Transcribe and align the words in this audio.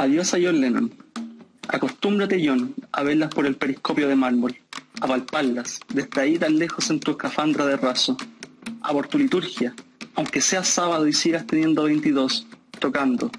Adiós 0.00 0.32
a 0.32 0.38
John 0.40 0.60
Lennon. 0.60 0.92
Acostúmbrate, 1.66 2.40
John, 2.40 2.72
a 2.92 3.02
verlas 3.02 3.34
por 3.34 3.46
el 3.46 3.56
periscopio 3.56 4.06
de 4.06 4.14
mármol, 4.14 4.54
a 5.00 5.08
palparlas, 5.08 5.80
desde 5.88 6.20
ahí 6.20 6.38
tan 6.38 6.56
lejos 6.56 6.88
en 6.90 7.00
tu 7.00 7.10
escafandra 7.10 7.66
de 7.66 7.76
raso, 7.76 8.16
a 8.80 8.92
por 8.92 9.08
tu 9.08 9.18
liturgia, 9.18 9.74
aunque 10.14 10.40
sea 10.40 10.62
sábado 10.62 11.08
y 11.08 11.12
sigas 11.12 11.48
teniendo 11.48 11.82
22, 11.82 12.46
tocando, 12.78 13.32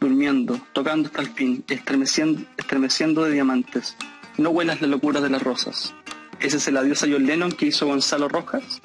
durmiendo, 0.00 0.58
tocando 0.72 1.08
hasta 1.08 1.20
el 1.20 1.28
fin, 1.28 1.62
estremeciendo, 1.68 2.46
estremeciendo 2.56 3.22
de 3.24 3.32
diamantes. 3.32 3.94
No 4.38 4.48
huelas 4.48 4.80
la 4.80 4.88
locura 4.88 5.20
de 5.20 5.28
las 5.28 5.42
rosas. 5.42 5.92
Ese 6.40 6.56
es 6.56 6.66
el 6.66 6.78
adiós 6.78 7.02
a 7.02 7.08
John 7.10 7.26
Lennon 7.26 7.52
que 7.52 7.66
hizo 7.66 7.86
Gonzalo 7.86 8.30
Rojas. 8.30 8.80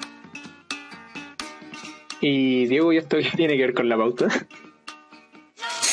Y 2.20 2.66
Diego, 2.66 2.92
¿y 2.92 2.98
esto 2.98 3.16
tiene 3.36 3.56
que 3.56 3.62
ver 3.62 3.74
con 3.74 3.88
la 3.88 3.96
pauta? 3.96 4.28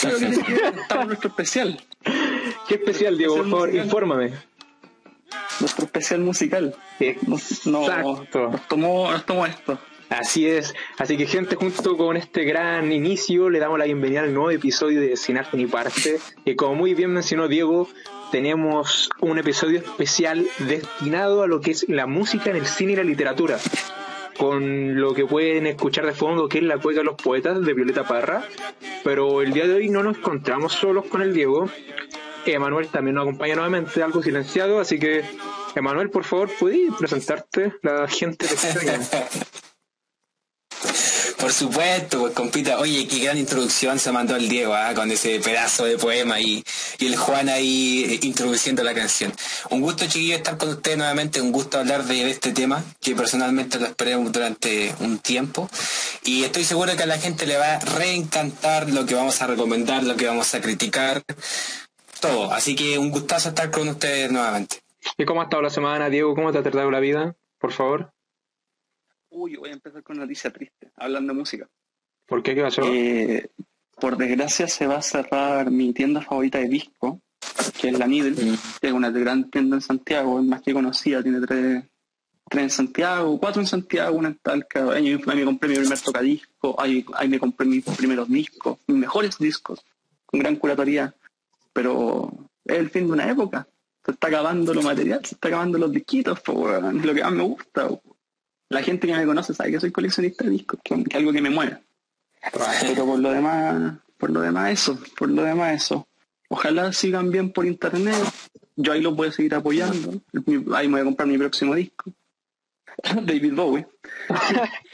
Que 0.02 0.82
estamos 0.82 1.08
nuestro 1.08 1.30
especial. 1.30 1.82
¿Qué 2.68 2.76
especial, 2.76 3.18
Diego? 3.18 3.36
Por 3.38 3.50
favor, 3.50 3.68
musical. 3.68 3.86
infórmame. 3.86 4.34
Nuestro 5.60 5.86
especial 5.86 6.20
musical. 6.22 6.76
Nos, 7.28 7.68
no, 7.68 7.88
nos 7.88 8.68
tomó, 8.68 9.12
nos 9.12 9.26
tomó 9.26 9.46
esto. 9.46 9.80
Así 10.10 10.48
es. 10.48 10.74
Así 10.98 11.18
que, 11.18 11.28
gente, 11.28 11.56
junto 11.56 11.96
con 11.96 12.18
este 12.18 12.44
gran 12.44 12.92
inicio, 12.92 13.50
le 13.50 13.60
damos 13.60 13.78
la 13.78 13.86
bienvenida 13.86 14.22
al 14.22 14.34
nuevo 14.34 14.50
episodio 14.52 15.02
de 15.02 15.16
Sin 15.18 15.38
Arte 15.38 15.56
ni 15.58 15.68
Parte. 15.68 16.20
Que, 16.46 16.56
como 16.56 16.76
muy 16.76 16.96
bien 16.96 17.12
mencionó 17.12 17.48
Diego, 17.48 17.88
tenemos 18.32 19.10
un 19.20 19.38
episodio 19.38 19.80
especial 19.80 20.48
destinado 20.60 21.44
a 21.44 21.48
lo 21.48 21.62
que 21.62 21.72
es 21.72 21.88
la 21.90 22.08
música 22.08 22.50
en 22.50 22.56
el 22.56 22.66
cine 22.66 22.94
y 22.94 22.96
la 22.96 23.04
literatura. 23.04 23.60
Con 24.40 25.00
lo 25.00 25.14
que 25.14 25.26
pueden 25.26 25.68
escuchar 25.68 26.06
de 26.06 26.14
fondo, 26.14 26.48
que 26.48 26.60
es 26.60 26.64
la 26.64 26.80
cueca 26.80 27.02
de 27.02 27.06
los 27.06 27.16
poetas 27.16 27.64
de 27.64 27.74
Violeta 27.74 28.08
Parra. 28.08 28.44
Pero 29.04 29.42
el 29.42 29.54
día 29.54 29.68
de 29.68 29.76
hoy 29.76 29.90
no 29.90 30.02
nos 30.02 30.18
encontramos 30.18 30.74
solos 30.74 31.06
con 31.06 31.22
el 31.22 31.34
Diego. 31.34 31.70
Emanuel 32.46 32.88
también 32.88 33.16
nos 33.16 33.24
acompaña 33.24 33.56
nuevamente, 33.56 34.02
algo 34.02 34.24
silenciado. 34.24 34.80
Así 34.80 34.98
que, 34.98 35.24
Emanuel, 35.76 36.10
por 36.10 36.24
favor, 36.24 36.50
¿puedes 36.58 36.94
presentarte? 36.96 37.74
La 37.84 38.08
gente 38.08 38.48
te. 38.48 39.60
Por 41.50 41.56
supuesto, 41.56 42.20
pues 42.20 42.34
compita. 42.34 42.78
Oye, 42.78 43.08
qué 43.08 43.18
gran 43.22 43.36
introducción 43.36 43.98
se 43.98 44.12
mandó 44.12 44.36
el 44.36 44.48
Diego, 44.48 44.76
¿ah? 44.76 44.94
con 44.94 45.10
ese 45.10 45.40
pedazo 45.40 45.86
de 45.86 45.98
poema 45.98 46.40
y, 46.40 46.64
y 47.00 47.08
el 47.08 47.16
Juan 47.16 47.50
ahí 47.50 48.06
eh, 48.08 48.20
introduciendo 48.22 48.84
la 48.84 48.94
canción. 48.94 49.34
Un 49.72 49.82
gusto, 49.82 50.06
chiquillo, 50.06 50.36
estar 50.36 50.60
con 50.60 50.70
ustedes 50.70 51.00
nuevamente. 51.00 51.42
Un 51.42 51.52
gusto 51.52 51.80
hablar 51.80 52.04
de 52.04 52.30
este 52.30 52.52
tema 52.52 52.84
que 53.02 53.16
personalmente 53.16 53.80
lo 53.80 53.88
esperé 53.88 54.14
durante 54.14 54.94
un 55.00 55.18
tiempo. 55.18 55.68
Y 56.24 56.44
estoy 56.44 56.66
seguro 56.66 56.96
que 56.96 57.02
a 57.02 57.08
la 57.08 57.18
gente 57.18 57.48
le 57.48 57.58
va 57.58 57.78
a 57.78 57.80
reencantar 57.80 58.88
lo 58.92 59.08
que 59.08 59.16
vamos 59.16 59.42
a 59.42 59.48
recomendar, 59.48 60.04
lo 60.04 60.16
que 60.18 60.28
vamos 60.28 60.54
a 60.54 60.62
criticar, 60.62 61.24
todo. 62.20 62.54
Así 62.54 62.76
que 62.76 63.00
un 63.00 63.10
gustazo 63.10 63.50
estar 63.50 63.72
con 63.72 63.90
ustedes 63.90 64.32
nuevamente. 64.32 64.84
¿Y 65.18 65.26
cómo 65.26 65.42
ha 65.42 65.46
estado 65.46 65.64
la 65.64 65.72
semana, 65.72 66.12
Diego? 66.12 66.36
¿Cómo 66.36 66.52
te 66.52 66.60
ha 66.60 66.62
tratado 66.62 66.92
la 66.92 67.00
vida? 67.00 67.36
Por 67.58 67.72
favor. 67.72 68.14
Uy, 69.32 69.56
voy 69.56 69.70
a 69.70 69.74
empezar 69.74 70.04
con 70.04 70.18
una 70.18 70.26
noticia 70.26 70.52
triste, 70.52 70.92
hablando 70.96 71.34
de 71.34 71.40
música. 71.40 71.68
¿Por 72.26 72.44
qué? 72.44 72.56
¿Qué 72.56 72.62
pasó? 72.62 72.82
Eh, 72.86 73.50
por 74.00 74.18
desgracia 74.18 74.68
se 74.68 74.88
va 74.88 74.98
a 74.98 75.02
cerrar 75.02 75.70
mi 75.72 75.94
tienda 75.94 76.22
favorita 76.22 76.58
de 76.58 76.68
disco, 76.68 77.22
que 77.80 77.90
es 77.90 78.00
la 78.00 78.08
Needle, 78.08 78.58
que 78.80 78.88
es 78.88 78.94
una 78.94 79.10
gran 79.12 79.50
tienda 79.50 79.76
en 79.76 79.82
Santiago, 79.82 80.40
es 80.40 80.46
más 80.46 80.62
que 80.62 80.74
conocida, 80.74 81.22
tiene 81.22 81.46
tres, 81.46 81.84
tres 82.50 82.64
en 82.64 82.70
Santiago, 82.70 83.40
cuatro 83.40 83.62
en 83.62 83.68
Santiago, 83.68 84.18
una 84.18 84.30
en 84.30 84.36
Talca. 84.36 84.92
Ahí, 84.92 85.20
ahí 85.28 85.36
me 85.36 85.46
compré 85.46 85.70
mi 85.70 85.76
primer 85.76 86.00
tocadisco, 86.00 86.76
ahí, 86.80 87.06
ahí 87.14 87.28
me 87.28 87.40
compré 87.40 87.68
mis 87.68 87.84
primeros 87.84 88.30
discos, 88.30 88.78
mis 88.88 88.98
mejores 88.98 89.38
discos, 89.38 89.84
con 90.26 90.40
gran 90.40 90.56
curatoría, 90.56 91.14
pero 91.74 92.32
es 92.66 92.78
el 92.78 92.90
fin 92.90 93.08
de 93.08 93.14
una 93.14 93.30
época. 93.30 93.68
Se 94.06 94.12
está 94.12 94.28
acabando 94.28 94.74
lo 94.74 94.82
material, 94.82 95.24
se 95.26 95.36
está 95.36 95.50
acabando 95.50 95.78
los 95.78 95.92
disquitos, 95.92 96.40
po, 96.40 96.68
lo 96.68 97.14
que 97.14 97.22
más 97.22 97.32
me 97.32 97.44
gusta. 97.44 97.90
po. 97.90 98.02
La 98.70 98.84
gente 98.84 99.08
que 99.08 99.14
me 99.14 99.26
conoce 99.26 99.54
sabe 99.54 99.72
que 99.72 99.80
soy 99.80 99.92
coleccionista 99.92 100.44
de 100.44 100.52
discos, 100.52 100.80
que, 100.84 100.94
es 100.94 101.16
algo 101.16 101.34
que 101.34 101.42
me 101.42 101.50
mueve. 101.50 101.78
Pero 102.82 103.06
por 103.06 103.20
lo 103.20 103.32
demás, 103.32 103.98
por 104.18 104.30
lo 104.30 104.42
demás 104.42 104.72
eso, 104.72 105.00
por 105.18 105.30
lo 105.30 105.44
demás 105.44 105.84
eso. 105.84 106.08
Ojalá 106.50 106.94
sigan 106.94 107.32
bien 107.32 107.52
por 107.52 107.66
internet. 107.66 108.16
Yo 108.76 108.94
ahí 108.94 109.02
los 109.02 109.16
voy 109.16 109.28
a 109.28 109.32
seguir 109.32 109.56
apoyando. 109.56 110.22
Ahí 110.74 110.88
me 110.88 110.94
voy 110.94 111.02
a 111.02 111.06
comprar 111.06 111.28
mi 111.28 111.38
próximo 111.38 111.76
disco. 111.76 112.14
David 113.22 113.54
Bowie. 113.54 113.88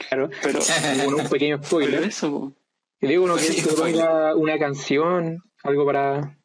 Claro. 0.08 0.30
Pero, 0.42 0.60
Bueno, 0.96 1.22
un 1.22 1.28
pequeño 1.28 1.62
spoiler. 1.62 2.04
eso, 2.04 2.30
po. 2.30 2.52
Y 3.00 3.08
Diego, 3.08 3.26
¿no 3.26 3.36
quieres 3.36 3.56
Sí, 3.56 3.62
que 3.62 3.74
ponga 3.74 4.34
una 4.34 4.58
canción? 4.58 5.42
Algo 5.62 5.84
para... 5.84 6.38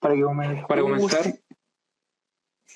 Para, 0.00 0.14
que 0.16 0.22
para 0.66 0.82
comenzar. 0.82 1.32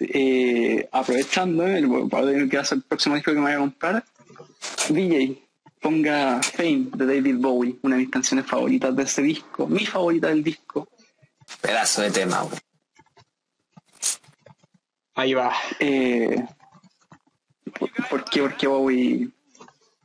Eh, 0.01 0.89
aprovechando 0.93 1.67
eh, 1.67 1.79
el- 1.79 2.09
para 2.11 2.25
ver 2.27 2.49
qué 2.49 2.57
va 2.57 2.63
a 2.63 2.67
ser 2.67 2.79
el 2.79 2.85
próximo 2.85 3.15
disco 3.15 3.33
que 3.33 3.39
me 3.39 3.45
voy 3.45 3.53
a 3.53 3.59
comprar, 3.59 4.05
DJ, 4.91 5.43
ponga 5.81 6.43
Fame 6.43 6.89
de 6.95 7.07
David 7.07 7.37
Bowie, 7.39 7.77
una 7.83 7.97
de 7.97 8.03
mis 8.03 8.11
canciones 8.11 8.47
favoritas 8.47 8.95
de 8.95 9.03
ese 9.05 9.23
disco, 9.23 9.67
mi 9.67 9.85
favorita 9.87 10.29
del 10.29 10.43
disco. 10.45 10.89
Pedazo 11.61 12.03
de 12.03 12.11
tema. 12.11 12.45
Ahí 15.15 15.33
va. 15.35 15.53
Eh, 15.79 16.45
¿por, 17.79 17.91
por 18.09 18.25
qué? 18.25 18.43
Porque 18.43 18.67
Bowie, 18.67 19.29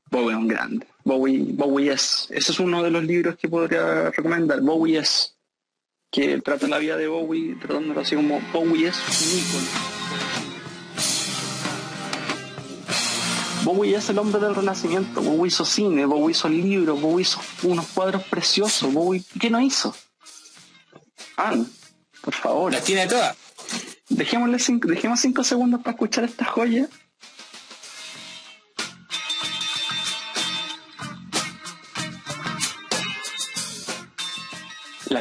Bowie 0.09 0.31
es 0.31 0.37
un 0.37 0.47
grande. 0.47 0.87
Bowie, 1.03 1.45
Bowie 1.53 1.91
es. 1.91 2.27
Ese 2.29 2.51
es 2.51 2.59
uno 2.59 2.81
de 2.83 2.91
los 2.91 3.03
libros 3.03 3.35
que 3.35 3.49
podría 3.49 4.09
recomendar. 4.11 4.61
Bowie 4.61 4.99
es. 4.99 5.35
Que 6.11 6.41
trata 6.41 6.67
la 6.67 6.77
vida 6.77 6.97
de 6.97 7.07
Bowie, 7.07 7.55
tratándolo 7.55 8.01
así 8.01 8.17
como 8.17 8.41
Bowie 8.51 8.89
es 8.89 8.97
un 8.97 9.39
ícono. 9.39 9.91
Bowie 13.63 13.95
es 13.95 14.09
el 14.09 14.19
hombre 14.19 14.41
del 14.41 14.53
renacimiento. 14.53 15.21
Bowie 15.21 15.47
hizo 15.47 15.63
cine, 15.63 16.05
Bowie 16.05 16.31
hizo 16.31 16.49
libros, 16.49 16.99
Bowie 16.99 17.21
hizo 17.21 17.39
unos 17.63 17.87
cuadros 17.87 18.23
preciosos. 18.23 18.91
Bowie, 18.91 19.23
¿qué 19.39 19.49
no 19.49 19.61
hizo? 19.61 19.95
Ah, 21.37 21.55
por 22.21 22.33
favor. 22.33 22.73
Las 22.73 22.83
tiene 22.83 23.07
todas. 23.07 23.37
Dejémosle 24.09 24.59
cinco, 24.59 24.89
dejemos 24.89 25.21
cinco 25.21 25.45
segundos 25.45 25.79
para 25.79 25.91
escuchar 25.91 26.25
esta 26.25 26.43
joya. 26.43 26.89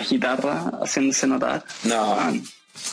La 0.00 0.06
guitarra 0.06 0.72
haciéndose 0.82 1.26
notar. 1.26 1.64
No. 1.84 2.16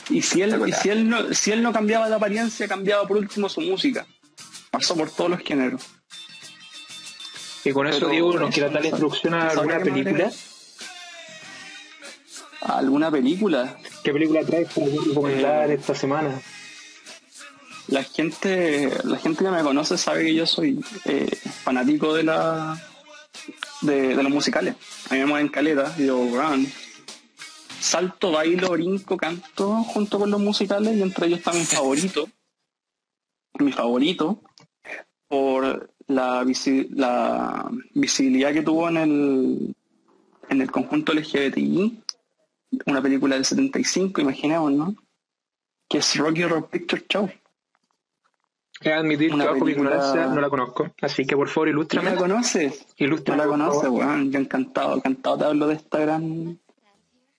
Y 0.10 0.22
si 0.22 0.42
él, 0.42 0.62
y 0.68 0.72
si 0.74 0.90
él 0.90 1.10
no, 1.10 1.34
si 1.34 1.52
él 1.52 1.62
no 1.64 1.72
cambiaba 1.72 2.10
de 2.10 2.16
apariencia, 2.16 2.68
cambiaba 2.68 3.08
por 3.08 3.18
último 3.18 3.48
su 3.48 3.62
música. 3.62 4.06
Pasó 4.72 4.96
por 4.96 5.10
todos 5.10 5.30
los 5.30 5.40
géneros. 5.40 5.82
Y 7.64 7.72
con 7.72 7.88
eso, 7.88 8.00
Pero 8.00 8.12
Diego, 8.12 8.34
¿nos 8.34 8.50
eso, 8.50 8.54
quiere 8.54 8.70
dar 8.74 8.86
introducción 8.86 9.34
a 9.34 9.50
alguna 9.50 9.80
película? 9.80 10.32
¿Alguna 12.62 13.12
película? 13.12 13.78
¿Qué 14.04 14.12
película 14.12 14.44
traes 14.44 14.68
para 14.74 14.88
recomendar 14.88 15.72
esta 15.72 15.96
semana? 15.96 16.42
La 17.88 18.04
gente, 18.04 18.92
la 19.06 19.18
gente 19.18 19.46
que 19.46 19.52
me 19.52 19.64
conoce 19.64 19.98
sabe 19.98 20.26
que 20.26 20.36
yo 20.36 20.46
soy 20.46 20.84
eh, 21.06 21.34
fanático 21.64 22.14
de 22.14 22.24
la 22.24 22.78
de, 23.82 24.16
de 24.16 24.24
los 24.24 24.32
musicales. 24.32 24.76
A 25.10 25.14
mí 25.14 25.22
me 25.22 25.26
mueven 25.26 25.48
caleta, 25.48 25.96
yo, 25.98 26.18
weón, 26.18 26.68
salto, 27.88 28.32
bailo, 28.32 28.70
brinco, 28.72 29.18
canto 29.18 29.84
junto 29.84 30.20
con 30.20 30.30
los 30.32 30.40
musicales 30.40 30.96
y 30.98 31.02
entre 31.02 31.28
ellos 31.28 31.40
está 31.40 31.54
mi 31.54 31.64
favorito. 31.66 32.28
Mi 33.60 33.72
favorito 33.72 34.42
por 35.28 35.92
la, 36.08 36.44
visi- 36.44 36.88
la 36.92 37.70
visibilidad 37.94 38.54
que 38.54 38.62
tuvo 38.62 38.88
en 38.90 38.98
el 38.98 39.76
en 40.50 40.62
el 40.62 40.72
conjunto 40.72 41.14
LGBTI, 41.14 42.02
una 42.86 43.02
película 43.02 43.36
del 43.36 43.44
75, 43.44 44.22
imaginemos, 44.22 44.72
¿no? 44.72 44.96
Que 45.90 45.98
es 45.98 46.16
Rocky 46.16 46.44
Horror 46.44 46.70
Picture 46.70 47.04
Show. 47.10 47.30
He 48.80 48.94
admitir 48.94 49.34
Una 49.34 49.44
que 49.46 49.50
bajo 49.50 49.66
mi 49.66 49.72
película- 49.74 49.90
ignorancia 49.96 50.28
no 50.28 50.40
la 50.40 50.50
conozco. 50.50 50.94
Así 51.02 51.26
que, 51.26 51.36
por 51.36 51.50
favor, 51.50 51.68
¿No 51.68 51.72
ilústrame. 51.72 52.12
la 52.12 52.16
conoces? 52.18 52.86
¿No 53.00 53.06
Ilústrame, 53.08 53.38
la 53.40 53.44
por 53.50 53.52
conoces, 53.58 53.90
weón? 53.90 54.32
Yo 54.32 54.40
encantado, 54.40 54.96
encantado 54.96 55.38
te 55.40 55.44
hablo 55.46 55.68
de 55.68 55.74
esta 55.76 56.00
gran... 56.00 56.60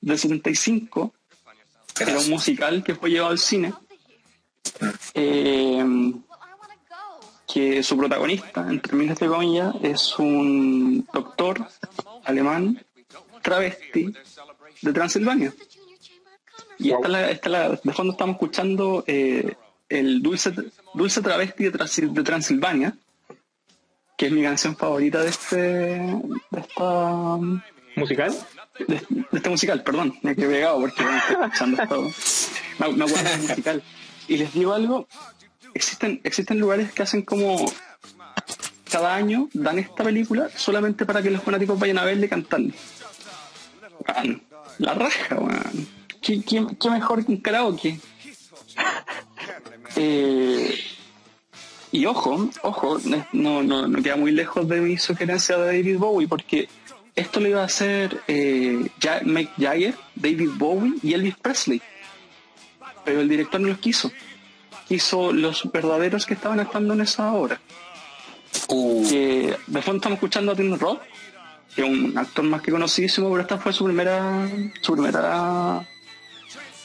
del 0.01 0.19
75, 0.19 1.13
que 1.95 2.05
era 2.05 2.19
un 2.19 2.29
musical 2.31 2.83
que 2.85 2.95
fue 2.95 3.11
llevado 3.11 3.33
al 3.33 3.39
cine, 3.39 3.73
eh, 5.15 6.13
que 7.47 7.83
su 7.83 7.97
protagonista, 7.97 8.67
entre 8.69 8.95
miles 8.97 9.19
de 9.19 9.27
comillas, 9.27 9.75
es 9.83 10.19
un 10.19 11.07
doctor 11.13 11.67
alemán 12.25 12.85
travesti 13.43 14.13
de 14.83 14.93
Transilvania. 14.93 15.53
Y 16.79 16.91
esta 16.93 17.07
es 17.07 17.11
la, 17.11 17.31
esta 17.31 17.49
es 17.49 17.53
la- 17.53 17.69
de 17.83 17.93
fondo 17.93 18.13
estamos 18.13 18.35
escuchando 18.35 19.03
eh, 19.07 19.55
el 19.89 20.23
dulce, 20.23 20.53
dulce 20.95 21.23
travesti 21.23 21.65
de, 21.71 21.71
de 22.13 22.23
Transilvania, 22.23 22.95
que 24.17 24.27
es 24.27 24.33
mi 24.33 24.43
canción 24.43 24.77
favorita 24.77 25.23
de 25.23 25.29
este 25.31 25.57
de 25.57 26.61
esta 26.61 27.39
¿Musical? 27.97 28.37
De, 28.87 29.03
este 29.33 29.51
musical, 29.51 29.83
perdón, 29.83 30.15
me 30.23 30.35
quedé 30.37 30.49
pegado 30.49 30.81
porque 30.81 31.05
me 31.05 31.19
estoy 31.19 31.37
escuchando 31.45 31.87
todo. 31.87 32.11
Me, 32.79 32.93
me 32.93 33.05
acuerdo 33.05 33.31
del 33.31 33.41
musical. 33.41 33.83
Y 34.29 34.37
les 34.37 34.53
digo 34.53 34.75
algo, 34.75 35.09
existen, 35.75 36.21
existen 36.25 36.59
lugares 36.59 36.93
que 36.93 37.03
hacen 37.03 37.23
como 37.23 37.71
cada 38.91 39.15
año 39.15 39.49
dan 39.53 39.79
esta 39.79 40.05
película 40.05 40.49
solamente 40.55 41.05
para 41.05 41.23
que 41.23 41.31
los 41.31 41.43
fanáticos 41.43 41.79
vayan 41.79 41.99
a 41.99 42.05
verle 42.05 42.27
y 42.27 42.29
cantarle. 42.29 42.75
La 44.79 44.95
raja, 44.95 45.37
man. 45.41 45.87
¿Qué, 46.23 46.43
qué, 46.43 46.67
qué 46.81 46.91
mejor 46.91 47.25
que 47.25 47.33
un 47.33 47.39
karaoke? 47.39 47.99
Eh, 49.97 50.79
y 51.91 52.07
ojo, 52.07 52.51
ojo, 52.63 52.99
no, 53.33 53.63
no, 53.63 53.89
no 53.89 54.03
queda 54.03 54.15
muy 54.15 54.31
lejos 54.31 54.69
de 54.69 54.81
mi 54.81 54.97
sugerencia 54.99 55.57
de 55.57 55.67
David 55.67 55.99
Bowie, 55.99 56.29
porque 56.29 56.69
esto 57.19 57.41
lo 57.41 57.49
iba 57.49 57.63
a 57.63 57.65
hacer 57.65 58.23
eh, 58.29 58.89
Mick 59.25 59.51
Jagger, 59.59 59.95
David 60.15 60.51
Bowie 60.55 60.95
y 61.03 61.15
Elvis 61.15 61.37
Presley. 61.37 61.83
Pero 63.05 63.21
el 63.21 63.29
director 63.29 63.61
no 63.61 63.69
los 63.69 63.79
quiso. 63.79 64.13
Quiso 64.87 65.33
los 65.33 65.71
verdaderos 65.73 66.27
que 66.27 66.35
estaban 66.35 66.61
actuando 66.61 66.95
en 66.95 67.01
esa 67.01 67.33
obra. 67.33 67.61
Uh, 68.69 69.09
Que 69.09 69.57
de 69.67 69.83
fondo 69.83 69.97
estamos 69.97 70.17
escuchando 70.17 70.53
a 70.53 70.55
Tim 70.55 70.79
Roth, 70.79 71.01
que 71.75 71.83
es 71.83 71.89
un 71.89 72.17
actor 72.17 72.45
más 72.45 72.63
que 72.63 72.71
conocidísimo, 72.71 73.29
pero 73.31 73.43
esta 73.43 73.59
fue 73.59 73.73
su 73.73 73.85
primera, 73.85 74.49
su 74.81 74.93
primera 74.93 75.85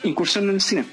incursión 0.04 0.46
en 0.46 0.56
el 0.56 0.62
cine. 0.62 0.86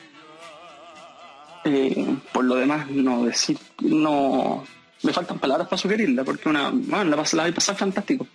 Eh, 1.64 2.16
por 2.32 2.44
lo 2.44 2.56
demás, 2.56 2.88
no 2.90 3.24
decir, 3.24 3.58
no, 3.80 4.64
me 5.02 5.12
faltan 5.12 5.38
palabras 5.38 5.66
para 5.66 5.78
sugerirla, 5.78 6.24
porque 6.24 6.48
una, 6.48 6.70
bueno, 6.72 7.04
la, 7.04 7.16
vais 7.16 7.34
a 7.34 7.52
pasar 7.52 7.76
fantástico. 7.76 8.26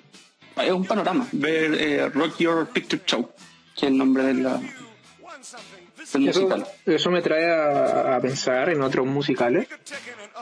Es 0.58 0.72
un 0.72 0.86
panorama, 0.86 1.28
ver 1.32 1.74
eh, 1.74 2.10
Rock 2.10 2.38
Your 2.40 2.68
Picture 2.68 3.02
Show, 3.06 3.30
que 3.76 3.86
es 3.86 3.92
el 3.92 3.98
nombre 3.98 4.24
de 4.24 4.34
la, 4.36 4.58
del 6.14 6.30
Eso, 6.30 6.42
musical. 6.42 6.66
eso 6.86 7.12
me 7.12 7.22
trae 7.22 7.52
a, 7.52 8.16
a 8.16 8.22
pensar 8.22 8.70
en 8.70 8.82
otros 8.82 9.06
musicales. 9.06 9.68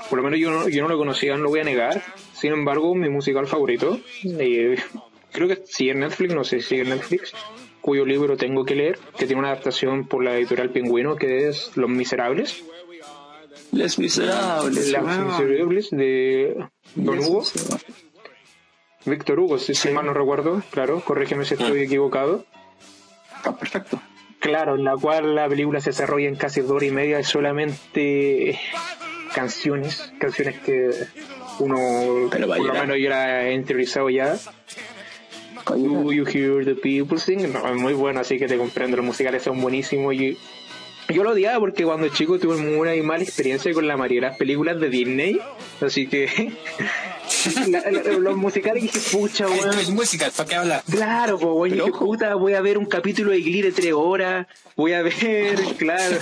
Por 0.10 0.18
lo 0.20 0.24
menos 0.24 0.40
yo 0.40 0.52
no, 0.52 0.70
yo 0.70 0.84
no 0.84 0.90
lo 0.90 0.98
conocía, 0.98 1.36
no 1.36 1.44
lo 1.44 1.50
voy 1.50 1.62
a 1.62 1.64
negar. 1.64 2.04
Sin 2.34 2.52
embargo, 2.52 2.94
mi 2.94 3.10
musical 3.10 3.48
favorito, 3.48 4.00
eh, 4.24 4.76
creo 5.32 5.48
que 5.48 5.64
sigue 5.66 5.92
en 5.92 6.02
Netflix, 6.02 6.34
no 6.36 6.44
sé 6.44 6.62
si 6.62 6.68
sigue 6.70 6.82
en 6.84 6.90
Netflix, 6.90 7.34
cuyo 7.82 8.06
libro 8.06 8.38
tengo 8.38 8.66
que 8.66 8.76
leer, 8.76 9.00
que 9.18 9.26
tiene 9.26 9.40
una 9.40 9.50
adaptación 9.52 10.08
por 10.08 10.24
la 10.24 10.38
editorial 10.38 10.70
Pingüino, 10.70 11.16
que 11.16 11.48
es 11.48 11.72
Los 11.76 11.90
Miserables. 11.90 12.64
Les 13.72 13.98
Miserables. 13.98 14.92
Los 14.92 15.02
wow. 15.02 15.26
Miserables 15.26 15.90
de 15.90 16.68
Don 16.96 17.20
Hugo. 17.20 17.44
Víctor 19.06 19.40
Hugo, 19.40 19.58
si, 19.58 19.74
Sí. 19.76 19.90
mal 19.90 20.06
no 20.06 20.14
recuerdo, 20.14 20.62
claro, 20.72 21.02
corrígeme 21.02 21.46
si 21.46 21.56
estoy 21.56 21.82
equivocado. 21.82 22.46
Ah, 23.44 23.56
perfecto. 23.58 24.02
Claro, 24.40 24.76
en 24.76 24.84
la 24.84 24.96
cual 24.98 25.36
la 25.36 25.48
película 25.48 25.80
se 25.82 25.92
desarrolla 25.92 26.28
en 26.28 26.36
casi 26.36 26.62
dos 26.62 26.72
horas 26.72 26.90
y 26.90 26.92
media 26.92 27.20
y 27.20 27.24
solamente 27.24 28.60
canciones, 29.34 30.12
canciones 30.20 30.60
que 30.60 30.92
uno, 31.60 32.30
Pero 32.30 32.48
por 32.48 32.60
lo 32.60 32.74
menos 32.74 32.98
yo 32.98 33.08
era 33.08 33.52
interiorizado 33.52 34.10
ya. 34.10 34.38
Do 35.70 36.12
you 36.12 36.26
hear 36.26 36.66
the 36.66 36.76
people 36.76 37.18
sing? 37.18 37.52
No, 37.54 37.68
es 37.68 37.76
muy 37.76 37.94
bueno, 37.94 38.20
así 38.20 38.38
que 38.38 38.48
te 38.48 38.58
comprendo, 38.58 38.98
los 38.98 39.06
musicales 39.06 39.44
son 39.44 39.62
buenísimos 39.62 40.14
y 40.14 40.38
yo 41.10 41.24
lo 41.24 41.32
odiaba 41.32 41.60
porque 41.60 41.86
cuando 41.86 42.10
chico 42.10 42.38
tuve 42.38 42.58
muy 42.58 42.76
una 42.76 43.04
mala 43.04 43.24
experiencia 43.24 43.74
con 43.74 43.88
la 43.88 43.96
mayoría 43.96 44.22
de 44.22 44.28
las 44.28 44.38
películas 44.38 44.80
de 44.80 44.90
Disney, 44.90 45.40
así 45.82 46.08
que 46.08 46.28
la- 47.70 47.92
la- 47.92 48.02
los 48.20 48.38
musicales 48.38 48.84
dije, 48.84 49.00
pucha, 49.12 49.46
esto 49.46 49.68
weón, 49.68 49.80
es 49.80 49.90
musical, 49.90 50.32
¿para 50.36 50.50
qué 50.50 50.56
hablar? 50.56 50.84
Claro, 50.90 51.38
pues, 51.40 51.72
Pero 51.74 51.86
dije, 51.86 51.98
puta, 51.98 52.36
voy 52.36 52.54
a 52.54 52.62
ver 52.62 52.78
un 52.78 52.86
capítulo 52.86 53.32
de 53.32 53.42
Glee 53.42 53.62
de 53.62 53.72
tres 53.72 53.94
horas, 53.94 54.48
voy 54.76 54.94
a 54.94 55.02
ver, 55.02 55.14
claro. 55.78 56.18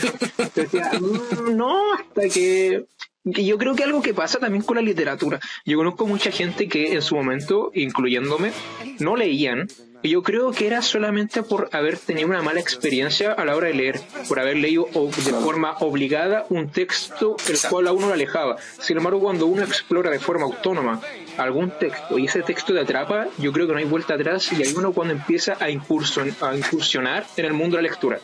Decía, 0.55 0.91
"Mm, 0.99 1.55
no, 1.55 1.93
hasta 1.93 2.29
que... 2.29 2.85
que 3.33 3.45
yo 3.45 3.57
creo 3.57 3.75
que 3.75 3.83
algo 3.83 4.01
que 4.01 4.13
pasa 4.13 4.39
también 4.39 4.63
con 4.63 4.75
la 4.77 4.81
literatura. 4.81 5.39
Yo 5.65 5.77
conozco 5.77 6.07
mucha 6.07 6.31
gente 6.31 6.67
que 6.67 6.93
en 6.93 7.01
su 7.01 7.15
momento, 7.15 7.71
incluyéndome, 7.75 8.51
no 8.99 9.15
leían. 9.15 9.67
Y 10.03 10.09
yo 10.09 10.23
creo 10.23 10.51
que 10.51 10.65
era 10.65 10.81
solamente 10.81 11.43
por 11.43 11.69
haber 11.73 11.95
tenido 11.97 12.27
una 12.27 12.41
mala 12.41 12.59
experiencia 12.59 13.33
a 13.33 13.45
la 13.45 13.55
hora 13.55 13.67
de 13.67 13.75
leer, 13.75 14.01
por 14.27 14.39
haber 14.39 14.57
leído 14.57 14.87
de 14.93 15.33
forma 15.43 15.75
obligada 15.79 16.45
un 16.49 16.69
texto 16.69 17.35
el 17.47 17.57
cual 17.69 17.87
a 17.87 17.91
uno 17.93 18.07
lo 18.07 18.13
alejaba. 18.13 18.57
Sin 18.79 18.97
embargo, 18.97 19.19
cuando 19.19 19.45
uno 19.45 19.61
explora 19.63 20.09
de 20.09 20.17
forma 20.19 20.45
autónoma 20.45 21.01
algún 21.37 21.69
texto 21.77 22.17
y 22.17 22.25
ese 22.25 22.41
texto 22.41 22.73
te 22.73 22.79
atrapa, 22.79 23.27
yo 23.37 23.51
creo 23.51 23.67
que 23.67 23.73
no 23.73 23.79
hay 23.79 23.85
vuelta 23.85 24.15
atrás 24.15 24.51
y 24.51 24.63
ahí 24.63 24.73
uno 24.75 24.91
cuando 24.91 25.13
empieza 25.13 25.53
a, 25.59 25.69
incursion- 25.69 26.35
a 26.41 26.55
incursionar 26.57 27.25
en 27.37 27.45
el 27.45 27.53
mundo 27.53 27.77
de 27.77 27.83
la 27.83 27.89
lectura. 27.89 28.19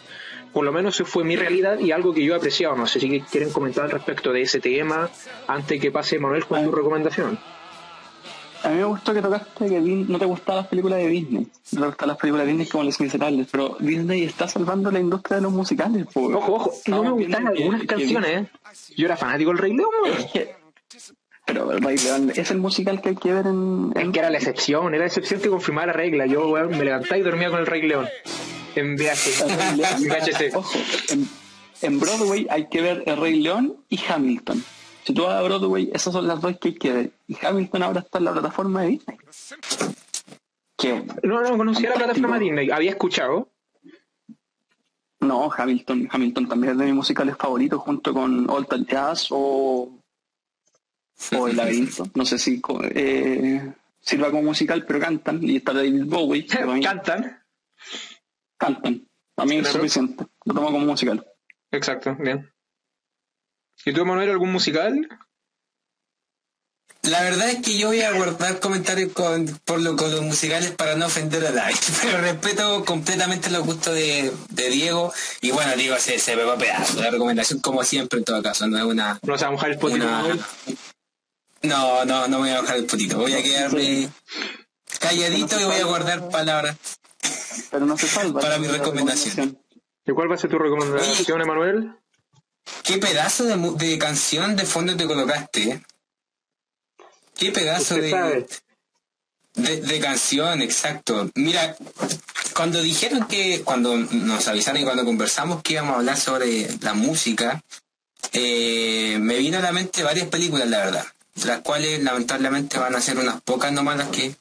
Por 0.54 0.66
lo 0.66 0.72
menos 0.72 0.96
eso 0.96 1.06
fue 1.06 1.24
mi 1.24 1.36
realidad 1.36 1.78
y 1.78 1.92
algo 1.92 2.12
que 2.14 2.24
yo 2.24 2.34
he 2.34 2.38
apreciado. 2.38 2.76
No 2.76 2.88
sé 2.88 3.00
si 3.00 3.22
quieren 3.22 3.52
comentar 3.52 3.84
al 3.84 3.92
respecto 3.92 4.34
de 4.34 4.42
ese 4.42 4.60
tema 4.60 5.12
antes 5.48 5.80
que 5.80 5.92
pase 5.92 6.18
Manuel 6.18 6.46
con 6.48 6.64
tu 6.64 6.72
recomendación. 6.72 7.38
A 8.63 8.69
mí 8.69 8.75
me 8.75 8.83
gustó 8.86 9.13
que 9.13 9.21
tocaste 9.21 9.68
que 9.68 9.80
no 9.81 10.18
te 10.19 10.25
gustaban 10.25 10.62
las 10.63 10.68
películas 10.69 11.00
de 11.00 11.07
Disney. 11.07 11.48
No 11.74 11.81
te 11.81 11.88
gustan 11.88 12.07
las 12.09 12.18
películas 12.18 12.45
de 12.45 12.51
Disney 12.54 12.68
como 12.68 12.83
Les 12.83 13.00
Miserables, 13.00 13.48
pero 13.51 13.77
Disney 13.80 14.24
está 14.24 14.48
salvando 14.48 14.92
la 14.92 15.00
industria 15.00 15.38
de 15.38 15.44
los 15.44 15.51
musicales. 15.51 16.06
Ojo, 16.13 16.54
ojo, 16.54 16.74
no 16.88 17.15
me 17.15 17.25
que- 17.27 17.36
algunas 17.36 17.81
que- 17.81 17.88
canciones, 17.88 18.30
¿eh? 18.30 18.48
Yo 18.98 19.06
era 19.06 19.18
fanático 19.18 19.51
del 19.51 19.59
Rey 19.59 19.74
León. 19.74 19.89
Es 20.18 20.25
que- 20.31 20.56
pero 21.45 21.71
el 21.71 21.81
Rey 21.81 21.98
León 21.98 22.31
es 22.36 22.51
el 22.51 22.57
musical 22.57 23.00
que 23.01 23.09
hay 23.09 23.15
que 23.15 23.31
ver 23.33 23.48
en... 23.48 23.94
Es 23.95 24.09
que 24.09 24.19
era 24.19 24.30
la 24.30 24.38
excepción, 24.38 24.88
era 24.94 25.00
la 25.04 25.07
excepción 25.07 25.39
que 25.39 25.50
confirmaba 25.50 25.88
la 25.88 25.94
regla. 25.94 26.25
Yo, 26.25 26.50
weón, 26.50 26.71
me 26.71 26.83
levantaba 26.83 27.18
y 27.18 27.21
dormía 27.21 27.50
con 27.50 27.59
el 27.59 27.65
Rey 27.68 27.83
León. 27.83 28.07
En 28.75 28.95
viaje. 28.98 29.31
En 29.98 30.07
VHC. 30.09 30.56
Ojo, 30.56 30.77
en, 31.09 31.27
en 31.81 32.00
Broadway 32.00 32.48
hay 32.50 32.68
que 32.68 32.81
ver 32.81 33.04
El 33.06 33.18
Rey 33.18 33.39
León 33.39 33.77
y 33.89 34.00
Hamilton. 34.09 34.62
Si 35.07 35.13
tú 35.13 35.24
vas 35.24 35.36
a 35.36 35.42
Broadway, 35.42 35.89
esas 35.94 36.12
son 36.12 36.27
las 36.27 36.42
dos 36.42 36.57
que 36.57 36.68
hay 36.68 36.74
que 36.74 36.92
ver. 36.92 37.12
Y 37.27 37.38
Hamilton 37.42 37.81
ahora 37.81 38.01
está 38.01 38.18
en 38.18 38.25
la 38.25 38.33
plataforma 38.33 38.81
de 38.81 38.88
Disney. 38.89 39.18
Que 40.77 41.01
No, 41.24 41.42
no, 41.42 41.57
conocía 41.57 41.92
la 41.92 41.95
plataforma 41.95 42.38
Disney. 42.38 42.69
Había 42.71 42.89
escuchado. 42.89 43.50
No, 45.21 45.50
Hamilton, 45.50 46.09
Hamilton 46.12 46.50
también 46.50 46.74
es 46.74 46.80
de 46.80 46.86
mis 46.88 46.94
musicales 46.94 47.38
favoritos 47.38 47.80
junto 47.80 48.13
con 48.13 48.50
Old 48.50 48.68
Time 48.68 48.86
Jazz 48.86 49.27
o, 49.30 49.98
o 51.38 51.48
El 51.48 51.56
Laberinto. 51.56 52.04
No 52.13 52.25
sé 52.25 52.38
si 52.38 52.62
eh, 52.94 53.74
sirva 54.01 54.30
como 54.30 54.44
musical, 54.44 54.86
pero 54.86 55.00
cantan. 55.00 55.42
Y 55.42 55.56
está 55.56 55.71
David 55.71 56.04
Bowie, 56.04 56.45
Cantan. 56.45 57.42
cantan. 58.57 59.07
A 59.37 59.45
mí 59.45 59.56
es 59.56 59.69
suficiente. 59.69 60.26
Lo 60.44 60.54
tomo 60.54 60.69
como 60.69 60.85
musical. 60.85 61.26
Exacto, 61.71 62.14
bien. 62.19 62.52
¿Y 63.86 63.94
tú, 63.94 64.06
Manuel, 64.06 64.30
algún 64.30 64.52
musical? 64.52 65.07
La 67.04 67.22
verdad 67.22 67.50
es 67.50 67.62
que 67.62 67.78
yo 67.78 67.88
voy 67.88 68.02
a 68.02 68.12
guardar 68.12 68.60
comentarios 68.60 69.14
con, 69.14 69.46
por 69.64 69.80
lo, 69.81 69.96
con 69.96 70.12
los 70.12 70.22
musicales 70.22 70.72
para 70.72 70.96
no 70.96 71.06
ofender 71.06 71.46
a 71.46 71.52
nadie, 71.52 71.78
pero 72.02 72.19
respeto 72.19 72.84
completamente 72.84 73.50
los 73.50 73.66
gustos 73.66 73.94
de, 73.94 74.34
de 74.50 74.69
Diego 74.69 75.14
y 75.40 75.52
bueno, 75.52 75.74
Diego 75.78 75.98
se, 76.00 76.19
se 76.19 76.36
pegó 76.36 76.52
a 76.52 76.57
pedazo, 76.57 77.02
la 77.02 77.10
recomendación 77.10 77.60
como 77.62 77.84
siempre 77.86 78.19
en 78.19 78.26
todo 78.26 78.44
caso, 78.44 78.68
no 78.68 78.78
es 78.78 78.84
una... 78.84 79.19
No 79.22 79.38
se 79.38 79.46
va 79.46 79.50
a 79.50 79.52
mojar 79.52 79.72
el 79.72 79.80
potito, 79.80 80.04
una 80.04 80.38
no, 81.64 82.06
no, 82.06 82.28
no 82.28 82.40
me 82.40 82.50
voy 82.50 82.57
a 82.57 82.62
bajar 82.62 82.78
el 82.78 82.86
potito, 82.86 83.18
voy 83.18 83.34
a 83.34 83.44
quedarme 83.44 84.10
calladito 85.00 85.60
y 85.60 85.64
voy 85.64 85.76
a 85.76 85.86
guardar 85.86 86.30
palabras. 86.30 86.78
Pero 87.72 87.86
no 87.86 87.98
se 87.98 88.07
salva. 88.07 88.40
Para 88.40 88.57
mi 88.60 88.68
recomendación. 88.68 89.60
¿Y 90.06 90.12
cuál 90.14 90.30
va 90.30 90.36
a 90.36 90.38
ser 90.38 90.50
tu 90.50 90.57
recomendación, 90.57 91.42
Emanuel? 91.42 91.96
¿Qué 92.83 92.97
pedazo 92.97 93.44
de, 93.45 93.56
de 93.86 93.97
canción 93.97 94.56
de 94.56 94.66
fondo 94.66 94.95
te 94.95 95.06
colocaste? 95.06 95.64
eh? 95.71 95.81
¿Qué 97.38 97.52
pedazo 97.52 97.95
de, 97.95 98.09
de, 99.56 99.81
de 99.81 100.00
canción? 100.00 100.62
Exacto. 100.62 101.30
Mira, 101.36 101.76
cuando 102.54 102.81
dijeron 102.81 103.28
que, 103.28 103.62
cuando 103.64 103.95
nos 103.97 104.47
avisaron 104.47 104.81
y 104.81 104.86
cuando 104.86 105.06
conversamos 105.06 105.62
que 105.62 105.74
íbamos 105.74 105.94
a 105.94 105.97
hablar 106.00 106.18
sobre 106.18 106.68
la 106.81 106.94
música, 106.94 107.64
eh, 108.33 109.18
me 109.19 109.38
vino 109.38 109.57
a 109.57 109.62
la 109.62 109.71
mente 109.71 110.04
varias 110.04 110.28
películas, 110.28 110.68
la 110.68 110.80
verdad, 110.86 111.06
las 111.45 111.62
cuales 111.62 112.02
lamentablemente 112.04 112.80
van 112.80 112.95
a 112.95 113.02
ser 113.02 113.18
unas 113.19 113.42
pocas 113.42 113.71
nomás 113.71 113.97
las 113.97 114.09
que 114.09 114.36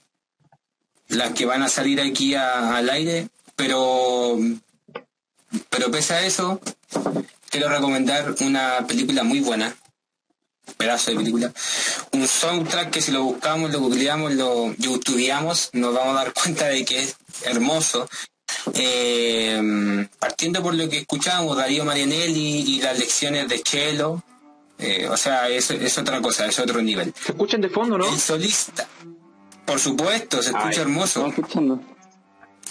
las 1.08 1.32
que 1.34 1.46
van 1.46 1.62
a 1.62 1.68
salir 1.68 2.00
aquí 2.00 2.34
a- 2.34 2.76
al 2.76 2.90
aire, 2.90 3.28
pero 3.54 4.38
pero 5.70 5.90
pese 5.90 6.14
a 6.14 6.26
eso, 6.26 6.60
quiero 7.56 7.70
recomendar 7.70 8.34
una 8.40 8.86
película 8.86 9.22
muy 9.22 9.40
buena, 9.40 9.74
pedazo 10.76 11.10
de 11.10 11.16
película, 11.16 11.52
un 12.12 12.28
soundtrack 12.28 12.90
que 12.90 13.00
si 13.00 13.12
lo 13.12 13.22
buscamos, 13.22 13.72
lo 13.72 13.80
googleamos, 13.80 14.34
lo 14.34 14.74
youtubeamos, 14.74 15.70
nos 15.72 15.94
vamos 15.94 16.16
a 16.16 16.24
dar 16.24 16.32
cuenta 16.42 16.66
de 16.66 16.84
que 16.84 17.02
es 17.02 17.16
hermoso. 17.44 18.08
Eh, 18.74 20.06
partiendo 20.18 20.62
por 20.62 20.74
lo 20.74 20.86
que 20.90 20.98
escuchábamos, 20.98 21.56
Darío 21.56 21.86
Marianelli 21.86 22.74
y 22.74 22.82
las 22.82 22.98
lecciones 22.98 23.48
de 23.48 23.62
Chelo, 23.62 24.22
eh, 24.78 25.08
o 25.08 25.16
sea, 25.16 25.48
es, 25.48 25.70
es 25.70 25.96
otra 25.96 26.20
cosa, 26.20 26.46
es 26.46 26.58
otro 26.58 26.82
nivel. 26.82 27.14
¿Se 27.24 27.32
escuchan 27.32 27.62
de 27.62 27.70
fondo, 27.70 27.96
no? 27.96 28.06
El 28.12 28.20
solista, 28.20 28.86
por 29.64 29.80
supuesto, 29.80 30.42
se 30.42 30.50
escucha 30.50 30.68
Ay, 30.68 30.80
hermoso. 30.80 31.32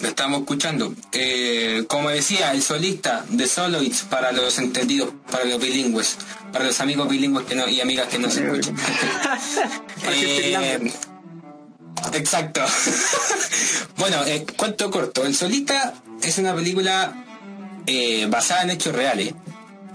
lo 0.00 0.08
estamos 0.08 0.40
escuchando. 0.40 0.94
Eh, 1.12 1.84
como 1.88 2.10
decía, 2.10 2.52
el 2.52 2.62
solista 2.62 3.24
de 3.30 3.46
Soloids 3.46 4.02
para 4.02 4.30
los 4.32 4.58
entendidos, 4.58 5.10
para 5.30 5.44
los 5.44 5.58
bilingües, 5.58 6.18
para 6.52 6.66
los 6.66 6.80
amigos 6.80 7.08
bilingües 7.08 7.46
que 7.46 7.54
no, 7.54 7.66
y 7.66 7.80
amigas 7.80 8.08
que 8.08 8.18
no 8.18 8.30
se 8.30 8.46
escuchan. 8.46 8.76
Eh, 10.08 10.92
exacto. 12.12 12.60
bueno, 13.96 14.24
eh, 14.26 14.46
cuento 14.56 14.90
corto. 14.90 15.24
El 15.24 15.34
solista 15.34 15.94
es 16.22 16.38
una 16.38 16.54
película 16.54 17.24
eh, 17.86 18.26
basada 18.28 18.62
en 18.62 18.70
hechos 18.70 18.94
reales, 18.94 19.34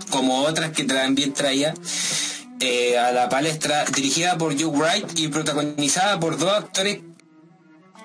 como 0.09 0.41
otras 0.41 0.71
que 0.71 0.83
también 0.83 1.33
traía. 1.33 1.73
a 1.73 3.11
la 3.11 3.29
palestra, 3.29 3.85
dirigida 3.85 4.37
por 4.37 4.53
Hugh 4.53 4.75
Wright 4.75 5.17
y 5.17 5.27
protagonizada 5.29 6.19
por 6.19 6.37
dos 6.37 6.51
actores 6.51 6.99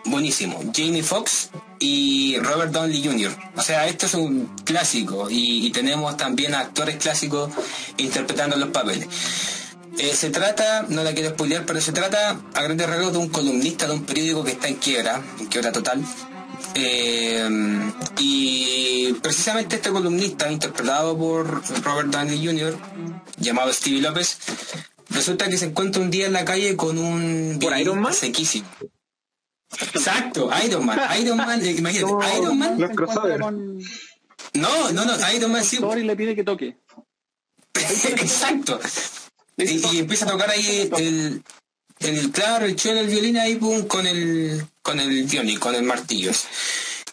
buenísimos, 0.05 0.65
Jamie 0.75 1.03
Foxx 1.03 1.51
y 1.79 2.37
Robert 2.39 2.73
Downey 2.73 3.03
Jr. 3.05 3.37
O 3.57 3.63
sea, 3.63 3.87
esto 3.87 4.07
es 4.07 4.15
un 4.15 4.47
clásico 4.65 5.29
y, 5.31 5.67
y 5.67 5.71
tenemos 5.71 6.17
también 6.17 6.55
a 6.55 6.61
actores 6.61 6.97
clásicos 6.97 7.51
interpretando 7.97 8.57
los 8.57 8.71
papeles. 8.71 9.09
Eh, 9.99 10.15
se 10.15 10.29
trata, 10.31 10.85
no 10.89 11.03
la 11.03 11.15
quiero 11.15 11.31
spoilear, 11.31 11.65
pero 11.65 11.81
se 11.81 11.93
trata 11.93 12.39
a 12.55 12.63
grandes 12.63 12.87
rasgos 12.87 13.13
de 13.13 13.19
un 13.19 13.29
columnista 13.31 13.87
de 13.87 13.95
un 13.95 14.05
periódico 14.05 14.45
que 14.45 14.53
está 14.53 14.69
en 14.69 14.75
quiebra, 14.77 15.23
en 15.41 15.47
quiebra 15.47 15.73
total. 15.73 16.05
Eh, 16.75 17.49
y 18.19 19.15
precisamente 19.23 19.77
este 19.77 19.91
columnista, 19.91 20.51
interpretado 20.53 21.17
por 21.17 21.63
Robert 21.83 22.09
Downey 22.09 22.45
Jr., 22.45 22.77
llamado 23.39 23.73
Stevie 23.73 24.03
López, 24.03 24.37
resulta 25.09 25.49
que 25.49 25.57
se 25.57 25.67
encuentra 25.67 26.03
un 26.03 26.11
día 26.11 26.27
en 26.27 26.35
la 26.35 26.45
calle 26.45 26.77
con 26.77 26.99
un 26.99 27.59
¿Por 27.59 27.79
Iron 27.79 28.01
Man? 28.01 28.13
sequísimo. 28.13 28.67
Exacto, 29.81 30.51
Iron 30.65 30.87
Man, 30.87 30.99
Iron 31.21 31.37
Man, 31.37 31.65
eh, 31.65 31.73
imagínate, 31.73 32.13
No, 32.13 32.37
Iron 32.39 32.59
Man. 32.59 32.81
Los 32.81 32.91
crossovers. 32.93 33.41
Con- 33.41 33.79
No, 34.55 34.91
no, 34.93 35.05
no, 35.05 35.33
Iron 35.33 35.53
Man 35.53 35.65
sí. 35.65 35.79
Thor 35.79 35.99
y 35.99 36.05
le 36.05 36.17
pide 36.17 36.35
que 36.35 36.45
toque. 36.45 36.77
Exacto. 37.75 38.81
Y, 39.57 39.65
y 39.95 39.99
empieza 39.99 40.27
a 40.27 40.31
tocar 40.31 40.51
ahí 40.51 40.91
el, 40.97 41.43
el 42.01 42.31
claro, 42.31 42.67
el 42.67 42.77
chuelo, 42.77 43.01
el 43.01 43.09
violín 43.09 43.37
ahí 43.39 43.57
pum, 43.57 43.87
con 43.87 44.07
el 44.07 44.65
con 44.83 45.01
el 45.01 45.25
violín, 45.25 45.59
con 45.59 45.75
el 45.75 45.83
martillo. 45.83 46.31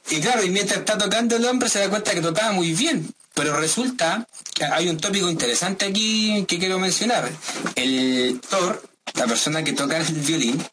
Y 0.10 0.20
claro, 0.20 0.44
y 0.44 0.50
mientras 0.50 0.80
está 0.80 0.98
tocando 0.98 1.36
el 1.38 1.46
hombre 1.46 1.70
se 1.70 1.80
da 1.80 1.90
cuenta 1.90 2.14
que 2.14 2.22
tocaba 2.22 2.52
muy 2.52 2.74
bien. 2.74 3.14
Pero 3.34 3.58
resulta 3.60 4.28
que 4.54 4.64
hay 4.64 4.90
un 4.90 4.98
tópico 4.98 5.28
interesante 5.28 5.86
aquí 5.86 6.46
que 6.48 6.60
quiero 6.60 6.78
mencionar. 6.78 7.32
El 7.76 8.40
Thor, 8.48 8.84
la 9.14 9.28
persona 9.28 9.64
que 9.64 9.74
toca 9.74 9.98
el 9.98 10.06
violín, 10.14 10.64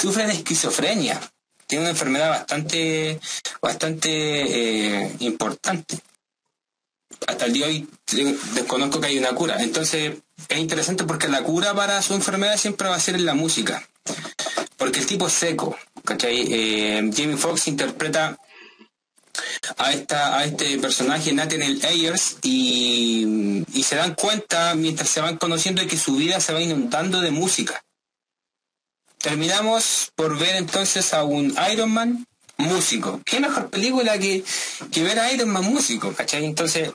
sufre 0.00 0.26
de 0.26 0.34
esquizofrenia. 0.34 1.20
Tiene 1.66 1.84
una 1.84 1.90
enfermedad 1.90 2.30
bastante, 2.30 3.20
bastante 3.60 4.10
eh, 4.10 5.16
importante 5.20 5.98
hasta 7.26 7.46
el 7.46 7.52
día 7.52 7.66
de 7.66 7.72
hoy 7.72 7.88
desconozco 8.54 9.00
que 9.00 9.08
hay 9.08 9.18
una 9.18 9.34
cura. 9.34 9.62
Entonces 9.62 10.14
es 10.48 10.58
interesante 10.58 11.04
porque 11.04 11.28
la 11.28 11.42
cura 11.42 11.74
para 11.74 12.00
su 12.02 12.14
enfermedad 12.14 12.56
siempre 12.56 12.88
va 12.88 12.96
a 12.96 13.00
ser 13.00 13.14
en 13.14 13.26
la 13.26 13.34
música. 13.34 13.86
Porque 14.76 15.00
el 15.00 15.06
tipo 15.06 15.26
es 15.26 15.32
seco. 15.32 15.76
¿cachai? 16.04 16.46
Eh, 16.52 17.10
Jamie 17.14 17.36
Foxx 17.36 17.68
interpreta 17.68 18.38
a 19.76 19.92
esta 19.92 20.38
a 20.38 20.44
este 20.44 20.78
personaje 20.78 21.32
Nathaniel 21.32 21.80
Ayers 21.84 22.38
y, 22.42 23.64
y 23.72 23.82
se 23.82 23.96
dan 23.96 24.14
cuenta 24.14 24.74
mientras 24.74 25.08
se 25.08 25.20
van 25.20 25.36
conociendo 25.36 25.82
de 25.82 25.88
que 25.88 25.96
su 25.96 26.16
vida 26.16 26.40
se 26.40 26.52
va 26.52 26.60
inundando 26.60 27.20
de 27.20 27.30
música. 27.30 27.82
Terminamos 29.18 30.12
por 30.14 30.38
ver 30.38 30.56
entonces 30.56 31.14
a 31.14 31.24
un 31.24 31.56
Iron 31.72 31.90
Man 31.90 32.26
músico. 32.56 33.20
¿Qué 33.24 33.40
mejor 33.40 33.70
película 33.70 34.18
que, 34.18 34.44
que 34.90 35.02
ver 35.02 35.18
a 35.18 35.32
Iron 35.32 35.50
Man 35.50 35.64
músico? 35.64 36.12
¿Cachai? 36.12 36.44
Entonces, 36.44 36.90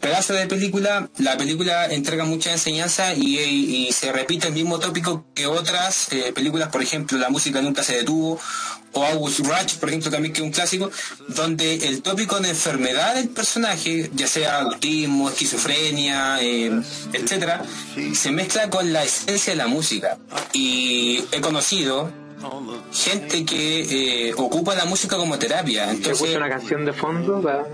pedazo 0.00 0.32
de 0.34 0.46
película, 0.46 1.08
la 1.18 1.36
película 1.36 1.86
entrega 1.86 2.24
mucha 2.24 2.52
enseñanza 2.52 3.14
y, 3.14 3.38
y 3.38 3.92
se 3.92 4.12
repite 4.12 4.48
el 4.48 4.54
mismo 4.54 4.78
tópico 4.78 5.24
que 5.34 5.46
otras 5.46 6.12
eh, 6.12 6.32
películas, 6.32 6.68
por 6.68 6.82
ejemplo, 6.82 7.18
La 7.18 7.30
música 7.30 7.60
nunca 7.62 7.82
se 7.82 7.96
detuvo, 7.96 8.40
o 8.92 9.04
August 9.04 9.40
Rush, 9.40 9.74
por 9.78 9.88
ejemplo, 9.88 10.10
también 10.10 10.32
que 10.32 10.40
es 10.40 10.44
un 10.44 10.52
clásico, 10.52 10.90
donde 11.28 11.88
el 11.88 12.02
tópico 12.02 12.38
de 12.40 12.50
enfermedad 12.50 13.14
del 13.16 13.28
personaje, 13.28 14.10
ya 14.14 14.26
sea 14.26 14.60
autismo, 14.60 15.28
esquizofrenia, 15.30 16.40
eh, 16.40 16.70
etcétera, 17.12 17.62
se 18.14 18.30
mezcla 18.30 18.70
con 18.70 18.92
la 18.92 19.04
esencia 19.04 19.52
de 19.52 19.56
la 19.56 19.66
música. 19.66 20.18
Y 20.52 21.24
he 21.32 21.40
conocido 21.40 22.12
gente 22.92 23.44
que 23.44 24.28
eh, 24.28 24.34
ocupa 24.36 24.74
la 24.74 24.84
música 24.84 25.16
como 25.16 25.38
terapia. 25.38 25.90
Entonces, 25.90 26.18
puso 26.18 26.36
una 26.36 26.48
canción 26.48 26.84
de 26.84 26.92
fondo 26.92 27.40
para... 27.40 27.66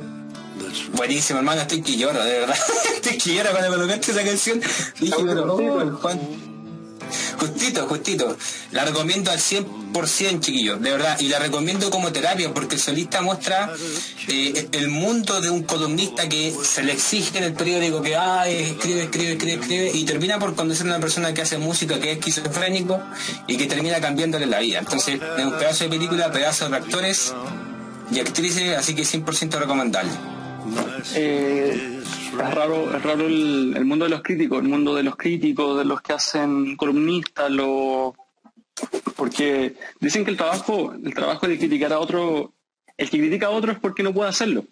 Buenísimo, 0.93 1.39
hermano, 1.39 1.63
estoy 1.63 1.83
que 1.83 1.97
lloro, 1.97 2.23
de 2.23 2.41
verdad. 2.41 2.57
estoy 2.95 3.19
que 3.19 3.35
lloro 3.35 3.51
cuando 3.51 3.71
colocaste 3.71 4.13
esa 4.13 4.25
canción. 4.25 4.61
Dije, 5.01 5.17
pero, 5.25 5.55
oh, 5.55 5.81
el 5.81 5.91
Juan. 5.93 6.21
Justito, 7.39 7.87
justito. 7.87 8.37
La 8.73 8.85
recomiendo 8.85 9.31
al 9.31 9.39
100%, 9.39 10.41
chiquillos, 10.41 10.81
de 10.81 10.91
verdad. 10.91 11.19
Y 11.21 11.29
la 11.29 11.39
recomiendo 11.39 11.91
como 11.91 12.13
terapia 12.13 12.53
porque 12.53 12.77
el 12.77 12.81
solista 12.81 13.21
muestra 13.23 13.73
eh, 14.29 14.69
el 14.73 14.89
mundo 14.89 15.41
de 15.41 15.51
un 15.51 15.63
columnista 15.63 16.29
que 16.29 16.55
se 16.65 16.83
le 16.83 16.93
exige 16.93 17.39
en 17.39 17.45
el 17.45 17.53
periódico 17.55 18.03
que 18.03 18.15
escribe, 18.15 19.05
escribe, 19.05 19.33
escribe, 19.33 19.55
escribe 19.55 19.91
y 19.95 20.05
termina 20.05 20.39
por 20.39 20.55
conocer 20.55 20.87
a 20.87 20.91
una 20.91 21.01
persona 21.01 21.35
que 21.35 21.43
hace 21.43 21.59
música 21.59 21.99
que 22.01 22.13
es 22.13 22.19
esquizofrénico 22.19 23.01
y 23.47 23.57
que 23.57 23.67
termina 23.67 24.01
cambiándole 24.01 24.47
la 24.47 24.61
vida. 24.61 24.79
Entonces, 24.79 25.21
es 25.39 25.45
un 25.45 25.59
pedazo 25.59 25.85
de 25.85 25.91
película, 25.91 26.31
pedazo 26.31 26.69
de 26.69 26.77
actores 26.77 27.35
y 28.11 28.21
actrices, 28.21 28.77
así 28.77 28.95
que 28.95 29.03
100% 29.03 29.59
recomendable. 29.59 30.11
Eh, 31.15 32.00
es 32.33 32.55
raro, 32.55 32.95
es 32.95 33.03
raro 33.03 33.27
el, 33.27 33.75
el 33.77 33.85
mundo 33.85 34.05
de 34.05 34.11
los 34.11 34.23
críticos, 34.23 34.63
el 34.63 34.69
mundo 34.69 34.95
de 34.95 35.03
los 35.03 35.17
críticos, 35.17 35.79
de 35.79 35.85
los 35.85 36.01
que 36.03 36.13
hacen 36.13 36.77
columnistas, 36.77 37.51
lo 37.51 38.15
porque 39.17 39.75
dicen 40.01 40.25
que 40.25 40.31
el 40.31 40.37
trabajo, 40.37 40.93
el 40.93 41.15
trabajo 41.15 41.47
de 41.47 41.59
criticar 41.59 41.93
a 41.93 41.99
otro, 41.99 42.55
el 42.97 43.11
que 43.11 43.19
critica 43.19 43.49
a 43.49 43.51
otro 43.51 43.73
es 43.73 43.79
porque 43.79 44.03
no 44.03 44.15
puede 44.15 44.31
hacerlo. 44.31 44.65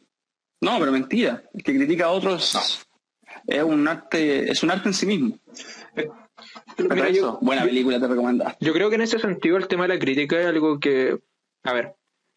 No, 0.61 0.79
pero 0.79 0.91
mentira. 0.91 1.45
El 1.55 1.63
que 1.63 1.77
critica 1.77 2.07
a 2.07 2.11
otros 2.11 2.87
es 3.47 3.63
un 3.63 3.87
arte, 3.87 4.51
es 4.51 4.63
un 4.63 4.71
arte 4.71 4.89
en 4.89 4.95
sí 4.95 5.07
mismo. 5.07 5.39
Pero 5.95 6.15
Mira, 6.95 7.09
eso, 7.09 7.17
yo, 7.17 7.39
buena 7.43 7.65
película 7.65 7.99
te 7.99 8.07
recomendaste. 8.07 8.65
yo 8.65 8.73
creo 8.73 8.89
que 8.89 8.95
en 8.95 9.03
ese 9.03 9.19
sentido 9.19 9.57
el 9.57 9.67
tema 9.67 9.87
de 9.87 9.95
la 9.95 9.99
crítica 9.99 10.41
es 10.41 10.47
algo 10.47 10.79
que... 10.79 11.19
A 11.65 11.73
ver, 11.73 11.97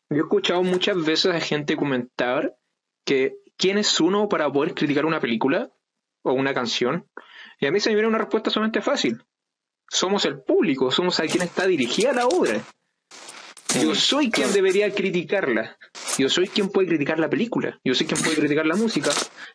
yo 0.10 0.18
he 0.18 0.22
escuchado 0.22 0.63
muchas 0.63 1.04
veces 1.06 1.34
a 1.34 1.40
gente 1.40 1.75
comentar 1.75 2.58
que 3.06 3.38
quién 3.62 3.77
es 3.77 4.00
uno 4.01 4.27
para 4.27 4.51
poder 4.51 4.74
criticar 4.74 5.06
una 5.06 5.20
película 5.22 5.70
o 6.24 6.34
una 6.34 6.53
canción. 6.53 7.08
Y 7.60 7.68
a 7.68 7.72
mí 7.72 7.80
se 7.80 7.89
me 7.89 7.96
viene 7.96 8.10
una 8.10 8.18
respuesta 8.18 8.50
sumamente 8.50 8.82
fácil. 8.82 9.24
Somos 9.88 10.25
el 10.25 10.41
público, 10.41 10.89
somos 10.91 11.20
a 11.20 11.27
quien 11.27 11.44
está 11.44 11.68
dirigida 11.68 12.12
la 12.13 12.25
obra. 12.25 12.60
Yo 13.82 13.96
soy 13.96 14.30
quien 14.32 14.51
debería 14.51 14.91
criticarla. 14.94 15.77
Yo 16.18 16.27
soy 16.27 16.48
quien 16.48 16.70
puede 16.70 16.88
criticar 16.89 17.20
la 17.20 17.30
película. 17.30 17.80
Yo 17.86 17.94
soy 17.94 18.06
quien 18.08 18.22
puede 18.22 18.36
criticar 18.36 18.65
la 18.65 18.75
música. 18.75 19.12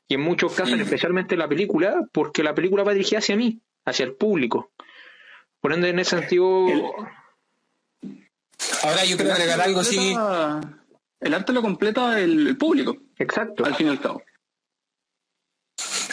Y 0.09 0.15
en 0.15 0.21
muchos 0.23 0.55
casos, 0.55 0.77
Mm. 0.79 0.83
especialmente 0.83 1.37
la 1.37 1.49
película, 1.49 2.01
porque 2.13 2.43
la 2.43 2.55
película 2.55 2.83
va 2.85 2.93
dirigida 2.95 3.19
hacia 3.19 3.37
mí, 3.37 3.61
hacia 3.85 4.05
el 4.07 4.15
público. 4.15 4.71
Por 5.61 5.73
ende, 5.75 5.91
en 5.91 5.99
ese 5.99 6.19
sentido, 6.19 6.69
El- 6.69 6.83
Ahora 8.85 9.05
yo 9.05 9.17
quiero 9.17 9.33
agregar 9.33 9.61
algo 9.61 9.81
así. 9.81 10.15
El 11.21 11.35
arte 11.35 11.53
lo 11.53 11.63
completa 11.63 12.19
el 12.21 12.57
público, 12.57 12.97
exacto. 13.19 13.65
al 13.65 13.75
fin 13.75 13.89
y 13.89 13.91
al 13.91 14.01
cabo. 14.01 14.23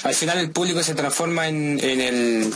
Al 0.04 0.14
final 0.14 0.38
el 0.40 0.52
público 0.52 0.84
se 0.84 0.96
transforma 0.96 1.48
en, 1.48 1.80
en, 1.80 2.02
el, 2.02 2.54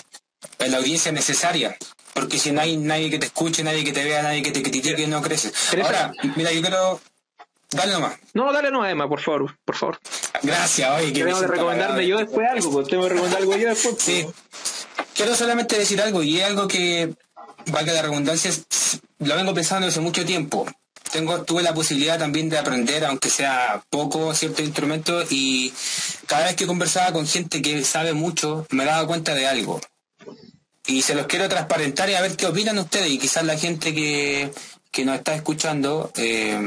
en 0.59 0.71
la 0.71 0.77
audiencia 0.77 1.11
necesaria. 1.11 1.77
Porque 2.13 2.39
si 2.39 2.51
no 2.51 2.61
hay 2.61 2.77
nadie 2.77 3.09
que 3.09 3.19
te 3.19 3.27
escuche, 3.27 3.63
nadie 3.63 3.83
que 3.83 3.93
te 3.93 4.03
vea, 4.03 4.23
nadie 4.23 4.41
que 4.41 4.51
te 4.51 4.63
critique, 4.63 5.07
no 5.07 5.21
creces. 5.21 5.53
Crece. 5.69 5.85
Ahora, 5.85 6.11
mira, 6.35 6.51
yo 6.51 6.61
quiero... 6.61 6.99
Dale 7.69 7.93
nomás. 7.93 8.17
No, 8.33 8.51
dale 8.51 8.71
no, 8.71 8.85
Emma, 8.85 9.07
por 9.07 9.19
favor, 9.19 9.57
por 9.63 9.75
favor. 9.75 9.99
Gracias, 10.41 10.89
oye, 10.99 11.11
que 11.11 11.23
Tengo 11.23 11.41
que 11.41 11.47
recomendarme 11.47 12.07
yo 12.07 12.17
después 12.17 12.47
algo, 12.49 12.71
pues 12.71 12.87
tengo 12.87 13.03
que 13.03 13.09
recomendar 13.09 13.41
algo 13.41 13.55
yo 13.57 13.69
después. 13.69 13.95
Sí. 13.99 14.25
Quiero 15.13 15.35
solamente 15.35 15.77
decir 15.77 16.01
algo, 16.01 16.23
y 16.23 16.39
es 16.39 16.45
algo 16.45 16.67
que, 16.67 17.13
valga 17.71 17.93
la 17.93 18.03
redundancia, 18.03 18.51
lo 19.19 19.35
vengo 19.35 19.53
pensando 19.53 19.87
hace 19.87 19.99
mucho 19.99 20.25
tiempo. 20.25 20.65
Tengo, 21.11 21.43
tuve 21.43 21.63
la 21.63 21.73
posibilidad 21.73 22.19
también 22.19 22.49
de 22.49 22.57
aprender, 22.57 23.05
aunque 23.05 23.29
sea 23.29 23.83
poco, 23.89 24.33
ciertos 24.33 24.65
instrumentos, 24.65 25.31
y 25.31 25.73
cada 26.25 26.45
vez 26.45 26.55
que 26.55 26.67
conversaba 26.67 27.13
con 27.13 27.27
gente 27.27 27.61
que 27.61 27.83
sabe 27.83 28.13
mucho, 28.13 28.65
me 28.71 28.85
daba 28.85 29.07
cuenta 29.07 29.33
de 29.33 29.47
algo. 29.47 29.79
Y 30.85 31.01
se 31.01 31.15
los 31.15 31.27
quiero 31.27 31.49
transparentar 31.49 32.09
y 32.09 32.15
a 32.15 32.21
ver 32.21 32.35
qué 32.35 32.45
opinan 32.45 32.77
ustedes, 32.79 33.09
y 33.09 33.19
quizás 33.19 33.43
la 33.43 33.57
gente 33.57 33.93
que, 33.93 34.51
que 34.91 35.05
nos 35.05 35.15
está 35.15 35.35
escuchando 35.35 36.11
eh, 36.15 36.59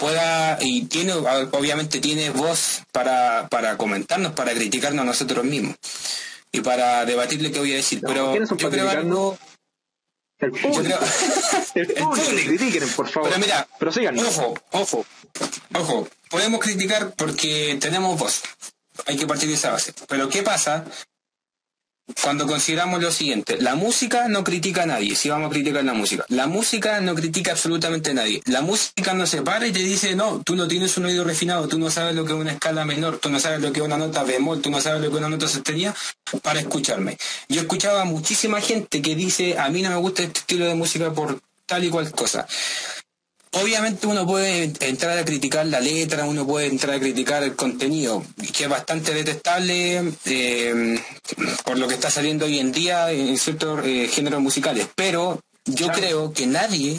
pueda, 0.00 0.58
y 0.60 0.86
tiene, 0.86 1.12
obviamente 1.12 2.00
tiene 2.00 2.30
voz 2.30 2.82
para, 2.92 3.48
para 3.48 3.76
comentarnos, 3.76 4.32
para 4.32 4.52
criticarnos 4.52 5.02
a 5.02 5.06
nosotros 5.06 5.44
mismos 5.44 5.76
y 6.52 6.60
para 6.60 7.04
debatirle 7.04 7.52
qué 7.52 7.58
voy 7.58 7.72
a 7.72 7.76
decir. 7.76 8.00
Pero 8.04 8.30
¿Quiénes 8.30 8.48
son 8.48 8.58
yo 8.58 8.70
creo 8.70 8.88
algo. 8.88 9.38
El 10.38 10.50
público. 10.50 10.98
creo, 10.98 10.98
El 11.74 11.86
público, 11.94 12.26
critiquen, 12.46 12.88
por 12.90 13.08
favor. 13.08 13.28
pero 13.30 13.40
mira, 13.40 13.66
Pero 13.78 13.90
ojo, 14.26 14.54
ojo. 14.72 15.06
ojo, 15.74 16.08
podemos 16.30 16.60
criticar 16.60 17.12
porque 17.16 17.78
tenemos 17.80 18.18
voz. 18.18 18.42
Hay 19.06 19.16
que 19.16 19.26
partir 19.26 19.48
de 19.48 19.54
esa 19.54 19.72
base. 19.72 19.92
Pero 20.08 20.28
¿qué 20.28 20.42
pasa 20.42 20.84
cuando 22.22 22.46
consideramos 22.46 23.02
lo 23.02 23.10
siguiente, 23.10 23.56
la 23.60 23.74
música 23.74 24.28
no 24.28 24.44
critica 24.44 24.84
a 24.84 24.86
nadie, 24.86 25.16
si 25.16 25.28
vamos 25.28 25.48
a 25.48 25.52
criticar 25.52 25.84
la 25.84 25.92
música. 25.92 26.24
La 26.28 26.46
música 26.46 27.00
no 27.00 27.14
critica 27.14 27.52
absolutamente 27.52 28.10
a 28.10 28.14
nadie. 28.14 28.40
La 28.46 28.60
música 28.60 29.12
no 29.14 29.26
se 29.26 29.42
para 29.42 29.66
y 29.66 29.72
te 29.72 29.80
dice, 29.80 30.14
no, 30.14 30.40
tú 30.44 30.54
no 30.54 30.68
tienes 30.68 30.96
un 30.96 31.06
oído 31.06 31.24
refinado, 31.24 31.66
tú 31.66 31.78
no 31.78 31.90
sabes 31.90 32.14
lo 32.14 32.24
que 32.24 32.32
es 32.32 32.38
una 32.38 32.52
escala 32.52 32.84
menor, 32.84 33.18
tú 33.18 33.28
no 33.28 33.40
sabes 33.40 33.60
lo 33.60 33.72
que 33.72 33.80
es 33.80 33.86
una 33.86 33.98
nota 33.98 34.22
bemol, 34.22 34.62
tú 34.62 34.70
no 34.70 34.80
sabes 34.80 35.00
lo 35.00 35.08
que 35.08 35.14
es 35.14 35.18
una 35.18 35.28
nota 35.28 35.48
sostenida 35.48 35.94
para 36.42 36.60
escucharme. 36.60 37.16
Yo 37.48 37.60
escuchaba 37.60 38.02
a 38.02 38.04
muchísima 38.04 38.60
gente 38.60 39.02
que 39.02 39.16
dice, 39.16 39.58
a 39.58 39.68
mí 39.68 39.82
no 39.82 39.90
me 39.90 39.96
gusta 39.96 40.22
este 40.22 40.40
estilo 40.40 40.66
de 40.66 40.74
música 40.74 41.12
por 41.12 41.40
tal 41.66 41.84
y 41.84 41.90
cual 41.90 42.10
cosa. 42.12 42.46
Obviamente 43.52 44.06
uno 44.06 44.26
puede 44.26 44.70
entrar 44.80 45.16
a 45.16 45.24
criticar 45.24 45.64
la 45.66 45.80
letra, 45.80 46.26
uno 46.26 46.46
puede 46.46 46.66
entrar 46.66 46.96
a 46.96 47.00
criticar 47.00 47.42
el 47.42 47.56
contenido, 47.56 48.22
que 48.52 48.64
es 48.64 48.68
bastante 48.68 49.14
detestable 49.14 50.12
eh, 50.26 51.00
por 51.64 51.78
lo 51.78 51.88
que 51.88 51.94
está 51.94 52.10
saliendo 52.10 52.46
hoy 52.46 52.58
en 52.58 52.72
día 52.72 53.10
en 53.10 53.36
ciertos 53.38 53.84
eh, 53.84 54.08
géneros 54.08 54.40
musicales. 54.40 54.88
Pero 54.94 55.40
yo 55.64 55.88
creo 55.88 56.32
que 56.32 56.46
nadie 56.46 56.98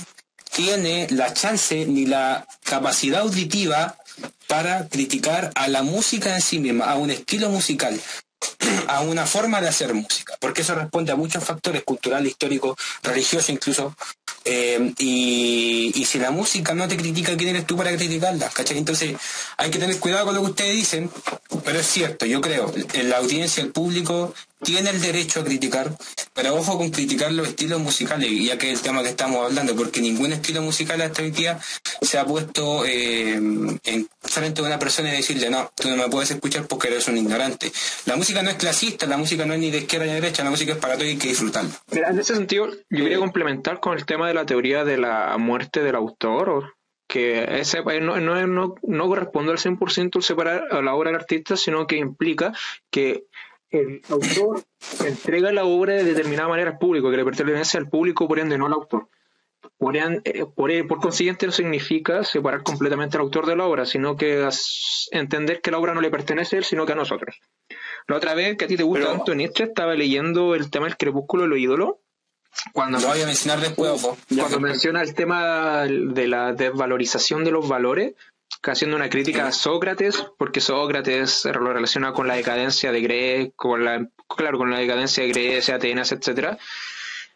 tiene 0.52 1.08
la 1.12 1.34
chance 1.34 1.86
ni 1.86 2.06
la 2.06 2.48
capacidad 2.64 3.22
auditiva 3.22 3.98
para 4.48 4.88
criticar 4.88 5.52
a 5.56 5.68
la 5.68 5.84
música 5.84 6.36
en 6.36 6.42
sí 6.42 6.60
misma, 6.60 6.86
a 6.86 6.96
un 6.96 7.12
estilo 7.12 7.50
musical 7.50 8.00
a 8.88 9.02
una 9.02 9.26
forma 9.26 9.62
de 9.62 9.68
hacer 9.68 9.94
música, 9.94 10.36
porque 10.40 10.62
eso 10.62 10.76
responde 10.76 11.12
a 11.12 11.16
muchos 11.16 11.44
factores 11.44 11.84
culturales, 11.84 12.32
históricos, 12.32 12.78
religiosos 13.04 13.50
incluso, 13.50 13.96
eh, 14.50 14.94
y, 14.98 16.06
si 16.06 16.20
la 16.20 16.32
música 16.32 16.74
no 16.74 16.88
te 16.88 16.96
critica, 16.96 17.36
¿quién 17.36 17.50
eres 17.50 17.68
tú 17.68 17.76
para 17.76 17.94
criticarla? 17.96 18.50
Entonces 18.70 19.16
hay 19.58 19.70
que 19.70 19.78
tener 19.78 20.00
cuidado 20.00 20.26
con 20.26 20.36
lo 20.36 20.42
que 20.42 20.52
ustedes 20.52 20.74
dicen, 20.74 21.10
pero 21.66 21.80
es 21.80 21.86
cierto, 21.86 22.26
yo 22.26 22.40
creo, 22.40 22.74
la 23.04 23.18
audiencia, 23.18 23.62
el 23.62 23.72
público 23.72 24.34
tiene 24.64 24.90
el 24.90 25.02
derecho 25.02 25.42
a 25.42 25.44
criticar, 25.44 25.92
pero 26.34 26.56
ojo 26.56 26.78
con 26.78 26.90
criticar 26.90 27.32
los 27.32 27.48
estilos 27.48 27.80
musicales, 27.80 28.30
ya 28.44 28.58
que 28.58 28.72
es 28.72 28.80
el 28.80 28.84
tema 28.84 29.04
que 29.04 29.10
estamos 29.10 29.46
hablando, 29.46 29.76
porque 29.76 30.02
ningún 30.02 30.34
estilo 30.34 30.62
musical 30.62 31.02
hasta 31.02 31.22
hoy 31.22 31.32
día 31.32 31.60
se 32.02 32.18
ha 32.18 32.26
puesto 32.26 32.86
eh, 32.86 33.34
en 33.34 34.10
frente 34.22 34.62
a 34.62 34.66
una 34.66 34.80
persona 34.80 35.10
y 35.10 35.18
decirle, 35.18 35.50
no, 35.50 35.72
tú 35.76 35.90
no 35.90 35.96
me 35.96 36.10
puedes 36.10 36.32
escuchar 36.32 36.68
porque 36.68 36.88
eres 36.88 37.08
un 37.08 37.18
ignorante. 37.18 37.72
La 38.06 38.16
música 38.16 38.42
no 38.42 38.50
es 38.50 38.56
clasista, 38.56 39.06
la 39.06 39.18
música 39.18 39.46
no 39.46 39.54
es 39.54 39.60
ni 39.60 39.72
de 39.72 39.80
izquierda 39.80 40.06
ni 40.06 40.14
de 40.14 40.22
derecha, 40.22 40.44
la 40.44 40.50
música 40.50 40.74
es 40.74 40.80
para 40.80 40.94
todos 40.96 41.08
y 41.08 41.12
hay 41.12 41.18
que 41.18 41.30
disfrutarla. 41.30 41.72
Mira, 41.92 42.10
en 42.10 42.20
ese 42.20 42.36
sentido, 42.36 42.68
yo 42.90 43.04
quería 43.04 43.20
complementar 43.20 43.80
con 43.80 43.98
el 43.98 44.06
tema 44.06 44.28
de 44.28 44.34
la 44.34 44.46
teoría 44.46 44.84
de 44.84 44.98
la 44.98 45.38
muerte 45.38 45.82
del 45.82 45.96
autor, 45.96 46.78
que 47.08 47.60
ese 47.60 47.82
no, 48.02 48.20
no, 48.20 48.48
no, 48.48 48.76
no 48.82 49.08
corresponde 49.08 49.52
al 49.52 49.58
100% 49.58 50.22
separar 50.22 50.66
a 50.72 50.82
la 50.82 50.94
obra 50.94 51.12
del 51.12 51.22
artista, 51.22 51.56
sino 51.56 51.88
que 51.88 51.98
implica 51.98 52.54
que 52.92 53.24
el 53.70 54.02
autor 54.10 54.64
entrega 55.06 55.52
la 55.52 55.66
obra 55.66 55.94
de 55.94 56.04
determinada 56.04 56.48
manera 56.48 56.72
al 56.72 56.78
público, 56.78 57.10
que 57.12 57.18
le 57.18 57.26
pertenece 57.26 57.78
al 57.78 57.90
público, 57.90 58.28
por 58.28 58.40
ende 58.40 58.58
no 58.58 58.68
al 58.68 58.74
autor. 58.74 59.10
Por, 59.78 59.96
eh, 59.98 60.46
por, 60.56 60.88
por, 60.88 61.00
consiguiente 61.00 61.46
no 61.46 61.52
significa 61.52 62.24
separar 62.24 62.64
completamente 62.64 63.18
al 63.18 63.24
autor 63.24 63.46
de 63.46 63.56
la 63.56 63.66
obra, 63.66 63.86
sino 63.86 64.16
que 64.16 64.48
entender 65.12 65.62
que 65.62 65.72
la 65.72 65.78
obra 65.78 65.94
no 65.94 66.02
le 66.02 66.10
pertenece 66.10 66.56
a 66.56 66.60
él, 66.60 66.66
sino 66.66 66.86
que 66.86 66.94
a 66.94 66.96
nosotros. 66.96 67.40
La 68.08 68.16
otra 68.16 68.34
vez 68.34 68.58
que 68.58 68.66
a 68.66 68.68
ti 68.68 68.78
te 68.78 68.84
gusta 68.84 69.08
tanto 69.08 69.36
Nietzsche, 69.36 69.66
estaba 69.66 69.94
leyendo 69.94 70.56
el 70.56 70.72
tema 70.72 70.86
del 70.86 70.98
crepúsculo 70.98 71.44
de 71.44 71.50
los 71.50 71.60
ídolos. 71.60 71.90
Cuando, 72.74 73.00
lo 73.00 73.08
voy 73.08 73.22
a 73.22 73.26
mencionar 73.26 73.60
después, 73.60 74.02
cuando 74.36 74.60
menciona 74.60 75.02
el 75.02 75.14
tema 75.14 75.86
de 75.86 76.28
la 76.28 76.54
desvalorización 76.54 77.44
de 77.44 77.52
los 77.52 77.68
valores, 77.68 78.16
haciendo 78.64 78.98
una 78.98 79.10
crítica 79.10 79.48
a 79.48 79.52
Sócrates, 79.52 80.26
porque 80.38 80.62
Sócrates 80.62 81.46
lo 81.46 81.74
relaciona 81.74 82.14
con 82.14 82.28
la 82.28 82.36
decadencia 82.36 82.92
de 82.92 83.02
Grecia, 83.02 83.52
con 83.56 83.86
la, 83.86 84.10
claro, 84.36 84.58
con 84.58 84.72
la 84.72 84.80
decadencia 84.80 85.24
de 85.24 85.30
Grecia, 85.30 85.76
Atenas, 85.76 86.12
etcétera, 86.12 86.58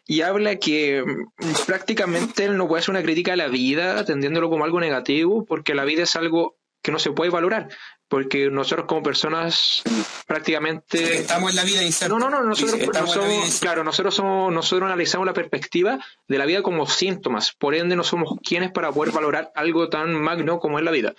y 0.06 0.22
habla 0.22 0.56
que 0.56 1.02
mm, 1.04 1.64
prácticamente 1.66 2.44
él 2.44 2.56
no 2.56 2.68
puede 2.68 2.80
hacer 2.80 2.90
una 2.90 3.02
crítica 3.02 3.32
a 3.34 3.36
la 3.36 3.48
vida, 3.48 3.98
atendiéndolo 3.98 4.50
como 4.50 4.64
algo 4.64 4.80
negativo, 4.80 5.44
porque 5.46 5.74
la 5.74 5.84
vida 5.84 6.02
es 6.02 6.16
algo 6.16 6.56
que 6.82 6.92
no 6.92 6.98
se 6.98 7.12
puede 7.12 7.30
valorar 7.30 7.68
porque 8.12 8.50
nosotros 8.50 8.86
como 8.86 9.02
personas 9.02 9.82
prácticamente 10.26 11.20
estamos 11.20 11.48
en 11.48 11.56
la 11.56 11.64
vida 11.64 11.80
no 12.10 12.18
no 12.18 12.28
no 12.28 12.42
nosotros, 12.42 13.58
claro 13.58 13.84
nosotros 13.84 14.14
somos 14.14 14.52
nosotros 14.52 14.86
analizamos 14.86 15.26
la 15.26 15.32
perspectiva 15.32 15.98
de 16.28 16.36
la 16.36 16.44
vida 16.44 16.60
como 16.60 16.86
síntomas 16.86 17.54
por 17.54 17.74
ende 17.74 17.96
no 17.96 18.04
somos 18.04 18.34
quienes 18.46 18.70
para 18.70 18.92
poder 18.92 19.14
valorar 19.14 19.50
algo 19.54 19.88
tan 19.88 20.12
magno 20.12 20.60
como 20.60 20.78
es 20.78 20.84
la 20.84 20.90
vida 20.90 21.14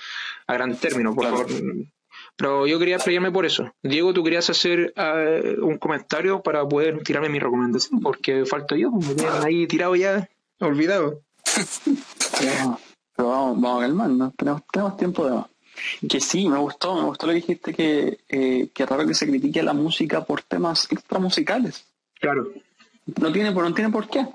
a 0.46 0.54
gran 0.54 0.76
término 0.76 1.16
por 1.16 1.26
favor. 1.26 1.48
Pero 2.36 2.68
yo 2.68 2.78
quería 2.78 3.00
pelearme 3.00 3.32
por 3.32 3.48
eso. 3.48 3.74
Diego 3.82 4.14
tú 4.14 4.24
querías 4.24 4.50
hacer 4.52 4.94
eh, 4.96 5.56
un 5.60 5.80
comentario 5.80 6.44
para 6.44 6.68
poder 6.68 7.02
tirarme 7.02 7.30
mi 7.30 7.40
recomendación 7.40 8.02
porque 8.02 8.46
falto 8.46 8.76
yo 8.76 8.92
me 8.92 9.16
quedan 9.16 9.44
ahí 9.44 9.66
tirado 9.66 9.96
ya 9.96 10.30
olvidado 10.60 11.22
pero 13.16 13.30
vamos, 13.30 13.62
vamos 13.62 13.80
a 13.80 13.82
calmarnos 13.82 14.34
tenemos, 14.36 14.62
tenemos 14.72 14.96
tiempo 14.96 15.26
de 15.26 15.32
más 15.32 15.53
que 16.08 16.20
sí, 16.20 16.48
me 16.48 16.58
gustó, 16.58 16.96
me 16.96 17.04
gustó 17.04 17.28
lo 17.28 17.34
que 17.34 17.40
dijiste, 17.40 17.74
que, 17.74 18.20
eh, 18.30 18.70
que 18.74 18.86
raro 18.86 19.06
que 19.08 19.14
se 19.14 19.28
critique 19.28 19.64
la 19.64 19.74
música 19.74 20.24
por 20.24 20.42
temas 20.42 20.92
extramusicales. 20.92 21.86
Claro. 22.20 22.52
No 23.20 23.32
tiene, 23.32 23.52
no 23.52 23.74
tiene 23.74 23.92
por 23.92 24.08
qué. 24.10 24.28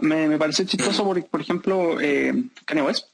Me, 0.00 0.28
me 0.28 0.38
pareció 0.38 0.64
chistoso, 0.64 1.04
por, 1.04 1.24
por 1.26 1.40
ejemplo, 1.40 2.00
eh, 2.00 2.32
Kanye 2.64 2.82
West, 2.82 3.06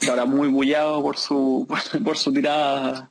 que 0.00 0.10
ahora 0.10 0.24
muy 0.24 0.48
bullado 0.48 1.02
por 1.02 1.16
su, 1.18 1.66
por 2.04 2.16
su 2.16 2.32
tirada 2.32 3.10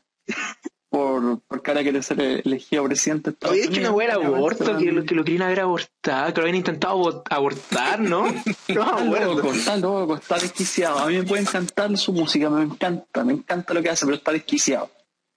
por, 0.92 1.40
por 1.40 1.62
cara 1.62 1.84
quiere 1.84 2.04
ser 2.04 2.20
elegido 2.20 2.84
presidente. 2.84 3.32
De 3.32 3.48
Oye, 3.48 3.62
es 3.62 3.70
que 3.70 3.80
una 3.80 3.92
buena 3.92 4.16
aborto, 4.16 4.78
que 4.78 4.92
lo, 4.92 5.06
que 5.06 5.16
lo 5.16 5.24
querían 5.24 5.44
haber 5.44 5.62
abortado, 5.62 6.34
que 6.34 6.42
lo 6.42 6.44
habían 6.44 6.58
intentado 6.58 7.24
abortar, 7.30 8.02
¿no? 8.02 8.26
No, 8.68 9.00
loco, 9.06 9.54
está 9.54 9.78
loco, 9.78 10.18
está 10.18 10.38
desquiciado. 10.38 11.00
A 11.00 11.08
mí 11.08 11.18
me 11.18 11.24
puede 11.24 11.44
encantar 11.44 11.98
su 11.98 12.12
música, 12.12 12.50
me 12.50 12.64
encanta, 12.64 13.24
me 13.24 13.34
encanta 13.34 13.74
lo 13.74 13.82
que 13.82 13.90
hace, 13.90 14.06
pero 14.06 14.18
está 14.18 14.34
desquiciado. 14.34 14.90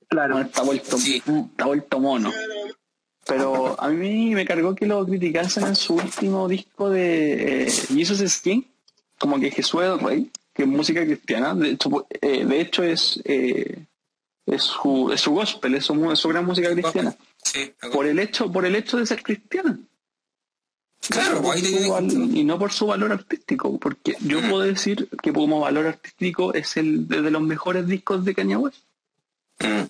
Claro. 0.09 0.41
está 0.41 0.63
vuelto, 0.63 0.97
está 0.97 1.67
vuelto 1.67 2.01
mono. 2.01 2.33
Pero 3.27 3.81
a 3.81 3.89
mí 3.89 4.35
me 4.35 4.45
cargó 4.45 4.75
que 4.75 4.87
lo 4.87 5.07
criticasen 5.07 5.69
en 5.69 5.77
su 5.77 5.95
último 5.95 6.49
disco 6.49 6.91
de 6.91 7.63
eh, 7.63 7.71
Jesus 7.71 8.21
is 8.21 8.41
King, 8.41 8.63
como 9.19 9.39
que 9.39 9.53
Jesús 9.53 9.83
es 9.83 9.89
el 9.91 10.01
Rey, 10.01 10.31
que 10.53 10.63
es 10.65 10.69
música 10.69 11.05
cristiana. 11.05 11.55
De 11.55 11.71
hecho, 11.71 12.07
eh, 12.21 12.45
de 12.45 12.61
hecho 12.61 12.83
es 12.83 13.21
eh, 13.25 13.87
es 14.47 14.63
su, 14.63 15.11
es 15.13 15.21
su 15.21 15.33
gospel, 15.33 15.75
es 15.75 15.85
su, 15.85 16.17
su 16.17 16.29
gran 16.29 16.45
música 16.45 16.71
cristiana. 16.71 17.15
por 17.93 18.07
el 18.07 18.19
hecho, 18.19 18.51
por 18.51 18.65
el 18.67 18.77
hecho 18.77 18.99
de 18.99 19.07
ser 19.07 19.23
cristiana. 19.23 19.79
Claro, 21.09 21.43
y 21.57 22.45
no 22.45 22.59
por 22.59 22.73
su 22.73 22.87
valor 22.87 23.13
artístico, 23.13 23.79
porque 23.79 24.17
yo 24.21 24.41
mm. 24.41 24.49
puedo 24.49 24.63
decir 24.63 25.09
que 25.23 25.33
como 25.33 25.61
valor 25.61 25.87
artístico 25.87 26.55
es 26.55 26.77
el 26.77 27.07
de, 27.09 27.31
los 27.31 27.43
mejores 27.43 27.87
discos 27.87 28.25
de 28.25 28.35
Kanye 28.35 28.57
West. 28.57 28.79
Mm. 29.61 29.83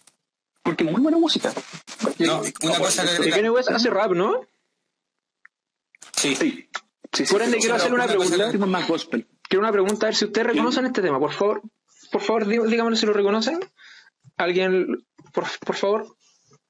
Porque 0.62 0.84
es 0.84 0.90
muy 0.90 1.00
buena 1.00 1.18
música. 1.18 1.52
no, 2.18 2.42
una 2.62 2.78
cosa 2.78 3.04
que 3.20 3.30
Kanye 3.30 3.50
West 3.50 3.70
hace 3.70 3.90
rap, 3.90 4.12
¿no? 4.12 4.40
Sí. 6.16 6.34
sí. 6.34 6.68
sí, 7.12 7.24
por 7.24 7.42
ende, 7.42 7.58
quiero 7.58 7.76
hacer 7.76 7.92
una, 7.92 8.06
pregunta. 8.06 8.66
Más 8.66 8.88
gospel. 8.88 9.26
Quiero 9.42 9.60
una 9.60 9.72
pregunta, 9.72 10.06
a 10.06 10.08
ver 10.08 10.16
si 10.16 10.24
ustedes 10.24 10.46
reconocen 10.48 10.86
este 10.86 11.02
tema, 11.02 11.20
por 11.20 11.32
favor. 11.32 11.62
Por 12.10 12.22
favor, 12.22 12.46
díganme 12.46 12.96
si 12.96 13.06
lo 13.06 13.12
reconocen. 13.12 13.60
¿Alguien, 14.36 15.06
por, 15.32 15.44
por 15.64 15.76
favor? 15.76 16.16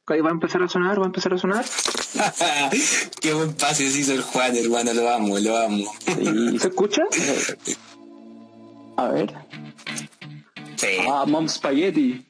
Ahí 0.06 0.20
va 0.20 0.28
a 0.28 0.32
empezar 0.32 0.62
a 0.62 0.68
sonar, 0.68 0.98
va 0.98 1.04
a 1.04 1.06
empezar 1.06 1.32
a 1.32 1.38
sonar. 1.38 1.64
Qué 3.20 3.32
buen 3.32 3.54
pase 3.54 3.90
se 3.90 4.00
hizo 4.00 4.12
el 4.12 4.22
Juan, 4.22 4.54
hermano, 4.56 4.92
lo 4.92 5.08
amo, 5.08 5.38
lo 5.38 5.56
amo. 5.56 5.84
¿Se 6.58 6.68
escucha? 6.68 7.02
A 8.96 9.08
ver. 9.08 9.34
Sí. 10.76 10.86
Ah, 11.08 11.24
Mom 11.26 11.48
Spaghetti. 11.48 12.26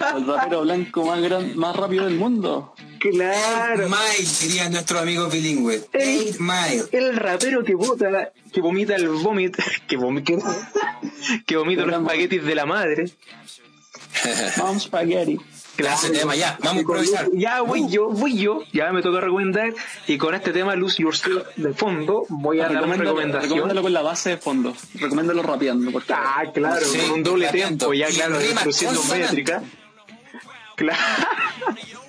El 0.00 0.26
rapero 0.26 0.62
blanco 0.62 1.04
más 1.04 1.20
gran, 1.22 1.56
más 1.56 1.76
rápido 1.76 2.04
del 2.04 2.16
mundo. 2.16 2.74
Claro. 2.98 3.88
Mile 3.88 4.26
sería 4.26 4.68
nuestro 4.68 4.98
amigo 4.98 5.28
bilingüe. 5.28 5.84
El, 5.92 6.34
Mile. 6.40 6.84
El 6.92 7.16
rapero 7.16 7.62
que 7.64 7.74
vota, 7.74 8.32
que 8.52 8.60
vomita 8.60 8.96
el 8.96 9.08
vómito, 9.08 9.62
que 9.88 9.96
vomita, 9.96 10.34
que 11.46 11.56
vomita 11.56 11.86
los 11.86 12.00
espaguetis 12.00 12.44
de 12.44 12.54
la 12.54 12.66
madre. 12.66 13.04
Vamos 14.58 14.84
spaghetti. 14.84 15.38
Claro. 15.76 16.10
tema, 16.10 16.34
ya, 16.34 16.56
vamos 16.60 16.78
a 16.78 16.80
improvisar. 16.80 17.28
Ya 17.34 17.60
voy 17.60 17.86
yo, 17.88 18.08
voy 18.08 18.38
yo, 18.38 18.62
ya 18.72 18.90
me 18.92 19.02
toca 19.02 19.20
recomendar. 19.20 19.74
Y 20.06 20.16
con 20.16 20.34
este 20.34 20.52
tema, 20.52 20.74
Lose 20.74 21.02
Yourself 21.02 21.46
de 21.56 21.74
fondo, 21.74 22.24
voy 22.28 22.60
a 22.60 22.68
dar 22.68 22.82
una 22.82 22.96
recomendación. 22.96 23.42
Recomiéndalo 23.42 23.82
con 23.82 23.92
la 23.92 24.02
base 24.02 24.30
de 24.30 24.36
fondo. 24.38 24.74
Recomiéndalo 24.94 25.42
rapeando. 25.42 25.90
Porque... 25.90 26.14
Ah, 26.14 26.44
claro, 26.52 26.86
con 26.86 27.10
un 27.10 27.22
doble 27.22 27.48
tiempo, 27.48 27.92
ya 27.92 28.06
claro, 28.08 28.42
introduciendo 28.42 29.02
métrica. 29.04 29.62
Claro. 30.76 30.98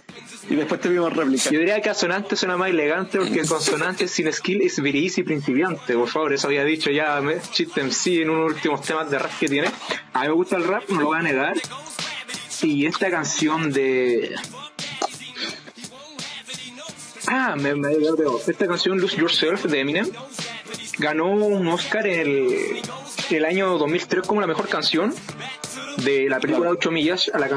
Y 0.50 0.56
después 0.56 0.80
te 0.80 0.90
vimos 0.90 1.14
réplica. 1.14 1.50
Yo 1.50 1.60
diría 1.60 1.82
que 1.82 1.90
asonante 1.90 2.36
suena 2.36 2.58
más 2.58 2.70
elegante 2.70 3.18
porque 3.18 3.46
consonante 3.46 4.08
sin 4.08 4.32
skill 4.32 4.62
es 4.62 4.82
very 4.82 5.06
easy 5.06 5.24
principiante. 5.24 5.94
Por 5.94 6.08
favor, 6.08 6.34
eso 6.34 6.48
había 6.48 6.64
dicho 6.64 6.90
ya 6.90 7.22
Chip 7.52 7.76
MC 7.78 8.22
en 8.22 8.30
unos 8.30 8.54
últimos 8.54 8.82
temas 8.82 9.10
de 9.10 9.20
rap 9.20 9.32
que 9.40 9.48
tiene. 9.48 9.70
A 10.14 10.22
mí 10.22 10.28
me 10.28 10.34
gusta 10.34 10.58
el 10.58 10.64
rap, 10.64 10.84
no 10.90 11.02
lo 11.02 11.08
voy 11.08 11.20
a 11.20 11.22
negar. 11.22 11.56
Y 12.62 12.86
esta 12.86 13.10
canción 13.12 13.72
de. 13.72 14.36
Ah, 17.28 17.56
me, 17.58 17.76
me 17.76 17.90
Esta 18.48 18.68
canción, 18.68 19.00
Lose 19.00 19.18
Yourself, 19.18 19.66
de 19.66 19.82
Eminem, 19.82 20.10
ganó 20.98 21.30
un 21.30 21.68
Oscar 21.68 22.08
el, 22.08 22.82
el 23.30 23.46
año 23.46 23.78
2003 23.78 24.26
como 24.26 24.40
la 24.40 24.48
mejor 24.48 24.70
canción 24.70 25.14
de 25.98 26.30
la 26.30 26.40
película 26.40 26.70
8 26.70 26.90
millas 26.92 27.30
a 27.34 27.40
la, 27.40 27.50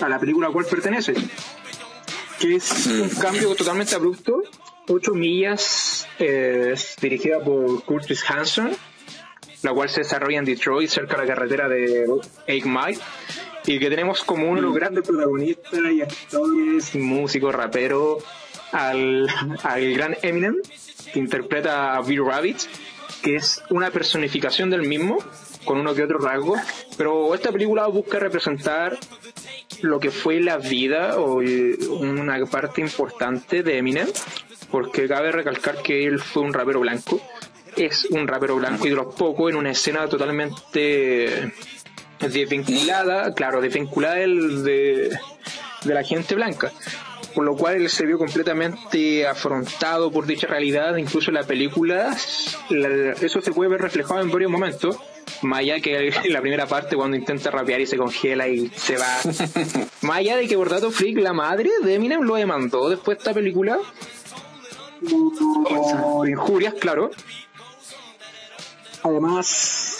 a 0.00 0.08
la 0.08 0.18
película 0.18 0.48
a 0.48 0.50
cual 0.50 0.66
pertenece. 0.66 1.14
Que 2.40 2.56
es 2.56 2.86
un 2.86 3.08
cambio 3.08 3.54
totalmente 3.54 3.94
abrupto. 3.94 4.42
8 4.88 5.14
millas 5.14 6.06
eh, 6.18 6.70
es 6.72 6.96
dirigida 7.00 7.40
por 7.40 7.82
Curtis 7.84 8.24
Hanson, 8.28 8.70
la 9.62 9.72
cual 9.72 9.88
se 9.88 10.00
desarrolla 10.02 10.38
en 10.38 10.44
Detroit, 10.44 10.88
cerca 10.88 11.16
de 11.16 11.26
la 11.26 11.34
carretera 11.34 11.68
de 11.68 12.06
Eight 12.46 12.64
Mile, 12.64 12.98
y 13.66 13.78
que 13.80 13.90
tenemos 13.90 14.22
como 14.22 14.46
uno 14.46 14.56
de 14.56 14.62
los 14.62 14.74
grandes 14.74 15.04
protagonistas 15.04 15.80
y 15.92 16.02
actores, 16.02 16.94
músicos, 16.94 17.54
raperos, 17.54 18.22
al, 18.72 19.26
al 19.62 19.94
gran 19.94 20.16
Eminem, 20.22 20.56
que 21.12 21.18
interpreta 21.18 21.96
a 21.96 22.02
Bill 22.02 22.24
Rabbit, 22.24 22.58
que 23.22 23.36
es 23.36 23.62
una 23.70 23.90
personificación 23.90 24.70
del 24.70 24.82
mismo, 24.82 25.18
con 25.64 25.78
uno 25.78 25.94
que 25.94 26.04
otro 26.04 26.18
rasgo, 26.18 26.56
pero 26.96 27.34
esta 27.34 27.50
película 27.50 27.86
busca 27.88 28.18
representar 28.18 28.96
lo 29.82 30.00
que 30.00 30.10
fue 30.10 30.40
la 30.40 30.58
vida 30.58 31.18
o 31.18 31.42
una 32.00 32.44
parte 32.46 32.80
importante 32.80 33.62
de 33.62 33.78
Eminem, 33.78 34.08
porque 34.70 35.08
cabe 35.08 35.32
recalcar 35.32 35.82
que 35.82 36.06
él 36.06 36.18
fue 36.18 36.42
un 36.42 36.52
rapero 36.52 36.80
blanco, 36.80 37.20
es 37.76 38.06
un 38.06 38.26
rapero 38.26 38.56
blanco 38.56 38.86
y 38.86 38.90
de 38.90 38.96
los 38.96 39.14
pocos 39.14 39.50
en 39.50 39.56
una 39.56 39.70
escena 39.70 40.08
totalmente 40.08 41.52
desvinculada, 42.20 43.34
claro, 43.34 43.60
desvinculada 43.60 44.16
de, 44.16 45.10
de 45.84 45.94
la 45.94 46.02
gente 46.02 46.34
blanca 46.34 46.72
por 47.36 47.44
lo 47.44 47.54
cual 47.54 47.76
él 47.76 47.90
se 47.90 48.06
vio 48.06 48.16
completamente 48.16 49.26
afrontado 49.26 50.10
por 50.10 50.24
dicha 50.24 50.46
realidad, 50.46 50.96
incluso 50.96 51.30
en 51.30 51.34
la 51.34 51.42
película, 51.42 52.16
eso 53.20 53.42
se 53.42 53.52
puede 53.52 53.68
ver 53.68 53.82
reflejado 53.82 54.22
en 54.22 54.30
varios 54.30 54.50
momentos, 54.50 54.96
más 55.42 55.60
allá 55.60 55.80
que 55.80 56.08
en 56.08 56.32
la 56.32 56.40
primera 56.40 56.66
parte 56.66 56.96
cuando 56.96 57.16
intenta 57.16 57.50
rapear 57.50 57.80
y 57.80 57.86
se 57.86 57.96
congela 57.96 58.48
y 58.48 58.68
se 58.68 58.96
va. 58.96 59.18
más 60.02 60.18
allá 60.18 60.36
de 60.36 60.48
que 60.48 60.56
por 60.56 60.70
dato 60.70 60.90
freak 60.90 61.18
la 61.18 61.32
madre 61.32 61.70
de 61.82 61.94
Eminem 61.94 62.22
lo 62.22 62.36
demandó 62.36 62.88
después 62.88 63.18
de 63.18 63.22
esta 63.22 63.34
película 63.34 63.78
por 65.08 66.28
injurias, 66.28 66.74
claro. 66.74 67.10
Además, 69.02 69.95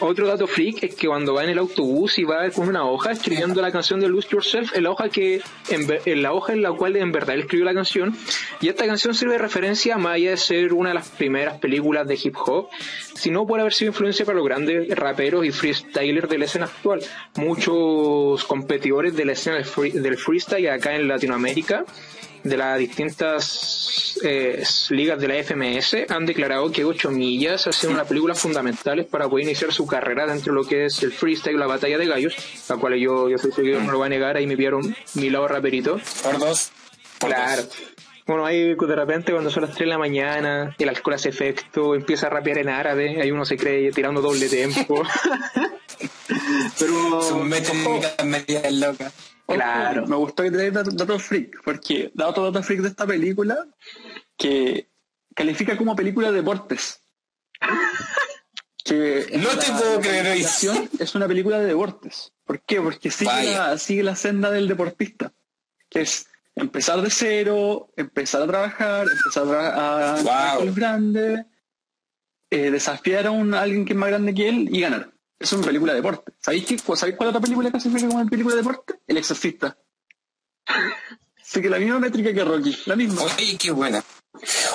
otro 0.00 0.26
dato 0.26 0.46
freak 0.46 0.82
es 0.82 0.94
que 0.94 1.08
cuando 1.08 1.34
va 1.34 1.44
en 1.44 1.50
el 1.50 1.58
autobús 1.58 2.18
y 2.18 2.24
va 2.24 2.50
con 2.50 2.68
una 2.68 2.84
hoja 2.84 3.12
escribiendo 3.12 3.60
la 3.60 3.72
canción 3.72 4.00
de 4.00 4.08
Lose 4.08 4.28
Yourself, 4.28 4.74
en 4.76 4.84
la 4.84 4.90
hoja 4.90 5.08
que 5.08 5.40
en, 5.70 6.22
la 6.22 6.32
hoja 6.32 6.52
en 6.52 6.62
la 6.62 6.72
cual 6.72 6.96
en 6.96 7.12
verdad 7.12 7.34
él 7.34 7.42
escribió 7.42 7.64
la 7.64 7.74
canción, 7.74 8.16
y 8.60 8.68
esta 8.68 8.86
canción 8.86 9.14
sirve 9.14 9.32
de 9.32 9.38
referencia 9.38 9.98
más 9.98 10.14
allá 10.14 10.30
de 10.30 10.36
ser 10.36 10.72
una 10.72 10.90
de 10.90 10.94
las 10.94 11.08
primeras 11.08 11.58
películas 11.58 12.06
de 12.06 12.18
hip 12.22 12.36
hop, 12.44 12.68
sino 13.14 13.46
por 13.46 13.60
haber 13.60 13.72
sido 13.72 13.90
influencia 13.90 14.24
para 14.24 14.36
los 14.38 14.46
grandes 14.46 14.88
raperos 14.96 15.44
y 15.44 15.50
freestylers 15.50 16.28
de 16.28 16.38
la 16.38 16.44
escena 16.44 16.66
actual. 16.66 17.00
Muchos 17.36 18.44
competidores 18.44 19.16
de 19.16 19.24
la 19.24 19.32
escena 19.32 19.58
del 19.58 20.16
freestyle 20.16 20.70
acá 20.70 20.94
en 20.94 21.08
Latinoamérica 21.08 21.84
de 22.42 22.56
las 22.56 22.78
distintas 22.78 24.18
eh, 24.22 24.62
ligas 24.90 25.20
de 25.20 25.28
la 25.28 25.42
FMS 25.42 26.10
han 26.10 26.26
declarado 26.26 26.70
que 26.70 26.84
8 26.84 27.10
millas 27.10 27.66
ha 27.66 27.72
sido 27.72 27.92
una 27.92 28.04
película 28.04 28.34
fundamentales 28.34 29.06
para 29.06 29.28
poder 29.28 29.46
iniciar 29.46 29.72
su 29.72 29.86
carrera 29.86 30.26
dentro 30.26 30.52
de 30.52 30.60
lo 30.60 30.66
que 30.66 30.86
es 30.86 31.02
el 31.02 31.12
freestyle, 31.12 31.58
la 31.58 31.66
batalla 31.66 31.98
de 31.98 32.06
gallos, 32.06 32.34
la 32.68 32.76
cual 32.76 32.94
yo, 32.94 33.28
yo 33.28 33.38
soy 33.38 33.52
seguidor, 33.52 33.82
no 33.82 33.92
lo 33.92 33.98
voy 33.98 34.06
a 34.06 34.10
negar, 34.10 34.36
ahí 34.36 34.46
me 34.46 34.56
vieron 34.56 34.94
mi 35.14 35.30
lado 35.30 35.48
raperito. 35.48 36.00
Por 36.22 36.38
dos. 36.38 36.70
claro. 37.18 37.62
Bueno, 38.28 38.44
ahí 38.44 38.74
de 38.74 38.94
repente 38.94 39.32
cuando 39.32 39.50
son 39.50 39.62
las 39.62 39.70
3 39.70 39.86
de 39.86 39.86
la 39.86 39.96
mañana, 39.96 40.76
el 40.78 40.88
alcohol 40.90 41.14
hace 41.14 41.30
efecto, 41.30 41.94
empieza 41.94 42.26
a 42.26 42.30
rapear 42.30 42.58
en 42.58 42.68
árabe, 42.68 43.22
ahí 43.22 43.30
uno 43.30 43.46
se 43.46 43.56
cree 43.56 43.90
tirando 43.90 44.20
doble 44.20 44.50
tempo. 44.50 45.02
Pero... 46.78 47.22
Son 47.22 47.48
media 47.48 48.70
loca. 48.70 49.10
Claro. 49.56 50.06
Me 50.06 50.16
gustó 50.16 50.42
que 50.42 50.50
te 50.50 50.70
datos 50.70 51.22
freak, 51.22 51.62
porque 51.64 52.10
dato 52.14 52.62
freak 52.62 52.82
de 52.82 52.88
esta 52.88 53.06
película 53.06 53.66
que 54.36 54.88
califica 55.34 55.76
como 55.76 55.96
película 55.96 56.30
de 56.30 56.36
deportes. 56.36 57.00
que 58.84 59.26
no 59.38 59.48
te 59.48 59.72
puedo 59.72 60.00
creer 60.00 60.26
Es 60.36 61.14
una 61.14 61.26
película 61.26 61.58
de 61.60 61.66
deportes. 61.66 62.32
¿Por 62.44 62.60
qué? 62.60 62.80
Porque 62.80 63.10
sigue 63.10 63.54
la, 63.54 63.78
sigue 63.78 64.02
la 64.02 64.16
senda 64.16 64.50
del 64.50 64.68
deportista, 64.68 65.32
que 65.88 66.02
es 66.02 66.26
empezar 66.54 67.00
de 67.00 67.10
cero, 67.10 67.90
empezar 67.96 68.42
a 68.42 68.46
trabajar, 68.46 69.06
empezar 69.10 69.54
a, 69.54 70.14
a, 70.14 70.56
wow. 70.58 70.74
grande, 70.74 71.46
eh, 72.50 72.70
desafiar 72.70 73.26
a, 73.26 73.30
un, 73.30 73.54
a 73.54 73.62
alguien 73.62 73.84
que 73.84 73.94
es 73.94 73.98
más 73.98 74.10
grande 74.10 74.34
que 74.34 74.48
él 74.48 74.68
y 74.70 74.80
ganar. 74.80 75.10
Es 75.38 75.52
una 75.52 75.66
película 75.66 75.92
de 75.92 75.98
deporte. 75.98 76.32
¿Sabéis, 76.40 76.66
qué, 76.66 76.78
¿Sabéis 76.78 77.16
cuál 77.16 77.28
otra 77.30 77.40
película 77.40 77.70
clasifica 77.70 78.06
como 78.06 78.20
una 78.20 78.30
película 78.30 78.56
de 78.56 78.62
deporte? 78.62 78.94
El 79.06 79.18
Exorcista. 79.18 79.76
Así 81.42 81.62
que 81.62 81.70
la 81.70 81.78
misma 81.78 81.98
métrica 81.98 82.34
que 82.34 82.44
Rocky, 82.44 82.76
la 82.86 82.96
misma. 82.96 83.22
Oye, 83.22 83.56
qué 83.56 83.70
buena. 83.70 84.04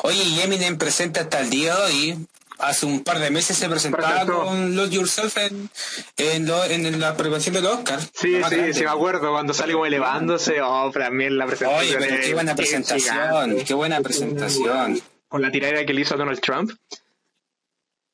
Oye, 0.04 0.44
Eminem 0.44 0.78
presenta 0.78 1.22
hasta 1.22 1.42
el 1.42 1.50
día 1.50 1.76
de 1.76 1.82
hoy. 1.84 2.28
Hace 2.58 2.86
un 2.86 3.04
par 3.04 3.20
de 3.20 3.30
meses 3.30 3.58
se 3.58 3.68
presentaba 3.68 4.26
con 4.26 4.76
Lose 4.76 4.92
Yourself 4.92 5.38
en, 5.38 5.70
en, 6.18 7.00
la 7.00 7.16
preparación 7.16 7.56
del 7.56 7.66
Oscar. 7.66 8.00
Sí, 8.00 8.42
sí, 8.50 8.74
sí, 8.74 8.84
me 8.84 8.90
acuerdo 8.90 9.32
cuando 9.32 9.54
sale 9.54 9.74
como 9.74 9.86
elevándose. 9.86 10.62
Oh, 10.62 10.92
para 10.92 11.10
mí 11.10 11.30
la 11.30 11.46
presentación. 11.46 12.02
Oye, 12.02 12.22
qué 12.22 12.34
buena 12.34 12.56
presentación, 12.56 13.58
qué 13.66 13.74
buena 13.74 14.02
presentación. 14.02 15.02
Con 15.28 15.42
la 15.42 15.52
tirada 15.52 15.86
que 15.86 15.94
le 15.94 16.02
hizo 16.02 16.14
a 16.14 16.18
Donald 16.18 16.40
Trump. 16.40 16.72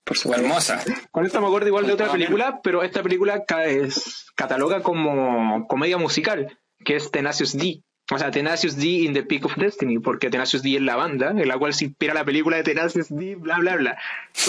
Por 0.10 0.18
su 0.18 0.34
hermosa. 0.34 0.84
Con 1.12 1.28
esto 1.28 1.40
me 1.40 1.46
acuerdo 1.46 1.68
igual 1.68 1.86
de 1.86 1.94
otra 1.94 2.12
película, 2.12 2.62
pero 2.64 2.82
esta 2.82 3.04
película 3.04 3.44
es, 3.68 4.26
cataloga 4.34 4.82
como 4.82 5.68
comedia 5.68 6.00
musical, 6.00 6.58
que 6.84 6.96
es 6.96 7.12
Tenacious 7.12 7.56
D. 7.56 7.84
O 8.12 8.18
sea, 8.18 8.32
Tenacious 8.32 8.76
D 8.76 8.88
in 8.88 9.14
the 9.14 9.22
Peak 9.22 9.46
of 9.46 9.56
Destiny, 9.56 10.00
porque 10.00 10.32
Tenacious 10.32 10.64
D 10.64 10.78
es 10.78 10.82
la 10.82 10.96
banda, 10.96 11.30
en 11.30 11.48
la 11.48 11.60
cual 11.60 11.76
se 11.76 11.86
inspira 11.86 12.16
la 12.16 12.26
película 12.26 12.58
de 12.58 12.64
Tenacious 12.64 13.10
D, 13.10 13.36
bla, 13.36 13.60
bla, 13.60 13.76
bla. 13.76 14.00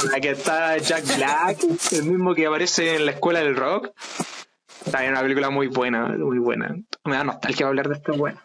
Con 0.00 0.10
la 0.10 0.18
que 0.18 0.30
está 0.30 0.78
Jack 0.78 1.04
Black, 1.18 1.58
el 1.92 2.04
mismo 2.04 2.34
que 2.34 2.46
aparece 2.46 2.96
en 2.96 3.04
la 3.04 3.12
escuela 3.12 3.40
del 3.40 3.54
rock. 3.54 3.90
Está 4.86 5.04
en 5.04 5.10
una 5.10 5.20
película 5.20 5.50
muy 5.50 5.66
buena, 5.66 6.06
muy 6.06 6.38
buena. 6.38 6.74
Me 7.04 7.16
da 7.16 7.24
nostalgia 7.24 7.66
hablar 7.66 7.90
de 7.90 7.96
esto, 7.96 8.14
bueno. 8.14 8.40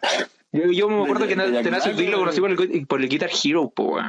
Yo, 0.52 0.90
me 0.90 1.02
acuerdo 1.02 1.26
que 1.26 1.34
Tenacious 1.34 1.96
D 1.96 2.08
lo 2.08 2.18
conocí 2.18 2.40
por 2.42 2.50
el, 2.50 2.86
por 2.86 3.00
el 3.00 3.08
Guitar 3.08 3.30
Hero, 3.42 3.72
pues, 3.74 4.04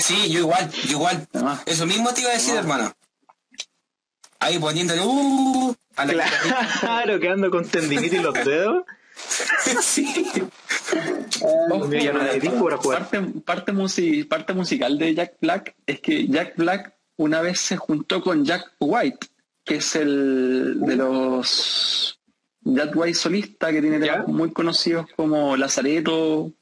Sí, 0.00 0.30
yo 0.30 0.40
igual, 0.40 0.70
yo 0.70 0.92
igual. 0.92 1.26
Ah. 1.34 1.60
Eso 1.66 1.86
mismo 1.86 2.12
te 2.14 2.22
iba 2.22 2.30
a 2.30 2.34
decir, 2.34 2.54
ah. 2.54 2.58
hermano. 2.58 2.92
Ahí 4.38 4.58
poniéndole 4.58 5.00
uh, 5.02 5.74
a 5.96 6.04
la 6.04 6.24
Claro, 6.80 7.20
quedando 7.20 7.50
con 7.50 7.66
tendinitis 7.66 8.22
los 8.22 8.34
dedos. 8.34 8.84
sí. 9.82 10.32
parte, 12.82 13.20
parte, 13.44 14.24
parte 14.28 14.52
musical 14.52 14.98
de 14.98 15.14
Jack 15.14 15.34
Black 15.40 15.74
es 15.86 16.00
que 16.00 16.28
Jack 16.28 16.56
Black 16.56 16.94
una 17.16 17.40
vez 17.40 17.60
se 17.60 17.76
juntó 17.76 18.22
con 18.22 18.44
Jack 18.44 18.74
White, 18.78 19.26
que 19.64 19.76
es 19.76 19.96
el 19.96 20.80
de 20.80 20.96
los 20.96 22.20
Jack 22.60 22.94
White 22.94 23.14
solista 23.14 23.72
que 23.72 23.80
tiene 23.80 24.00
temas 24.00 24.28
muy 24.28 24.52
conocidos 24.52 25.06
como 25.16 25.56
Lazareto 25.56 26.52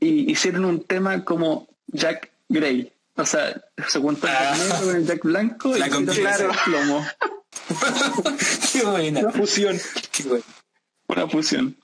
y 0.00 0.30
hicieron 0.30 0.64
un 0.64 0.82
tema 0.82 1.24
como 1.24 1.68
Jack 1.92 2.30
Gray. 2.48 2.92
O 3.16 3.26
sea, 3.26 3.62
se 3.86 4.00
cuenta 4.00 4.28
ah. 4.30 4.80
con 4.82 4.96
el 4.96 5.06
Jack 5.06 5.22
Blanco 5.22 5.76
La 5.76 5.88
y 5.88 5.90
claro 5.90 6.50
plomo. 6.64 7.06
Qué 8.72 8.84
buena. 8.84 9.20
Una 9.20 9.32
fusión. 9.32 9.78
Qué 10.10 10.22
buena. 10.24 10.44
Una 11.08 11.28
fusión. 11.28 11.76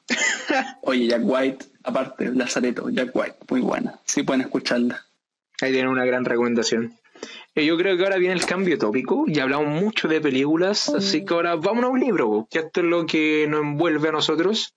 Oye, 0.82 1.08
Jack 1.08 1.22
White, 1.24 1.66
aparte, 1.82 2.30
Lazareto, 2.32 2.88
Jack 2.90 3.14
White, 3.14 3.36
muy 3.50 3.60
buena. 3.60 4.00
Sí 4.04 4.22
pueden 4.22 4.42
escucharla. 4.42 5.04
Ahí 5.60 5.72
tienen 5.72 5.90
una 5.90 6.04
gran 6.04 6.24
recomendación. 6.24 6.96
Eh, 7.54 7.64
yo 7.64 7.76
creo 7.76 7.96
que 7.96 8.04
ahora 8.04 8.18
viene 8.18 8.34
el 8.34 8.44
cambio 8.44 8.78
tópico 8.78 9.24
y 9.26 9.40
hablamos 9.40 9.68
mucho 9.82 10.06
de 10.06 10.20
películas, 10.20 10.90
así 10.90 11.24
que 11.24 11.34
ahora 11.34 11.56
vámonos 11.56 11.88
a 11.88 11.92
un 11.92 12.00
libro, 12.00 12.46
que 12.50 12.58
esto 12.58 12.80
es 12.80 12.86
lo 12.86 13.06
que 13.06 13.46
nos 13.48 13.62
envuelve 13.62 14.10
a 14.10 14.12
nosotros. 14.12 14.74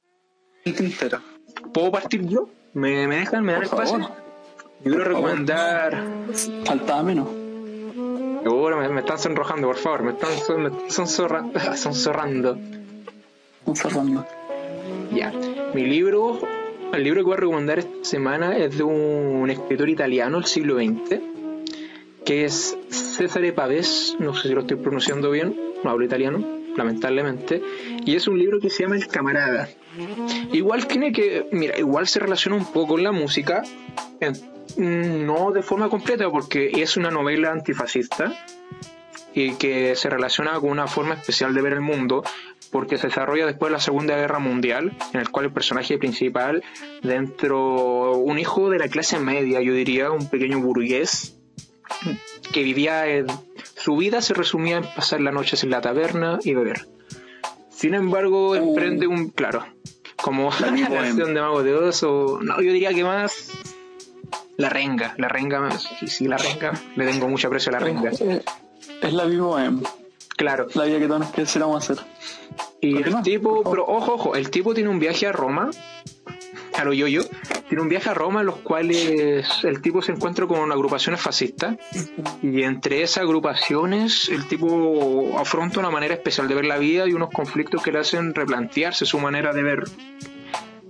El 0.64 0.96
¿Puedo 1.74 1.92
partir 1.92 2.26
yo? 2.28 2.50
¿Me, 2.74 3.08
me 3.08 3.18
dejan? 3.18 3.44
¿Me 3.44 3.54
dan 3.54 3.64
espacio? 3.64 4.10
Yo 4.84 4.92
quiero 4.92 5.04
recomendar. 5.04 6.04
Faltaba 6.66 7.04
menos. 7.04 7.28
Me, 7.30 8.90
me, 8.90 9.00
están 9.02 9.20
sonrojando, 9.20 9.68
por 9.68 9.76
favor. 9.76 10.04
Me 10.04 10.12
están, 10.12 10.30
me 10.62 10.70
son 10.90 11.08
sonzorrando. 11.76 12.58
Sonzorrando. 13.66 14.26
Ya. 15.14 15.34
Mi 15.74 15.86
libro, 15.86 16.40
el 16.94 17.04
libro 17.04 17.22
que 17.22 17.26
voy 17.26 17.34
a 17.34 17.38
recomendar 17.38 17.80
esta 17.80 17.92
semana 18.04 18.58
es 18.58 18.78
de 18.78 18.84
un 18.84 19.50
escritor 19.50 19.90
italiano 19.90 20.38
del 20.38 20.46
siglo 20.46 20.78
XX, 20.78 21.20
que 22.26 22.46
es 22.46 22.78
César 22.90 23.54
Pavés, 23.54 24.16
no 24.20 24.34
sé 24.34 24.48
si 24.48 24.54
lo 24.54 24.62
estoy 24.62 24.78
pronunciando 24.78 25.30
bien. 25.30 25.56
no 25.84 25.90
hablo 25.90 26.06
italiano, 26.06 26.44
lamentablemente, 26.78 27.62
y 28.06 28.16
es 28.16 28.28
un 28.28 28.40
libro 28.40 28.60
que 28.60 28.70
se 28.70 28.84
llama 28.84 28.96
El 28.96 29.08
Camarada. 29.08 29.70
Igual 30.54 30.88
tiene 30.88 31.12
que, 31.12 31.48
mira, 31.52 31.78
igual 31.78 32.08
se 32.08 32.20
relaciona 32.20 32.56
un 32.56 32.66
poco 32.66 32.94
con 32.94 33.04
la 33.04 33.12
música, 33.12 33.64
no 34.78 35.52
de 35.52 35.62
forma 35.62 35.90
completa, 35.90 36.30
porque 36.30 36.72
es 36.76 36.98
una 36.98 37.12
novela 37.12 37.52
antifascista 37.52 38.34
y 39.34 39.54
que 39.54 39.96
se 39.96 40.10
relaciona 40.10 40.60
con 40.60 40.70
una 40.70 40.88
forma 40.88 41.14
especial 41.16 41.54
de 41.54 41.62
ver 41.62 41.74
el 41.74 41.82
mundo, 41.82 42.24
porque 42.72 42.98
se 42.98 43.08
desarrolla 43.08 43.46
después 43.46 43.70
de 43.70 43.74
la 43.78 43.82
Segunda 43.82 44.16
Guerra 44.16 44.40
Mundial, 44.40 44.96
en 45.14 45.20
el 45.20 45.30
cual 45.30 45.46
el 45.46 45.52
personaje 45.52 45.98
principal, 45.98 46.64
dentro 47.02 48.18
un 48.18 48.40
hijo 48.40 48.70
de 48.70 48.80
la 48.80 48.88
clase 48.88 49.20
media, 49.20 49.62
yo 49.62 49.74
diría, 49.74 50.12
un 50.12 50.30
pequeño 50.30 50.60
burgués, 50.60 51.38
que 52.52 52.64
vivía 52.64 53.08
en, 53.08 53.28
su 53.76 53.98
vida 53.98 54.22
se 54.22 54.34
resumía 54.34 54.78
en 54.78 54.84
pasar 54.84 55.22
las 55.22 55.34
noches 55.34 55.64
en 55.64 55.70
la 55.70 55.82
taberna 55.82 56.40
y 56.44 56.54
beber. 56.54 56.88
Sin 57.70 57.94
embargo, 57.94 58.56
emprende 58.56 59.08
un, 59.08 59.30
claro, 59.30 59.66
como 60.22 60.50
la 60.60 60.90
canción 60.90 61.34
de 61.34 61.42
Mago 61.42 61.64
de 61.64 61.74
Oz, 61.76 62.04
o 62.04 62.40
no, 62.42 62.62
yo 62.62 62.74
diría 62.74 62.94
que 62.94 63.04
más 63.04 63.69
la 64.60 64.68
renga, 64.68 65.14
la 65.18 65.30
renga, 65.30 65.72
sí, 65.72 66.08
sí, 66.08 66.28
la 66.28 66.36
renga, 66.36 66.74
le 66.98 67.06
tengo 67.06 67.30
mucho 67.30 67.48
aprecio 67.48 67.70
a 67.70 67.74
la 67.74 67.80
renga. 67.80 68.12
Es 68.12 69.14
la 69.14 69.26
misma 69.26 69.72
Claro. 70.36 70.68
La 70.74 70.84
vida 70.84 71.00
que 71.00 71.08
todos 71.08 71.32
quisiéramos 71.32 71.82
hacer. 71.82 72.06
Y 72.82 72.98
el 72.98 73.22
tipo, 73.22 73.64
pero 73.64 73.86
ojo, 73.86 74.16
ojo, 74.16 74.36
el 74.36 74.50
tipo 74.50 74.74
tiene 74.74 74.90
un 74.90 75.00
viaje 75.00 75.28
a 75.28 75.32
Roma, 75.32 75.70
a 76.78 76.84
lo 76.84 76.92
yo-yo, 76.92 77.22
tiene 77.70 77.82
un 77.82 77.88
viaje 77.88 78.10
a 78.10 78.14
Roma 78.14 78.42
en 78.42 78.48
los 78.48 78.58
cuales 78.58 79.64
el 79.64 79.82
tipo 79.82 80.02
se 80.02 80.12
encuentra 80.12 80.46
con 80.46 80.70
agrupaciones 80.74 81.22
fascistas 81.22 81.78
y 82.42 82.64
entre 82.64 83.02
esas 83.02 83.24
agrupaciones 83.24 84.28
el 84.28 84.46
tipo 84.46 85.38
afronta 85.40 85.80
una 85.80 85.90
manera 85.90 86.16
especial 86.16 86.50
de 86.50 86.56
ver 86.56 86.66
la 86.66 86.78
vida 86.78 87.08
y 87.08 87.14
unos 87.14 87.30
conflictos 87.30 87.82
que 87.82 87.94
le 87.94 88.00
hacen 88.00 88.36
replantearse 88.36 89.06
su 89.06 89.20
manera 89.20 89.54
de 89.54 89.64
ver 89.64 89.84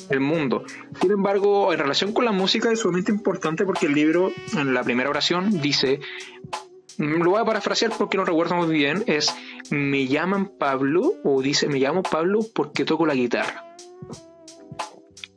el 0.09 0.19
mundo. 0.19 0.63
Sin 1.01 1.11
embargo, 1.11 1.71
en 1.73 1.79
relación 1.79 2.13
con 2.13 2.25
la 2.25 2.31
música 2.31 2.71
es 2.71 2.79
sumamente 2.79 3.11
importante 3.11 3.65
porque 3.65 3.85
el 3.85 3.93
libro, 3.93 4.31
en 4.57 4.73
la 4.73 4.83
primera 4.83 5.09
oración, 5.09 5.61
dice, 5.61 5.99
lo 6.97 7.31
voy 7.31 7.41
a 7.41 7.45
parafrasear 7.45 7.91
porque 7.97 8.17
no 8.17 8.25
recuerdo 8.25 8.55
muy 8.55 8.73
bien, 8.75 9.03
es, 9.07 9.33
me 9.69 10.07
llaman 10.07 10.51
Pablo, 10.57 11.13
o 11.23 11.41
dice, 11.41 11.67
me 11.67 11.79
llamo 11.79 12.03
Pablo 12.03 12.39
porque 12.53 12.85
toco 12.85 13.05
la 13.05 13.15
guitarra. 13.15 13.65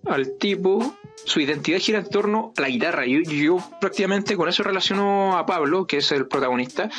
Al 0.05 0.37
tipo, 0.39 0.97
su 1.25 1.41
identidad 1.41 1.79
gira 1.79 2.01
en 2.01 2.09
torno 2.09 2.53
a 2.57 2.61
la 2.63 2.69
guitarra. 2.69 3.07
Yo, 3.07 3.21
yo 3.21 3.59
prácticamente 3.81 4.37
con 4.37 4.49
eso 4.49 4.65
relaciono 4.65 5.37
a 5.37 5.47
Pablo, 5.47 5.87
que 5.87 5.99
es 5.99 6.11
el 6.11 6.27
protagonista, 6.27 6.91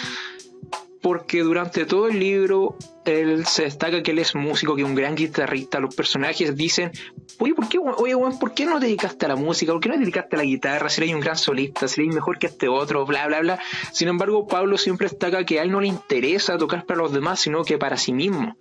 porque 1.04 1.42
durante 1.42 1.86
todo 1.86 2.08
el 2.08 2.18
libro 2.18 2.78
él 3.04 3.46
se 3.46 3.63
destaca 3.63 4.02
que 4.02 4.12
él 4.12 4.20
es 4.20 4.36
músico, 4.36 4.74
que 4.74 4.84
es 4.84 4.88
un 4.88 4.96
gran 4.96 5.16
guitarrista. 5.16 5.82
Los 5.82 5.94
personajes 5.94 6.56
dicen, 6.56 6.92
oye, 7.39 7.54
¿por 7.54 7.68
qué, 7.68 7.78
oye, 7.78 8.16
¿por 8.39 8.54
qué 8.54 8.66
no 8.66 8.80
te 8.80 8.86
dedicaste 8.86 9.26
a 9.26 9.30
la 9.30 9.36
música? 9.36 9.74
¿Por 9.74 9.82
qué 9.82 9.89
no 9.89 9.96
te 9.96 10.00
dedicaste 10.00 10.38
a 10.38 10.39
la 10.39 10.46
guitarra? 10.46 10.88
Serías 10.88 11.13
un 11.13 11.20
gran 11.20 11.38
solista, 11.38 11.89
serías 11.89 12.16
mejor 12.16 12.39
que 12.39 12.48
este 12.48 12.70
otro, 12.70 13.06
bla, 13.06 13.28
bla, 13.28 13.42
bla. 13.42 13.60
Sin 13.92 14.08
embargo, 14.08 14.48
Pablo 14.48 14.78
siempre 14.78 15.10
destaca 15.10 15.46
que 15.46 15.60
a 15.60 15.63
él 15.63 15.72
no 15.72 15.82
le 15.82 15.89
interesa 15.89 16.58
tocar 16.58 16.86
para 16.86 17.02
los 17.02 17.12
demás, 17.12 17.42
sino 17.42 17.66
que 17.66 17.78
para 17.78 17.98
sí 17.98 18.13
mismo. 18.13 18.56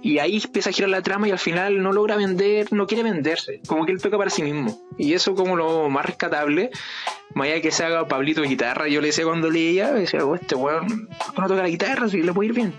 Y 0.00 0.18
ahí 0.18 0.40
empieza 0.44 0.70
a 0.70 0.72
girar 0.72 0.90
la 0.90 1.02
trama 1.02 1.28
y 1.28 1.32
al 1.32 1.38
final 1.38 1.82
no 1.82 1.92
logra 1.92 2.16
vender, 2.16 2.72
no 2.72 2.86
quiere 2.86 3.02
venderse, 3.02 3.60
como 3.66 3.84
que 3.84 3.92
él 3.92 4.00
toca 4.00 4.16
para 4.16 4.30
sí 4.30 4.42
mismo. 4.42 4.80
Y 4.96 5.14
eso 5.14 5.34
como 5.34 5.56
lo 5.56 5.88
más 5.90 6.06
rescatable, 6.06 6.70
más 7.34 7.46
allá 7.46 7.54
de 7.54 7.60
que 7.62 7.70
se 7.72 7.84
haga 7.84 8.06
Pablito 8.06 8.42
guitarra, 8.42 8.88
yo 8.88 9.00
le 9.00 9.08
decía 9.08 9.24
cuando 9.24 9.50
leía, 9.50 9.92
decía, 9.92 10.24
oh, 10.24 10.36
este 10.36 10.54
weón 10.54 11.08
no 11.36 11.46
toca 11.46 11.62
la 11.62 11.68
guitarra, 11.68 12.08
si 12.08 12.22
le 12.22 12.32
puede 12.32 12.50
ir 12.50 12.54
bien. 12.54 12.74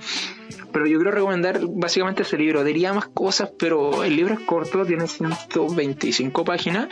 Pero 0.72 0.86
yo 0.86 0.98
quiero 0.98 1.12
recomendar 1.12 1.60
básicamente 1.68 2.22
ese 2.22 2.38
libro. 2.38 2.64
Diría 2.64 2.94
más 2.94 3.08
cosas, 3.08 3.52
pero 3.58 4.04
el 4.04 4.16
libro 4.16 4.36
es 4.36 4.42
corto, 4.42 4.86
tiene 4.86 5.08
125 5.08 6.46
páginas. 6.46 6.90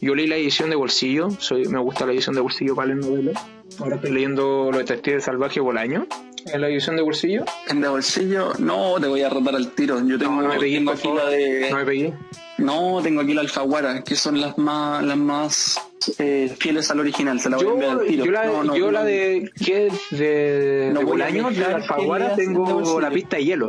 Yo 0.00 0.14
leí 0.14 0.26
la 0.26 0.36
edición 0.36 0.70
de 0.70 0.76
bolsillo, 0.76 1.30
soy, 1.30 1.66
me 1.66 1.80
gusta 1.80 2.06
la 2.06 2.12
edición 2.12 2.34
de 2.34 2.40
bolsillo 2.40 2.74
para 2.74 2.88
leer 2.88 3.00
novelas. 3.00 3.59
Ahora 3.80 3.96
estoy 3.96 4.10
leyendo 4.12 4.70
Los 4.70 4.78
Detectives 4.78 5.24
Salvajes 5.24 5.62
Bolaño 5.62 6.06
en 6.52 6.60
la 6.60 6.68
edición 6.68 6.96
de 6.96 7.02
bolsillo? 7.02 7.44
En 7.68 7.80
de 7.82 7.88
bolsillo, 7.88 8.52
no, 8.58 8.94
te 8.98 9.06
voy 9.08 9.20
a 9.22 9.28
rotar 9.28 9.54
al 9.56 9.72
tiro. 9.72 10.00
Yo 10.06 10.18
tengo, 10.18 10.40
no, 10.40 10.48
me 10.48 10.58
pegué, 10.58 10.76
tengo 10.78 10.92
aquí 10.92 11.08
la 11.14 11.26
de. 11.28 11.68
No 11.70 11.76
me 11.76 11.84
pegué. 11.84 12.14
No, 12.58 13.00
tengo 13.02 13.20
aquí 13.20 13.34
la 13.34 13.42
Alfaguara, 13.42 14.02
que 14.02 14.16
son 14.16 14.40
las 14.40 14.56
más, 14.56 15.02
las 15.04 15.16
más 15.18 15.78
eh, 16.18 16.54
fieles 16.58 16.90
al 16.90 17.00
original. 17.00 17.40
Se 17.40 17.50
la 17.50 17.56
voy 17.58 17.66
yo, 17.66 17.70
a 17.70 17.74
enviar 17.74 17.90
al 17.98 18.06
tiro. 18.06 18.24
Yo 18.24 18.30
la, 18.32 18.44
no, 18.46 18.64
no, 18.64 18.76
yo 18.76 18.86
no, 18.86 18.92
la 18.92 19.04
de. 19.04 19.50
¿Qué? 19.62 19.90
De, 20.12 20.90
No 20.94 21.00
de 21.00 21.04
Bolaño, 21.04 21.50
dejar 21.50 21.74
Alfaguara, 21.74 22.34
tengo 22.36 23.00
la 23.00 23.10
pista 23.10 23.36
de 23.36 23.44
hielo. 23.44 23.68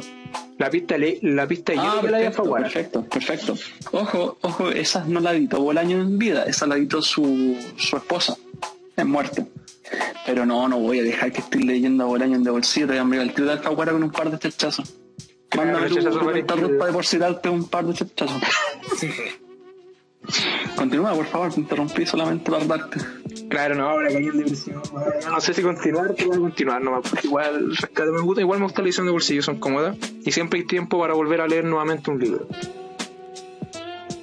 La 0.57 0.69
pista, 0.69 0.97
de- 0.97 1.19
la 1.23 1.47
pista 1.47 1.73
de 1.73 1.79
hielo 1.79 1.91
Ah, 1.91 2.01
que 2.01 2.07
la 2.09 2.17
de 2.19 2.23
perfecto, 2.25 2.41
Alfaguara. 2.41 2.63
perfecto, 2.63 3.03
perfecto. 3.03 3.55
Ojo, 3.91 4.37
ojo, 4.41 4.69
esas 4.71 5.07
no 5.09 5.19
la 5.19 5.33
editó 5.33 5.59
Bolaño 5.61 5.99
en 5.99 6.17
vida, 6.17 6.43
esa 6.45 6.67
la 6.67 6.77
editó 6.77 7.01
su, 7.01 7.57
su 7.77 7.97
esposa 7.97 8.37
en 8.95 9.09
muerte. 9.09 9.45
Pero 10.25 10.45
no, 10.45 10.67
no 10.67 10.79
voy 10.79 10.99
a 10.99 11.03
dejar 11.03 11.31
que 11.31 11.41
estoy 11.41 11.63
leyendo 11.63 12.03
a 12.03 12.07
Bolaño 12.07 12.35
en 12.35 12.43
de 12.43 12.51
bolsillo, 12.51 12.87
te 12.87 12.93
voy 12.93 12.99
a 12.99 13.01
enviar 13.01 13.23
el 13.23 13.33
tiro 13.33 13.47
de 13.47 13.53
Alfaguara 13.53 13.91
con 13.91 14.03
un 14.03 14.11
par 14.11 14.29
de 14.29 14.39
chachazos. 14.39 14.93
Mándame 15.55 15.89
cuenta 16.19 16.55
para 16.55 16.85
depositarte 16.87 17.49
un 17.49 17.67
par 17.67 17.85
de 17.85 17.93
chachazos. 17.93 18.41
Continúa, 20.75 21.13
por 21.13 21.25
favor, 21.25 21.53
te 21.53 21.59
interrumpí 21.59 22.05
solamente 22.05 22.51
para 22.51 22.63
darte. 22.65 22.99
Claro, 23.49 23.75
no, 23.75 23.89
ahora 23.89 24.07
caí 24.09 24.27
en 24.27 24.37
depresión. 24.37 24.81
No 25.27 25.41
sé 25.41 25.53
si 25.53 25.61
continuar, 25.61 26.13
pero 26.15 26.29
voy 26.29 26.37
a 26.37 26.41
continuar 26.41 26.81
nomás. 26.81 27.09
porque 27.09 27.27
Igual, 27.27 27.75
rescate, 27.75 28.11
me 28.11 28.21
gusta, 28.21 28.41
igual 28.41 28.59
me 28.59 28.65
gusta 28.65 28.81
la 28.81 28.87
edición 28.87 29.07
de 29.07 29.11
bolsillo, 29.11 29.41
son 29.41 29.59
cómodas. 29.59 29.97
Y 30.23 30.31
siempre 30.31 30.59
hay 30.59 30.65
tiempo 30.65 30.99
para 30.99 31.13
volver 31.13 31.41
a 31.41 31.47
leer 31.47 31.65
nuevamente 31.65 32.11
un 32.11 32.19
libro. 32.19 32.47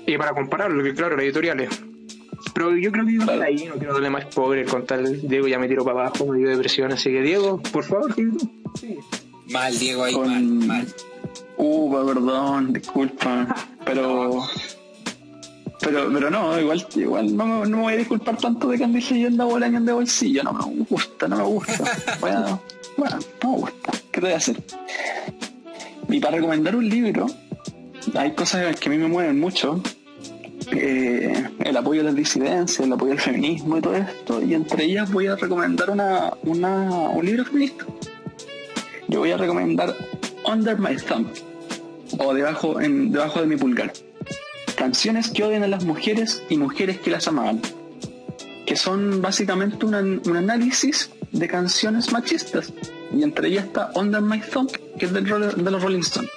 Y 0.07 0.16
para 0.16 0.33
compararlo, 0.33 0.83
que 0.83 0.94
claro, 0.94 1.16
las 1.16 1.24
editoriales. 1.24 1.68
Pero 2.55 2.77
yo 2.77 2.90
creo 2.92 3.05
que 3.07 3.12
iba 3.12 3.33
ahí, 3.44 3.64
no 3.66 3.74
quiero 3.74 3.94
darle 3.94 4.11
más 4.11 4.24
pobre 4.27 4.64
con 4.64 4.85
tal. 4.87 5.20
Diego 5.29 5.48
ya 5.48 5.59
me 5.59 5.68
tiro 5.68 5.85
para 5.85 6.01
abajo, 6.07 6.27
me 6.27 6.38
dio 6.38 6.48
depresión. 6.48 6.92
Así 6.92 7.11
que, 7.11 7.22
Diego, 7.22 7.61
por 7.61 7.85
favor, 7.85 8.14
tú. 8.14 8.22
Mal, 9.51 9.79
Diego, 9.79 10.05
ahí, 10.05 10.14
Con- 10.14 10.29
mal, 10.29 10.44
mal. 10.66 10.94
Uh, 11.57 12.07
perdón, 12.07 12.72
disculpa, 12.72 13.55
pero... 13.85 14.42
Pero, 15.81 16.12
pero 16.12 16.29
no, 16.29 16.59
igual, 16.61 16.85
igual 16.96 17.37
no, 17.37 17.46
me, 17.46 17.68
no 17.68 17.77
me 17.77 17.83
voy 17.85 17.92
a 17.94 17.96
disculpar 17.98 18.37
tanto 18.37 18.66
de 18.68 18.77
que 18.79 18.87
leyendo 18.88 19.44
a 19.44 19.46
Bolaño 19.46 19.81
de 19.81 19.92
bolsillo, 19.92 20.42
no 20.42 20.53
me 20.53 20.85
gusta, 20.85 21.29
no 21.29 21.37
me 21.37 21.44
gusta. 21.44 21.85
Bueno, 22.20 22.61
bueno, 22.96 23.18
no 23.42 23.51
me 23.53 23.57
gusta. 23.59 23.92
¿Qué 24.11 24.20
te 24.20 24.20
voy 24.20 24.33
a 24.33 24.37
hacer? 24.38 24.61
Y 26.09 26.18
para 26.18 26.37
recomendar 26.37 26.74
un 26.74 26.87
libro, 26.88 27.27
hay 28.16 28.33
cosas 28.33 28.74
que 28.77 28.88
a 28.88 28.92
mí 28.92 28.98
me 28.98 29.07
mueven 29.07 29.38
mucho. 29.38 29.81
El 30.70 31.76
apoyo 31.76 32.02
a 32.02 32.04
las 32.04 32.14
disidencias, 32.14 32.81
el 32.81 32.92
apoyo 32.92 33.12
al 33.12 33.20
feminismo 33.20 33.78
y 33.78 33.81
todo 33.81 33.94
esto. 33.94 34.42
Y 34.42 34.54
entre 34.54 34.85
ellas 34.85 35.11
voy 35.12 35.26
a 35.26 35.37
recomendar 35.37 35.90
una, 35.90 36.33
una, 36.42 36.90
un 37.11 37.24
libro 37.24 37.44
feminista. 37.44 37.85
Yo 39.09 39.20
voy 39.20 39.31
a 39.31 39.37
recomendar 39.37 39.94
Under 40.44 40.78
My 40.78 40.96
Thumb 40.96 41.28
o 42.18 42.35
debajo, 42.35 42.76
debajo 42.78 43.40
de 43.40 43.46
mi 43.46 43.57
pulgar. 43.57 43.92
Canciones 44.76 45.31
que 45.31 45.42
odian 45.42 45.62
a 45.62 45.68
las 45.68 45.85
mujeres 45.85 46.42
y 46.48 46.57
mujeres 46.57 46.98
que 46.98 47.11
las 47.11 47.26
amaban. 47.28 47.61
Que 48.66 48.76
son 48.76 49.22
básicamente 49.22 49.87
un 49.87 50.37
análisis 50.37 51.11
de 51.33 51.48
canciones 51.48 52.12
machistas. 52.12 52.72
Y 53.14 53.22
entre 53.22 53.48
ellas 53.48 53.64
está 53.64 53.90
Under 53.94 54.20
My 54.20 54.40
Thumb, 54.40 54.70
que 54.98 55.07
es 55.07 55.12
del, 55.12 55.24
de 55.24 55.70
los 55.70 55.83
Rolling 55.83 56.00
Stones. 56.00 56.31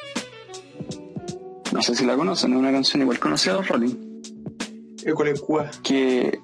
No 1.74 1.82
sé 1.82 1.96
si 1.96 2.06
la 2.06 2.16
conocen, 2.16 2.54
es 2.54 2.60
una 2.60 2.72
canción 2.72 3.02
igual 3.02 3.20
conocida 3.20 3.54
de 3.54 3.60
los 3.60 3.68
Rolling. 3.68 4.11
Que, 5.84 6.40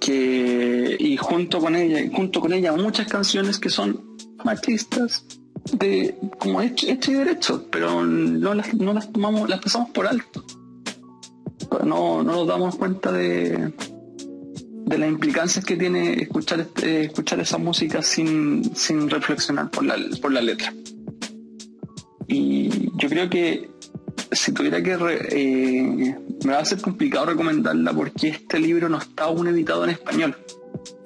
que 0.00 0.96
y 0.98 1.16
junto 1.16 1.60
con 1.60 1.76
ella, 1.76 2.00
junto 2.14 2.40
con 2.40 2.52
ella 2.52 2.72
muchas 2.72 3.06
canciones 3.08 3.58
que 3.58 3.70
son 3.70 4.16
machistas 4.44 5.24
de 5.72 6.16
como 6.38 6.60
hecho, 6.60 6.88
hecho 6.88 7.12
y 7.12 7.14
derecho, 7.14 7.66
pero 7.70 8.04
no 8.04 8.54
las, 8.54 8.74
no 8.74 8.92
las 8.92 9.12
tomamos, 9.12 9.48
las 9.48 9.60
pasamos 9.60 9.90
por 9.90 10.06
alto. 10.06 10.44
No, 11.84 12.22
no 12.22 12.32
nos 12.32 12.46
damos 12.46 12.76
cuenta 12.76 13.12
de, 13.12 13.72
de 14.86 14.98
las 14.98 15.08
implicancias 15.08 15.64
que 15.64 15.76
tiene 15.76 16.14
escuchar 16.14 16.60
este- 16.60 17.04
escuchar 17.04 17.40
esa 17.40 17.58
música 17.58 18.02
sin, 18.02 18.74
sin 18.74 19.08
reflexionar 19.08 19.70
por 19.70 19.84
la, 19.84 19.96
por 20.20 20.32
la 20.32 20.42
letra. 20.42 20.74
Y 22.28 22.90
yo 22.96 23.08
creo 23.08 23.30
que 23.30 23.70
si 24.32 24.52
tuviera 24.52 24.82
que 24.82 24.96
eh, 25.30 26.16
me 26.44 26.52
va 26.52 26.58
a 26.58 26.64
ser 26.64 26.80
complicado 26.80 27.26
recomendarla 27.26 27.92
porque 27.92 28.28
este 28.28 28.58
libro 28.58 28.88
no 28.88 28.98
está 28.98 29.24
aún 29.24 29.46
editado 29.48 29.84
en 29.84 29.90
español, 29.90 30.36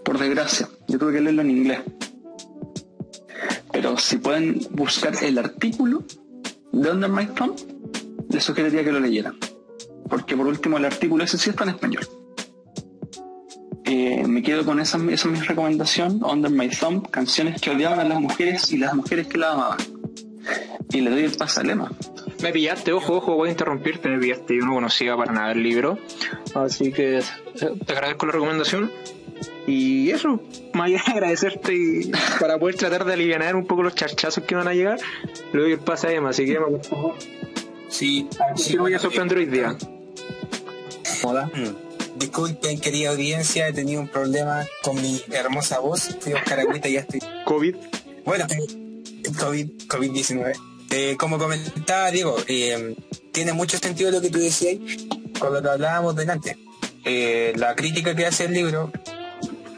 por 0.04 0.18
desgracia. 0.18 0.68
Yo 0.88 0.98
tuve 0.98 1.14
que 1.14 1.20
leerlo 1.20 1.42
en 1.42 1.50
inglés. 1.50 1.80
Pero 3.72 3.98
si 3.98 4.18
pueden 4.18 4.60
buscar 4.70 5.12
el 5.22 5.38
artículo 5.38 6.04
de 6.72 6.90
Under 6.90 7.10
My 7.10 7.26
Thumb, 7.26 7.56
les 8.30 8.42
sugeriría 8.42 8.84
que 8.84 8.92
lo 8.92 9.00
leyeran. 9.00 9.36
Porque 10.08 10.36
por 10.36 10.46
último 10.46 10.78
el 10.78 10.84
artículo 10.84 11.24
ese 11.24 11.36
sí 11.36 11.50
está 11.50 11.64
en 11.64 11.70
español. 11.70 12.06
eh, 13.84 14.26
me 14.26 14.42
quedo 14.42 14.64
con 14.64 14.80
esa, 14.80 14.98
esa 14.98 15.10
es 15.10 15.26
mi 15.26 15.40
recomendación, 15.40 16.22
Under 16.24 16.50
My 16.50 16.68
Thumb, 16.68 17.10
canciones 17.10 17.60
que 17.60 17.70
odiaban 17.70 18.00
a 18.00 18.04
las 18.04 18.20
mujeres 18.20 18.72
y 18.72 18.78
las 18.78 18.94
mujeres 18.94 19.26
que 19.26 19.38
la 19.38 19.52
amaban. 19.52 19.78
Y 20.90 21.00
le 21.00 21.10
doy 21.10 21.24
el 21.24 21.32
pase 21.32 21.60
a 21.60 21.64
Lema. 21.64 21.90
Me 22.42 22.52
pillaste, 22.52 22.92
ojo, 22.92 23.14
ojo, 23.16 23.34
voy 23.34 23.48
a 23.48 23.52
interrumpirte, 23.52 24.08
me 24.08 24.18
pillaste, 24.18 24.56
yo 24.56 24.64
no 24.64 24.74
conocía 24.74 25.16
para 25.16 25.32
nada 25.32 25.52
el 25.52 25.62
libro, 25.62 25.98
así 26.54 26.92
que 26.92 27.18
eh, 27.18 27.22
te 27.86 27.92
agradezco 27.92 28.26
la 28.26 28.32
recomendación. 28.32 28.90
Y 29.66 30.10
eso, 30.10 30.40
más 30.74 30.86
allá 30.86 31.02
de 31.06 31.12
agradecerte 31.12 31.74
y 31.74 32.12
para 32.38 32.58
poder 32.58 32.76
tratar 32.76 33.04
de 33.04 33.14
aliviar 33.14 33.56
un 33.56 33.66
poco 33.66 33.82
los 33.82 33.94
charchazos 33.94 34.44
que 34.44 34.54
van 34.54 34.68
a 34.68 34.74
llegar, 34.74 35.00
le 35.52 35.60
doy 35.60 35.72
el 35.72 35.78
pase 35.78 36.08
a 36.08 36.12
Emma, 36.12 36.30
así 36.30 36.44
que 36.44 36.54
Emma, 36.54 36.68
por 36.68 36.84
favor. 36.84 37.14
Sí, 37.88 38.28
Sí, 38.56 38.76
voy 38.76 38.94
a 38.94 38.98
sorprender 38.98 39.38
hoy 39.38 39.46
día. 39.46 39.76
Hola. 41.22 41.50
Disculpen, 42.16 42.80
querida 42.80 43.10
audiencia, 43.10 43.68
he 43.68 43.72
tenido 43.72 44.00
un 44.00 44.08
problema 44.08 44.66
con 44.82 45.00
mi 45.00 45.20
hermosa 45.32 45.80
voz. 45.80 46.16
Fui 46.20 46.32
a 46.32 46.36
buscar 46.36 46.60
agüita 46.60 46.88
y 46.88 46.94
ya 46.94 47.00
estoy. 47.00 47.20
COVID. 47.44 47.76
Bueno, 48.24 48.46
eh, 48.48 49.30
COVID, 49.38 49.70
COVID-19. 49.86 50.75
Eh, 50.90 51.16
como 51.18 51.38
comentaba 51.38 52.10
Diego, 52.10 52.36
eh, 52.46 52.94
tiene 53.32 53.52
mucho 53.52 53.78
sentido 53.78 54.10
lo 54.10 54.20
que 54.20 54.30
tú 54.30 54.38
decías 54.38 54.76
con 55.38 55.52
lo 55.52 55.62
que 55.62 55.68
hablábamos 55.68 56.16
delante. 56.16 56.56
Eh, 57.04 57.52
la 57.56 57.76
crítica 57.76 58.14
que 58.16 58.26
hace 58.26 58.46
el 58.46 58.52
libro, 58.52 58.90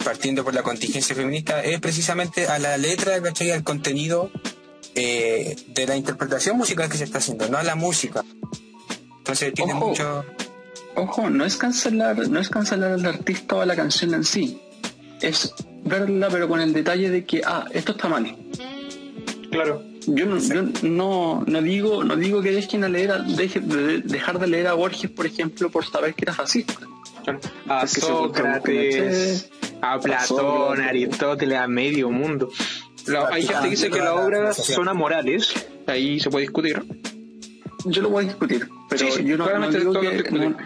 partiendo 0.04 0.44
por 0.44 0.54
la 0.54 0.62
contingencia 0.62 1.14
feminista, 1.14 1.62
es 1.62 1.80
precisamente 1.80 2.46
a 2.46 2.58
la 2.58 2.78
letra, 2.78 3.20
¿cachai? 3.20 3.50
al 3.50 3.64
contenido 3.64 4.30
eh, 4.94 5.56
de 5.68 5.86
la 5.86 5.96
interpretación 5.96 6.56
musical 6.56 6.88
que 6.88 6.96
se 6.96 7.04
está 7.04 7.18
haciendo, 7.18 7.48
no 7.48 7.58
a 7.58 7.62
la 7.62 7.74
música. 7.74 8.24
Entonces 9.18 9.52
tiene 9.52 9.74
Ojo. 9.74 9.88
mucho... 9.88 10.24
Ojo, 10.94 11.30
no 11.30 11.44
es 11.44 11.56
cancelar, 11.56 12.16
no 12.28 12.40
es 12.40 12.48
cancelar 12.48 12.92
al 12.92 13.06
artista 13.06 13.56
o 13.56 13.60
a 13.60 13.66
la 13.66 13.76
canción 13.76 14.14
en 14.14 14.24
sí. 14.24 14.60
Es 15.20 15.54
verla 15.84 16.28
pero 16.30 16.48
con 16.48 16.60
el 16.60 16.72
detalle 16.72 17.10
de 17.10 17.24
que, 17.24 17.42
ah, 17.44 17.66
esto 17.72 17.92
está 17.92 18.08
mal. 18.08 18.36
Claro. 19.50 19.84
Yo 20.08 20.26
no, 20.26 20.38
yo 20.38 20.62
no, 20.82 21.44
no 21.46 21.62
digo, 21.62 22.02
no 22.04 22.16
digo 22.16 22.40
que 22.42 22.50
dejen 22.52 22.80
de 22.80 22.88
leer 22.88 23.10
a- 23.12 23.18
deje 23.18 23.60
de 23.60 24.00
dejar 24.00 24.38
de 24.38 24.46
leer 24.46 24.66
a 24.68 24.74
Borges, 24.74 25.10
por 25.10 25.26
ejemplo, 25.26 25.70
por 25.70 25.84
saber 25.84 26.14
que 26.14 26.24
era 26.24 26.32
fascista. 26.34 26.74
A 27.68 27.86
Sócrates, 27.86 29.50
a 29.82 29.98
Platón, 30.00 30.80
a 30.80 30.88
Aristóteles, 30.88 31.58
a 31.58 31.66
medio 31.68 32.10
mundo. 32.10 32.50
La- 33.06 33.28
hay 33.28 33.42
gente 33.42 33.62
que 33.64 33.70
dice 33.70 33.90
que 33.90 33.98
las 33.98 34.10
obras 34.12 34.56
son 34.56 34.88
amorales, 34.88 35.52
ahí 35.86 36.20
se 36.20 36.30
puede 36.30 36.42
discutir. 36.44 36.82
Yo 37.84 38.02
lo 38.02 38.10
voy 38.10 38.24
a 38.24 38.28
discutir, 38.28 38.68
pero 38.88 39.06
Sí, 39.06 39.12
sí, 39.18 39.24
yo 39.24 39.36
no, 39.36 39.44
no 39.44 39.44
claramente 39.44 39.78
digo 39.78 39.92
todo 39.92 40.02
que, 40.02 40.30
no, 40.32 40.56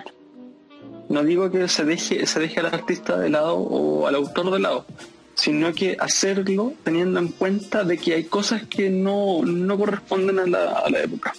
no 1.09 1.23
digo 1.25 1.51
que 1.51 1.69
se 1.69 1.85
deje, 1.85 2.27
se 2.27 2.41
deje 2.41 2.61
al 2.61 2.67
artista 2.67 3.19
de 3.19 3.29
lado 3.29 3.57
o 3.57 4.07
al 4.07 4.15
autor 4.15 4.51
de 4.51 4.59
lado, 4.61 4.87
sino 5.35 5.73
que 5.73 5.97
hacerlo 5.99 6.75
teniendo 6.85 7.18
en 7.21 7.29
cuenta 7.29 7.85
de 7.85 7.99
que 7.99 8.14
hay 8.14 8.25
cosas 8.25 8.62
que 8.66 8.90
no, 8.90 9.42
no 9.45 9.79
corresponden 9.79 10.38
a 10.38 10.47
la, 10.47 10.73
a 10.81 10.90
la 10.90 11.01
época 11.01 11.33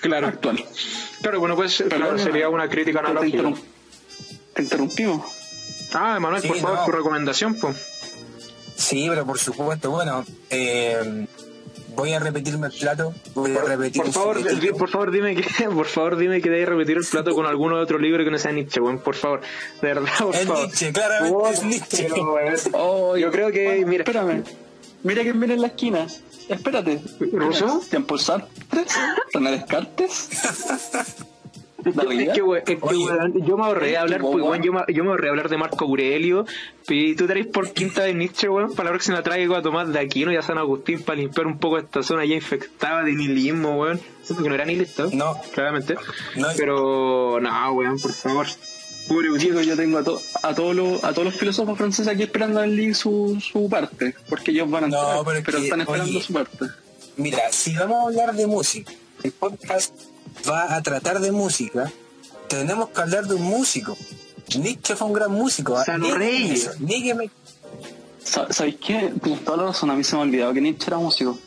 Claro. 0.00 0.26
actual. 0.28 0.64
Claro, 1.20 1.40
bueno, 1.40 1.54
pues 1.56 1.82
claro, 1.88 2.18
sería 2.18 2.48
una 2.48 2.68
crítica 2.68 3.00
Te, 3.00 3.06
analógica. 3.06 3.38
interrum- 3.38 3.60
te 4.54 4.62
interrumpimos. 4.62 5.24
Ah, 5.94 6.18
Manuel, 6.20 6.42
Sí, 6.42 6.48
por 6.48 6.56
favor, 6.58 6.78
no. 6.78 6.84
tu 6.86 6.90
recomendación, 6.92 7.54
pues. 7.60 7.76
Sí, 8.76 9.06
pero 9.08 9.24
por 9.26 9.38
supuesto, 9.38 9.90
bueno, 9.90 10.24
eh, 10.50 11.26
voy 11.94 12.12
a 12.12 12.18
repetirme 12.18 12.66
el 12.68 12.72
plato, 12.72 13.14
voy 13.34 13.56
a 13.56 13.62
repetir 13.62 14.02
Por 14.02 14.12
favor, 14.12 14.38
por 14.78 14.88
favor, 14.90 15.10
dime 15.10 15.34
que, 15.36 15.42
por 15.68 15.86
favor, 15.86 16.16
dime 16.16 16.40
que 16.40 16.50
debes 16.50 16.68
repetir 16.68 16.96
el 16.96 17.04
plato 17.04 17.34
con 17.34 17.46
alguno 17.46 17.78
otro 17.78 17.98
libro 17.98 18.24
que 18.24 18.30
no 18.30 18.38
sea 18.38 18.52
Nietzsche, 18.52 18.80
weón, 18.80 18.98
por 19.00 19.14
favor. 19.14 19.40
De 19.80 19.88
verdad, 19.88 20.10
por 20.18 20.34
Es 20.34 20.46
favor. 20.46 20.66
Nietzsche, 20.66 20.92
claramente 20.92 21.36
Oh, 21.36 21.48
es 21.48 21.62
Nietzsche. 21.64 22.08
Oh, 22.72 23.16
Yo 23.16 23.30
creo 23.30 23.50
que, 23.50 23.84
mira, 23.86 24.04
Espérame. 24.04 24.44
Mira 25.04 25.22
que 25.24 25.32
viene 25.32 25.54
en 25.54 25.60
la 25.62 25.66
esquina. 25.68 26.06
Espérate. 26.48 27.00
¿Rousseau? 27.32 27.80
¿Tiempo 27.88 28.18
Sartre? 28.18 28.84
¿René 29.32 29.50
Descartes? 29.52 30.28
Es 31.84 32.32
que, 32.34 32.42
we- 32.42 32.58
es 32.58 32.64
que, 32.64 32.78
Oye. 32.80 33.04
weón, 33.04 33.44
yo 33.46 33.56
me 33.56 33.64
ahorré 33.64 33.96
hablar, 33.96 34.20
pues, 34.20 34.34
weón, 34.44 34.62
yo, 34.62 34.72
me, 34.72 34.80
yo 34.92 35.04
me 35.04 35.10
ahorré 35.10 35.24
de 35.24 35.30
hablar 35.30 35.48
de 35.48 35.56
Marco 35.58 35.84
Aurelio, 35.84 36.44
y 36.88 37.14
tú 37.14 37.26
traes 37.26 37.46
por 37.46 37.72
quinta 37.72 38.02
de 38.02 38.14
Nietzsche, 38.14 38.48
weón, 38.48 38.72
para 38.74 38.84
la 38.90 38.90
próxima 38.92 39.22
traigo 39.22 39.54
a 39.56 39.62
Tomás 39.62 39.92
de 39.92 39.98
Aquino 39.98 40.32
y 40.32 40.36
a 40.36 40.42
San 40.42 40.58
Agustín 40.58 41.02
para 41.02 41.18
limpiar 41.18 41.46
un 41.46 41.58
poco 41.58 41.78
esta 41.78 42.02
zona 42.02 42.24
ya 42.24 42.34
infectada 42.34 43.02
de 43.04 43.12
nihilismo, 43.12 43.78
weón. 43.80 44.00
Siento 44.22 44.42
que 44.42 44.48
no 44.48 44.54
era 44.54 44.64
nihilista, 44.64 45.06
No, 45.12 45.36
claramente. 45.52 45.94
no, 46.36 46.48
Pero, 46.56 47.40
no, 47.40 47.72
weón, 47.72 47.98
por 48.00 48.12
favor. 48.12 48.46
Pobre 49.08 49.36
Diego, 49.36 49.60
yo 49.62 49.74
tengo 49.76 49.98
a, 49.98 50.04
to- 50.04 50.20
a, 50.44 50.54
todos 50.54 50.76
los, 50.76 51.02
a 51.02 51.10
todos 51.12 51.24
los 51.24 51.34
filósofos 51.34 51.76
franceses 51.76 52.06
aquí 52.06 52.22
esperando 52.22 52.60
a 52.60 52.66
leer 52.68 52.94
su, 52.94 53.36
su 53.40 53.68
parte, 53.68 54.14
porque 54.28 54.52
ellos 54.52 54.70
van 54.70 54.84
a 54.84 54.86
No, 54.88 54.96
entrar, 55.02 55.24
pero 55.24 55.38
es 55.38 55.44
pero 55.44 55.58
que, 55.58 55.64
están 55.64 55.80
esperando 55.80 56.10
oye, 56.12 56.22
su 56.22 56.32
parte. 56.32 56.66
mira, 57.16 57.38
si 57.50 57.74
vamos 57.74 57.96
a 57.98 58.02
hablar 58.08 58.32
de 58.36 58.46
música, 58.46 58.92
el 59.24 59.32
podcast 59.32 59.92
va 60.48 60.74
a 60.74 60.82
tratar 60.82 61.20
de 61.20 61.32
música, 61.32 61.90
tenemos 62.48 62.90
que 62.90 63.00
hablar 63.00 63.26
de 63.26 63.34
un 63.34 63.42
músico. 63.42 63.96
Nietzsche 64.58 64.96
fue 64.96 65.06
un 65.06 65.12
gran 65.14 65.30
músico. 65.32 65.76
¿ah? 65.76 65.84
San 65.84 66.02
Reyes. 66.18 66.70
Sa- 68.24 68.52
¿Sabéis 68.52 68.76
qué? 68.76 69.12
Tienes 69.22 69.44
toda 69.44 69.56
la 69.58 69.62
razón, 69.64 69.90
a 69.90 69.94
mí 69.94 70.04
se 70.04 70.14
me 70.14 70.22
ha 70.22 70.24
olvidado 70.24 70.52
que 70.52 70.60
Nietzsche 70.60 70.86
era 70.88 70.98
músico. 70.98 71.38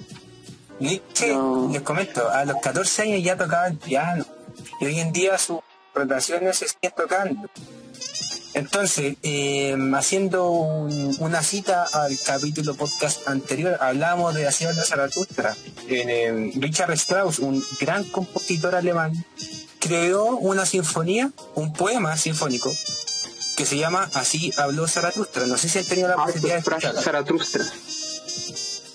Nietzsche, 0.79 1.33
les 1.71 1.81
comento, 1.83 2.29
a 2.29 2.43
los 2.45 2.57
14 2.61 3.01
años 3.03 3.23
ya 3.23 3.37
tocaba 3.37 3.67
el 3.67 3.77
piano 3.77 4.25
y 4.81 4.85
hoy 4.85 4.99
en 4.99 5.11
día 5.13 5.37
sus 5.37 5.59
interpretaciones 5.87 6.57
se 6.57 6.67
siguen 6.67 6.91
tocando. 6.97 7.49
Entonces, 8.55 9.17
eh, 9.21 9.75
haciendo 9.95 10.49
un- 10.49 11.15
una 11.19 11.43
cita 11.43 11.83
al 11.93 12.17
capítulo 12.25 12.73
podcast 12.75 13.27
anterior, 13.27 13.77
hablábamos 13.81 14.33
de 14.33 14.47
Así 14.47 14.63
habla 14.65 14.83
Zaratustra. 14.83 15.55
Eh, 15.89 16.51
Richard 16.55 16.91
Strauss, 16.93 17.39
un 17.39 17.61
gran 17.81 18.03
compositor 18.05 18.73
alemán, 18.75 19.11
creó 19.79 20.37
una 20.37 20.65
sinfonía, 20.65 21.31
un 21.55 21.73
poema 21.73 22.15
sinfónico, 22.17 22.71
que 23.57 23.65
se 23.65 23.77
llama 23.77 24.09
Así 24.13 24.51
habló 24.57 24.87
Zaratustra. 24.87 25.45
No 25.47 25.57
sé 25.57 25.67
si 25.69 25.79
han 25.79 25.85
tenido 25.85 26.07
la 26.07 26.15
posibilidad 26.15 26.55
de 26.55 26.59
escucharla. 26.59 27.01
Zaratustra. 27.01 27.63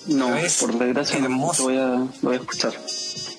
No, 0.07 0.35
Es 0.35 0.55
por 0.55 0.77
desgracia 0.77 1.17
hermoso. 1.19 1.63
voy, 1.63 1.77
a, 1.77 2.07
voy 2.23 2.33
a 2.35 2.39
escuchar. 2.39 2.73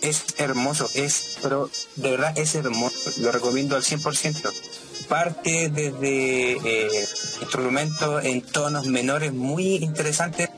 es 0.03 0.23
hermoso, 0.39 0.89
es, 0.95 1.37
pero 1.43 1.69
de 1.97 2.11
verdad 2.13 2.33
es 2.39 2.55
hermoso, 2.55 2.97
lo 3.19 3.31
recomiendo 3.33 3.75
al 3.77 3.83
100%. 3.85 4.51
Parte 5.09 5.69
desde 5.69 6.53
eh, 6.53 7.09
instrumentos 7.41 8.25
en 8.25 8.41
tonos 8.43 8.87
menores 8.87 9.33
muy 9.33 9.77
interesantes, 9.77 10.49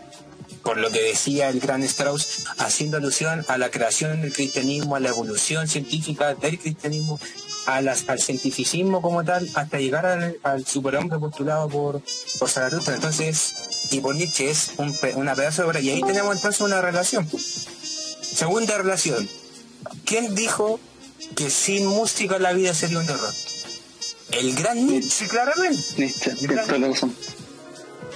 por 0.63 0.77
lo 0.79 0.91
que 0.91 1.03
decía 1.03 1.49
el 1.49 1.61
gran 1.61 1.83
Strauss, 1.83 2.45
haciendo 2.59 2.97
alusión 2.97 3.45
a 3.49 3.59
la 3.59 3.71
creación 3.71 4.21
del 4.23 4.33
cristianismo, 4.33 4.97
a 4.97 5.01
la 5.01 5.09
evolución 5.11 5.69
científica 5.69 6.35
del 6.35 6.59
cristianismo, 6.59 7.19
a 7.67 7.81
las- 7.81 8.09
al 8.09 8.21
cientificismo 8.21 9.03
como 9.03 9.25
tal, 9.25 9.49
hasta 9.55 9.79
llegar 9.79 10.07
al, 10.07 10.39
al 10.43 10.67
superhombre 10.67 11.19
postulado 11.19 11.69
por, 11.69 12.01
por 12.39 12.49
Zaratustra. 12.51 12.95
Entonces, 12.95 13.55
y 13.91 14.01
por 14.01 14.15
Nietzsche 14.15 14.51
es 14.51 14.73
un, 14.79 14.95
una 15.17 15.35
pedazo 15.35 15.63
de 15.63 15.69
obra, 15.69 15.81
y 15.81 15.91
ahí 15.91 16.03
tenemos 16.03 16.35
entonces 16.37 16.61
una 16.61 16.81
relación. 16.81 17.29
Segunda 18.23 18.77
relación. 18.79 19.29
¿Quién 20.05 20.35
dijo 20.35 20.81
que 21.37 21.51
sin 21.51 21.87
música 21.87 22.39
la 22.39 22.53
vida 22.53 22.75
sería 22.75 22.99
un 22.99 23.09
error? 23.09 23.33
El 24.31 24.55
gran 24.55 24.87
Nietzsche, 24.87 25.29
claramente. 25.29 25.79
Nietzsche, 25.97 26.31
toda 26.47 26.79
la 26.79 26.89
razón. 26.89 27.15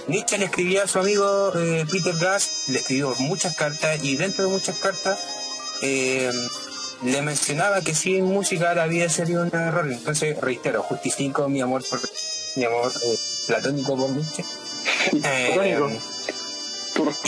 Nietzsche 0.09 0.39
le 0.39 0.47
escribía 0.47 0.85
a 0.85 0.89
su 0.89 0.99
amigo 0.99 1.53
eh, 1.55 1.85
Peter 1.91 2.15
Gass, 2.19 2.69
le 2.69 2.79
escribió 2.79 3.15
muchas 3.19 3.55
cartas 3.57 4.03
y 4.03 4.17
dentro 4.17 4.45
de 4.45 4.51
muchas 4.51 4.79
cartas 4.79 5.19
eh, 5.83 6.33
le 7.03 7.23
mencionaba 7.23 7.83
que 7.83 7.95
sin 7.95 8.25
música 8.25 8.75
la 8.75 8.87
vida 8.87 9.09
sería 9.09 9.41
un 9.41 9.55
error. 9.55 9.91
Entonces, 9.91 10.41
reitero, 10.41 10.83
justifico 10.83 11.49
mi 11.49 11.61
amor 11.61 11.85
por 11.89 12.01
mi 12.57 12.65
amor 12.65 12.91
eh, 13.05 13.19
platónico 13.47 13.97
por 13.97 14.11
Nietzsche. 14.11 14.45
Platónico. 15.21 15.91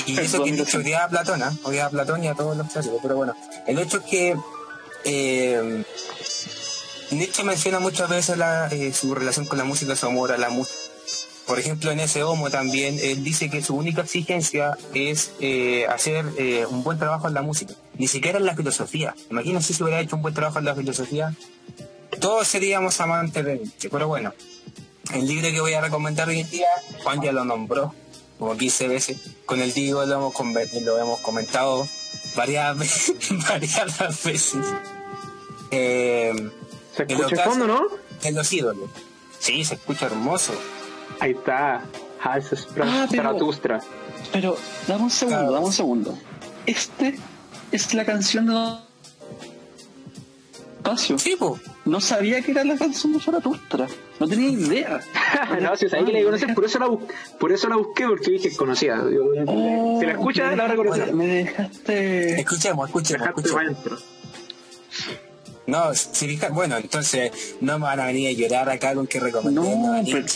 Y 0.07 0.18
eso 0.20 0.43
que 0.43 0.53
Nietzsche 0.53 0.78
odiaba 0.78 1.05
a 1.05 1.09
Platón, 1.09 1.43
¿ah? 1.43 1.53
odiaba 1.62 1.89
a 1.89 1.91
Platón 1.91 2.24
y 2.24 2.28
a 2.28 2.35
todos 2.35 2.57
los 2.57 2.66
clásicos, 2.72 2.99
pero 3.03 3.16
bueno, 3.16 3.37
el 3.66 3.78
hecho 3.78 3.99
es 3.99 4.05
que 4.05 4.37
eh, 5.05 5.85
Nietzsche 7.11 7.43
menciona 7.43 7.81
muchas 7.81 8.09
veces 8.09 8.39
eh, 8.71 8.93
su 8.93 9.15
relación 9.15 9.47
con 9.47 9.59
la 9.59 9.65
música, 9.65 9.97
su 9.97 10.07
amor 10.07 10.33
a 10.33 10.39
la 10.39 10.51
música. 10.51 10.79
Por 11.47 11.59
ejemplo, 11.59 11.91
en 11.91 11.99
ese 11.99 12.23
homo 12.23 12.49
también, 12.51 12.99
él 13.03 13.25
dice 13.25 13.51
que 13.51 13.61
su 13.63 13.75
única 13.75 14.03
exigencia 14.03 14.79
es 14.95 15.33
eh, 15.41 15.87
hacer 15.89 16.25
eh, 16.39 16.65
un 16.71 16.85
buen 16.85 16.99
trabajo 16.99 17.27
en 17.27 17.35
la 17.35 17.43
música, 17.43 17.75
ni 17.99 18.07
siquiera 18.07 18.39
en 18.39 18.47
la 18.47 18.55
filosofía. 18.55 19.17
Imagínense 19.31 19.75
si 19.75 19.83
hubiera 19.83 20.01
hecho 20.01 20.15
un 20.15 20.23
buen 20.23 20.35
trabajo 20.35 20.61
en 20.61 20.67
la 20.67 20.77
filosofía, 20.77 21.35
todos 22.21 22.47
seríamos 22.47 23.01
amantes 23.01 23.45
de 23.45 23.57
Nietzsche, 23.57 23.89
pero 23.91 24.07
bueno, 24.07 24.33
el 25.13 25.27
libro 25.27 25.51
que 25.51 25.61
voy 25.61 25.75
a 25.75 25.81
recomendar 25.81 26.29
hoy 26.29 26.41
en 26.41 26.51
día, 26.51 26.69
Juan 27.03 27.21
ya 27.21 27.33
lo 27.33 27.45
nombró 27.45 27.93
como 28.39 28.57
15 28.57 28.87
veces. 28.87 29.19
Con 29.45 29.61
el 29.61 29.73
Diego 29.73 30.05
lo 30.05 30.15
hemos, 30.15 31.21
comentado 31.21 31.89
varias, 32.37 32.77
varias 33.49 34.23
veces. 34.23 34.65
Se 37.07 37.12
escucha 37.14 37.34
el 37.36 37.40
fondo, 37.51 37.66
¿no? 37.66 37.82
en 38.22 38.34
los 38.34 38.53
ídolos. 38.53 38.88
Sí, 39.38 39.64
se 39.64 39.74
escucha 39.74 40.07
hermoso. 40.07 40.53
Ahí 41.20 41.32
está. 41.32 41.82
Hals 42.22 42.66
Ah, 42.80 43.07
pero- 43.11 43.22
Zaratustra. 43.22 43.80
Pero, 44.32 44.57
dame 44.86 45.05
un 45.05 45.11
segundo, 45.11 45.38
Claro. 45.38 45.53
dame 45.53 45.66
un 45.66 45.72
segundo. 45.72 46.18
Este 46.66 47.18
es 47.72 47.94
la 47.94 48.05
canción 48.05 48.46
de 48.46 48.53
Don 48.53 48.78
Espacio. 50.78 51.18
Sí. 51.18 51.36
No 51.86 52.01
sabía 52.01 52.42
que 52.42 52.51
era 52.53 52.64
la 52.64 52.76
canción 52.76 53.12
de 53.14 53.20
Zaratustra. 53.20 53.86
No 54.18 54.28
tenía 54.28 54.51
idea. 54.51 55.01
no, 55.61 55.76
si 55.76 55.88
sabía 55.88 56.05
que 56.07 56.12
la 56.12 56.18
iba 56.20 56.28
a 56.28 56.32
conocer, 56.32 56.55
por 56.55 56.64
eso 56.66 56.78
la, 56.78 56.86
bus- 56.86 57.03
por 57.38 57.53
eso 57.53 57.68
la 57.68 57.76
busqué, 57.76 58.07
porque 58.07 58.30
dije 58.32 58.55
conocida. 58.57 58.96
Yo- 59.11 59.24
Oh, 59.46 59.98
si 60.01 60.07
la 60.07 60.12
escuchas, 60.12 60.51
me 60.51 60.57
la 60.57 60.68
dejaste- 60.74 61.12
Me 61.12 61.26
dejaste. 61.26 62.40
Escuchemos, 62.40 62.86
escuchemos. 62.88 63.26
Dejaste 63.28 63.48
escuchemos. 63.48 64.05
No, 65.71 65.95
si 65.95 66.39
bueno, 66.53 66.77
entonces 66.77 67.31
no 67.61 67.79
me 67.79 67.85
van 67.85 68.01
a 68.01 68.07
venir 68.07 68.29
a 68.29 68.33
llorar 68.33 68.68
acá 68.68 68.95
con 68.95 69.07
que 69.07 69.21
recomendé. 69.21 69.61
No, 69.61 70.03
pero-. 70.05 70.27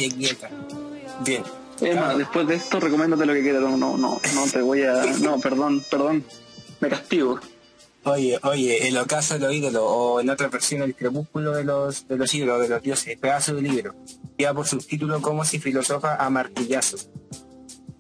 Bien. 1.25 1.43
Emma, 1.81 2.03
Claro. 2.03 2.19
después 2.19 2.47
de 2.47 2.55
esto, 2.55 2.79
recomiéndate 2.79 3.27
lo 3.27 3.33
que 3.33 3.43
quieras. 3.43 3.63
No, 3.63 3.77
no, 3.77 3.97
no, 3.97 4.21
no 4.35 4.47
te 4.53 4.63
voy 4.63 4.83
a. 4.83 5.05
No, 5.21 5.41
perdón, 5.43 5.83
perdón. 5.91 6.25
Me 6.81 6.89
castigo. 6.89 7.41
Oye, 8.05 8.39
oye, 8.43 8.87
el 8.87 8.99
ocaso 8.99 9.35
de 9.35 9.41
los 9.41 9.55
ídolos, 9.55 9.83
o 9.85 10.21
en 10.21 10.29
otra 10.29 10.49
versión 10.49 10.83
el 10.83 10.95
crepúsculo 10.95 11.53
de 11.53 11.65
los, 11.65 12.07
de 12.07 12.19
los 12.19 12.35
ídolos, 12.35 12.61
de 12.61 12.69
los 12.69 12.83
dioses, 12.83 13.19
pedazo 13.19 13.55
de 13.55 13.63
libro, 13.63 13.95
ya 14.37 14.53
por 14.53 14.67
subtítulo 14.67 15.23
como 15.23 15.43
si 15.45 15.59
filosofa 15.59 16.15
a 16.17 16.29
martillazos. 16.29 17.09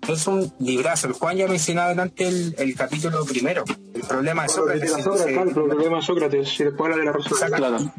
Es 0.08 0.26
un 0.26 0.52
librazo. 0.58 1.08
El 1.08 1.14
Juan 1.14 1.36
ya 1.36 1.48
mencionaba 1.48 1.90
delante 1.90 2.26
el, 2.26 2.54
el 2.58 2.74
capítulo 2.74 3.24
primero, 3.24 3.64
el 3.94 4.02
problema 4.02 4.42
de 4.42 4.48
Sócrates. 4.48 4.92
el 4.92 5.52
problema 5.52 5.96
de 5.96 6.02
Sócrates, 6.02 6.60
y 6.60 6.64
después 6.64 6.92
habla 6.92 7.12
de 7.12 7.50
la. 7.50 7.56
Claro. 7.56 7.92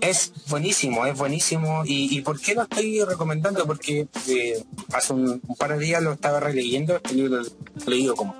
Es 0.00 0.32
buenísimo, 0.48 1.06
es 1.06 1.16
buenísimo. 1.16 1.82
¿Y, 1.84 2.16
y 2.16 2.20
por 2.20 2.40
qué 2.40 2.54
lo 2.54 2.62
estoy 2.62 3.02
recomendando? 3.04 3.66
Porque 3.66 4.08
eh, 4.28 4.64
hace 4.92 5.12
un, 5.12 5.40
un 5.46 5.56
par 5.56 5.76
de 5.76 5.84
días 5.84 6.02
lo 6.02 6.12
estaba 6.12 6.40
releyendo, 6.40 6.96
este 6.96 7.14
libro 7.14 7.42
lo 7.42 7.46
he 7.86 7.90
leído 7.90 8.14
como, 8.14 8.34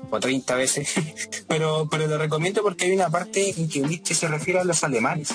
como 0.00 0.20
30 0.20 0.54
veces, 0.56 0.94
pero, 1.48 1.88
pero 1.90 2.06
lo 2.06 2.18
recomiendo 2.18 2.62
porque 2.62 2.86
hay 2.86 2.92
una 2.92 3.10
parte 3.10 3.54
en 3.56 3.68
que 3.68 3.80
Nietzsche 3.80 4.14
se 4.14 4.28
refiere 4.28 4.60
a 4.60 4.64
los 4.64 4.82
alemanes, 4.82 5.28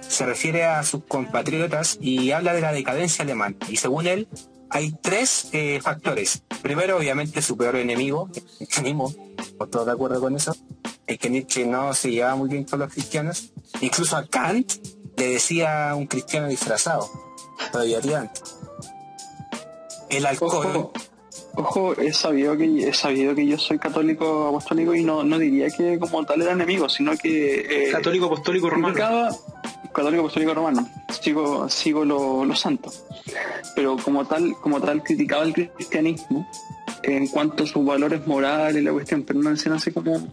se 0.00 0.24
refiere 0.24 0.64
a 0.64 0.82
sus 0.82 1.04
compatriotas 1.04 1.98
y 2.00 2.30
habla 2.30 2.54
de 2.54 2.60
la 2.60 2.72
decadencia 2.72 3.22
alemana. 3.24 3.56
Y 3.68 3.76
según 3.76 4.06
él, 4.06 4.28
hay 4.70 4.92
tres 5.00 5.48
eh, 5.52 5.80
factores. 5.82 6.42
Primero, 6.62 6.96
obviamente, 6.96 7.42
su 7.42 7.56
peor 7.56 7.76
enemigo, 7.76 8.28
el 8.34 8.42
cristianismo, 8.56 9.12
¿estamos 9.38 9.70
todos 9.70 9.86
de 9.86 9.92
acuerdo 9.92 10.20
con 10.20 10.34
eso? 10.34 10.54
Es 11.06 11.18
que 11.18 11.30
Nietzsche 11.30 11.66
no 11.66 11.94
se 11.94 12.10
llevaba 12.10 12.36
muy 12.36 12.48
bien 12.48 12.64
con 12.64 12.80
los 12.80 12.92
cristianos. 12.92 13.52
Incluso 13.80 14.16
a 14.16 14.26
Kant 14.26 14.72
le 15.16 15.28
decía 15.28 15.94
un 15.96 16.06
cristiano 16.06 16.48
disfrazado. 16.48 17.08
Todavía 17.72 18.20
antes. 18.20 18.42
El 20.10 20.26
alcohol. 20.26 20.66
Ojo, 20.66 20.92
ojo, 21.54 22.00
he 22.00 22.12
sabido 22.12 22.56
que 22.56 22.88
he 22.88 22.92
sabido 22.92 23.34
que 23.34 23.46
yo 23.46 23.58
soy 23.58 23.78
católico 23.78 24.48
apostólico 24.48 24.94
y 24.94 25.02
no, 25.02 25.24
no 25.24 25.38
diría 25.38 25.68
que 25.70 25.98
como 25.98 26.24
tal 26.24 26.42
era 26.42 26.52
enemigo, 26.52 26.88
sino 26.88 27.16
que 27.16 27.88
eh, 27.88 27.90
Católico 27.92 28.26
apostólico 28.26 28.68
romano. 28.68 28.94
criticaba 28.94 29.30
católico 29.96 30.20
apostólico 30.22 30.54
romano. 30.54 30.88
Sigo, 31.20 31.68
sigo 31.68 32.04
lo, 32.04 32.44
lo 32.44 32.54
santo. 32.54 32.92
Pero 33.74 33.96
como 33.96 34.24
tal, 34.26 34.54
como 34.62 34.80
tal 34.80 35.02
criticaba 35.02 35.42
el 35.44 35.52
cristianismo 35.52 36.48
en 37.02 37.26
cuanto 37.28 37.64
a 37.64 37.66
sus 37.66 37.84
valores 37.84 38.26
morales 38.26 38.80
y 38.82 38.84
la 38.84 38.92
cuestión, 38.92 39.22
pero 39.22 39.40
no 39.40 39.50
decían 39.50 39.74
así 39.74 39.90
como 39.92 40.32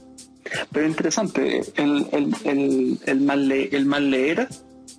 pero 0.71 0.85
interesante, 0.87 1.61
el, 1.77 2.05
el, 2.11 2.35
el, 2.43 2.99
el 3.05 3.21
mal 3.21 3.47
le- 3.47 3.75
el 3.75 3.85
mal 3.85 4.11
leer, 4.11 4.47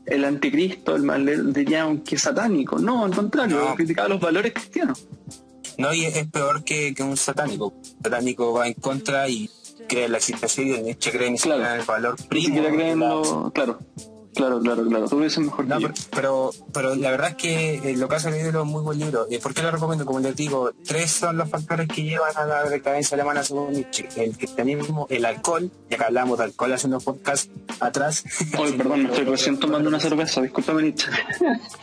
el 0.07 0.25
anticristo, 0.25 0.97
el 0.97 1.03
mal 1.03 1.25
leer 1.25 1.53
dirían 1.53 1.99
que 1.99 2.17
es 2.17 2.23
satánico. 2.23 2.79
No, 2.79 3.05
al 3.05 3.15
contrario, 3.15 3.59
No. 3.61 3.75
criticaba 3.77 4.09
los 4.09 4.21
valores 4.21 4.53
cristianos. 4.55 5.07
No, 5.79 5.93
y 5.93 6.07
es 6.07 6.27
peor 6.29 6.65
que, 6.65 6.95
que 6.95 7.03
un 7.03 7.17
satánico. 7.17 7.75
Un 7.77 8.03
satánico 8.03 8.53
va 8.55 8.67
en 8.67 8.75
contra 8.75 9.29
y 9.29 9.49
cree 9.89 10.07
en 10.07 10.12
la 10.12 10.19
existencia 10.19 10.62
de 10.65 10.71
Dios. 10.71 10.83
Nietzsche 10.83 11.11
cree 11.12 11.37
siquiera 11.37 11.57
Claro. 11.59 11.75
en 11.75 11.81
el 11.81 11.87
valor 11.87 12.17
primo. 12.29 12.62
de 12.62 12.73
la- 12.73 12.95
lo... 12.95 13.53
Claro, 13.55 13.79
claro, 14.35 14.61
claro, 14.61 14.85
claro. 14.87 15.09
Tú 15.09 15.20
dices 15.20 15.39
mejor 15.39 15.66
No, 15.66 15.76
que 15.76 15.82
yo. 15.85 15.89
pero, 15.89 16.03
pero, 16.11 16.51
pero 16.72 16.95
la 16.97 17.11
verdad 17.11 17.30
es 17.30 17.37
que 17.37 17.74
eh, 17.93 17.97
lo 17.97 18.09
que 18.09 18.16
hace 18.16 18.30
leído 18.30 18.49
es 18.49 18.55
un 18.57 18.68
muy 18.68 18.82
buen 18.82 18.99
libro. 18.99 19.26
¿Y 19.30 19.39
por 19.39 19.55
qué 19.55 19.62
lo 19.62 19.70
recomiendo? 19.70 20.05
Como 20.05 20.20
les 20.20 20.35
digo, 20.37 20.72
tres 20.87 21.11
son 21.11 21.37
los 21.37 21.49
factores 21.49 21.89
que 21.89 22.03
llevan 22.03 22.37
a 22.37 22.45
la 22.45 22.64
decadencia 22.68 23.14
alemana 23.14 23.43
según 23.45 23.72
Nietzsche. 23.72 24.09
El 24.16 24.37
cristianismo, 24.37 25.07
el 25.11 25.24
alcohol, 25.24 25.70
ya 25.91 25.97
que 25.99 26.05
hablamos 26.05 26.39
de 26.39 26.45
alcohol 26.45 26.72
hace 26.72 26.87
unos 26.87 27.05
podcasts 27.05 27.49
atrás. 27.80 28.24
Oye, 28.59 28.72
perdón, 28.74 29.03
me 29.05 29.09
estoy 29.11 29.24
recién 29.24 29.59
tomando 29.59 29.89
una 29.89 30.01
cerveza. 30.01 30.41
Discúlpame, 30.43 30.82
Nietzsche. 30.82 31.09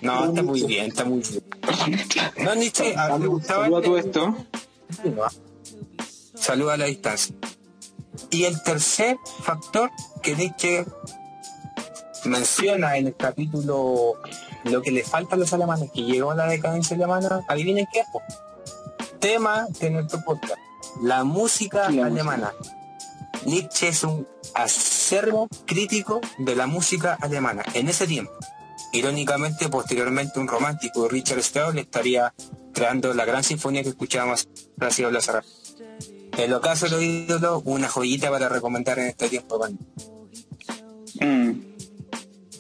No, 0.02 0.26
está 0.26 0.44
muy 0.44 0.64
bien, 0.64 0.86
está 0.88 1.06
muy 1.06 1.22
bien. 1.22 1.44
No, 2.44 2.56
Nietzsche, 2.56 2.96
a- 2.96 3.18
le 3.18 3.28
gustaba 3.28 3.64
Saluda 3.66 3.80
el- 3.80 3.84
todo 3.86 3.98
esto. 3.98 4.36
Saluda 6.36 6.74
a 6.74 6.78
la 6.78 6.86
distancia. 6.86 7.36
Y 8.30 8.44
el 8.46 8.62
tercer 8.64 9.18
factor 9.44 9.90
que 10.22 10.36
Nietzsche 10.36 10.86
menciona 12.26 12.98
en 12.98 13.08
el 13.08 13.16
capítulo 13.16 14.14
lo 14.64 14.82
que 14.82 14.92
le 14.92 15.04
falta 15.04 15.36
a 15.36 15.38
los 15.38 15.52
alemanes, 15.54 15.92
que 15.92 16.04
llegó 16.04 16.32
a 16.32 16.36
la 16.36 16.48
decadencia 16.48 16.96
alemana, 16.96 17.42
adivinen 17.48 17.88
qué 17.92 18.00
es. 18.00 18.08
Tema 19.20 19.68
de 19.80 19.90
nuestro 19.92 20.24
podcast, 20.24 20.60
la 21.02 21.24
música 21.24 21.90
La 21.92 22.08
alemana. 22.08 22.54
Nietzsche 23.46 23.88
es 23.88 24.04
un 24.04 24.28
acérrimo 24.54 25.48
crítico 25.66 26.22
de 26.38 26.56
la 26.56 26.68
música 26.68 27.18
alemana 27.20 27.64
en 27.74 27.90
ese 27.90 28.08
tiempo. 28.08 28.34
Irónicamente, 28.94 29.70
posteriormente, 29.70 30.40
un 30.40 30.48
romántico, 30.48 31.08
Richard 31.08 31.40
Strauss, 31.40 31.76
estaría 31.76 32.34
creando 32.74 33.14
la 33.14 33.26
gran 33.26 33.44
sinfonía 33.44 33.84
que 33.84 33.90
escuchábamos 33.90 34.48
hace 34.80 35.10
la 35.10 35.22
cerrada. 35.22 35.46
El 36.38 36.54
ocaso 36.54 36.86
de 36.86 36.92
los 36.92 37.02
ídolos, 37.02 37.62
una 37.66 37.88
joyita 37.88 38.30
para 38.30 38.50
recomendar 38.50 39.00
en 39.00 39.08
este 39.08 39.30
tiempo. 39.30 39.60
Mm. 41.20 41.71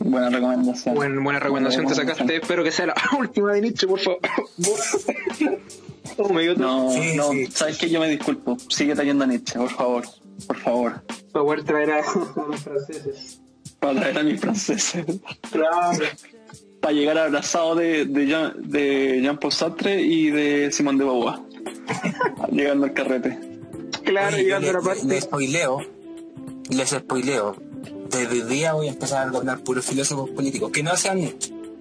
Buena 0.03 0.29
recomendación. 0.29 0.95
Buen- 0.95 1.23
buena 1.23 1.39
recomendación 1.39 1.85
te 1.87 1.95
sacaste. 1.95 2.35
Espero 2.37 2.63
que 2.63 2.71
sea 2.71 2.87
la 2.87 2.95
última 3.19 3.53
de 3.53 3.61
Nietzsche, 3.61 3.87
por 3.87 3.99
favor. 3.99 4.19
Oh, 6.17 6.29
me 6.33 6.41
dio 6.43 6.55
No, 6.55 6.91
Sí, 6.91 7.13
no, 7.15 7.31
sí. 7.31 7.47
sabes 7.47 7.77
que 7.77 7.89
yo 7.89 7.99
me 7.99 8.09
disculpo. 8.09 8.57
Sigue 8.69 8.95
trayendo 8.95 9.23
a 9.23 9.27
Nietzsche, 9.27 9.57
por 9.59 9.69
favor. 9.69 10.03
Por 10.47 10.57
favor. 10.57 11.01
para 11.31 11.45
poder 11.45 11.63
traer 11.63 11.91
a 11.91 11.97
los 12.47 12.59
franceses. 12.61 13.39
Para 13.79 13.99
traer 13.99 14.17
a 14.19 14.23
mis 14.23 14.39
franceses. 14.41 15.05
Claro. 15.51 15.99
Para 16.81 16.93
llegar 16.95 17.15
abrazado 17.19 17.75
de, 17.75 18.05
de, 18.05 18.25
Jean, 18.25 18.53
de 18.57 19.19
Jean-Paul 19.21 19.53
Sartre 19.53 20.01
y 20.01 20.31
de 20.31 20.71
Simón 20.71 20.97
de 20.97 21.03
Beauvoir. 21.05 21.37
Llegando 22.51 22.85
al 22.87 22.93
carrete. 22.93 23.37
Claro, 24.03 24.35
Oye, 24.35 24.45
llegando 24.45 24.69
a 24.71 24.73
la 24.73 24.81
parte. 24.81 25.05
Les 25.05 25.23
spoileo, 25.25 25.77
les 26.71 26.89
spoileo. 26.89 27.55
Desde 28.11 28.41
hoy 28.43 28.49
día 28.49 28.73
voy 28.73 28.87
a 28.87 28.91
empezar 28.91 29.27
a 29.33 29.37
hablar 29.37 29.59
puros 29.59 29.85
filósofos 29.85 30.29
políticos, 30.31 30.71
que 30.71 30.83
no 30.83 30.95
sean. 30.95 31.19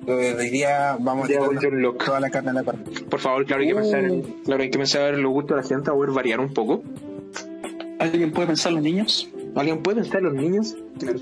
Pero 0.06 0.18
Desde 0.18 0.38
hoy 0.42 0.50
día 0.50 0.96
vamos 1.00 1.28
a 1.28 1.32
Ya, 1.32 1.40
tirar 1.40 1.62
John 1.62 1.82
Locke. 1.82 2.04
toda 2.04 2.20
la 2.20 2.30
carne 2.30 2.50
a 2.50 2.52
la 2.54 2.64
carne. 2.64 2.84
Por 3.08 3.20
favor, 3.20 3.44
claro, 3.44 3.62
hay 3.62 3.68
que 3.68 3.74
pensar 3.74 4.04
en, 4.04 4.22
claro, 4.44 4.62
hay 4.62 4.70
que 4.70 4.78
pensar 4.78 5.14
en 5.14 5.22
los 5.22 5.32
gustos 5.32 5.56
de 5.56 5.62
la 5.62 5.68
gente, 5.68 5.90
a 5.90 5.94
poder 5.94 6.10
variar 6.12 6.40
un 6.40 6.52
poco. 6.54 6.82
¿Alguien 7.98 8.32
puede 8.32 8.46
pensar 8.48 8.72
los 8.72 8.82
niños? 8.82 9.28
¿Alguien 9.54 9.82
puede 9.82 10.00
pensar 10.00 10.18
en 10.18 10.24
los 10.24 10.34
niños? 10.34 10.76
Claro. 10.98 11.18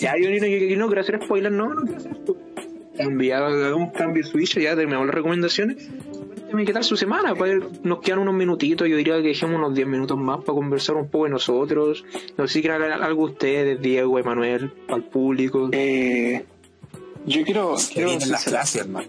Ya, 0.00 0.14
yo 0.20 0.30
no, 0.30 0.46
yo 0.46 0.76
no 0.76 0.86
quiero 0.86 1.00
hacer 1.02 1.20
spoilers, 1.22 1.54
no, 1.54 1.74
no 1.74 1.82
quiero 1.82 1.98
hacer 1.98 2.12
esto. 2.12 2.36
Cambiado, 2.96 3.46
hagamos 3.46 3.92
cambio 3.92 4.24
switch, 4.24 4.58
ya 4.58 4.74
terminamos 4.74 5.06
las 5.06 5.14
recomendaciones. 5.14 5.88
Cuéntame 6.50 6.64
qué 6.66 6.72
tal 6.72 6.82
su 6.82 6.96
semana, 6.96 7.32
ver, 7.34 7.62
nos 7.84 8.00
quedan 8.00 8.18
unos 8.18 8.34
minutitos, 8.34 8.88
yo 8.88 8.96
diría 8.96 9.14
que 9.22 9.28
dejemos 9.28 9.54
unos 9.56 9.72
10 9.72 9.86
minutos 9.86 10.18
más 10.18 10.38
para 10.38 10.54
conversar 10.56 10.96
un 10.96 11.08
poco 11.08 11.24
de 11.26 11.30
nosotros. 11.30 12.04
No 12.36 12.48
sé 12.48 12.54
si 12.54 12.60
quieren 12.60 12.82
hablar 12.82 13.02
algo 13.04 13.24
ustedes, 13.26 13.80
Diego, 13.80 14.18
Emanuel, 14.18 14.72
al 14.88 15.04
público. 15.04 15.68
Eh, 15.70 16.44
yo 17.24 17.44
quiero... 17.44 17.76
Quiero 17.92 18.08
vienen 18.10 18.32
las 18.32 18.44
clases, 18.44 18.80
hermano. 18.82 19.06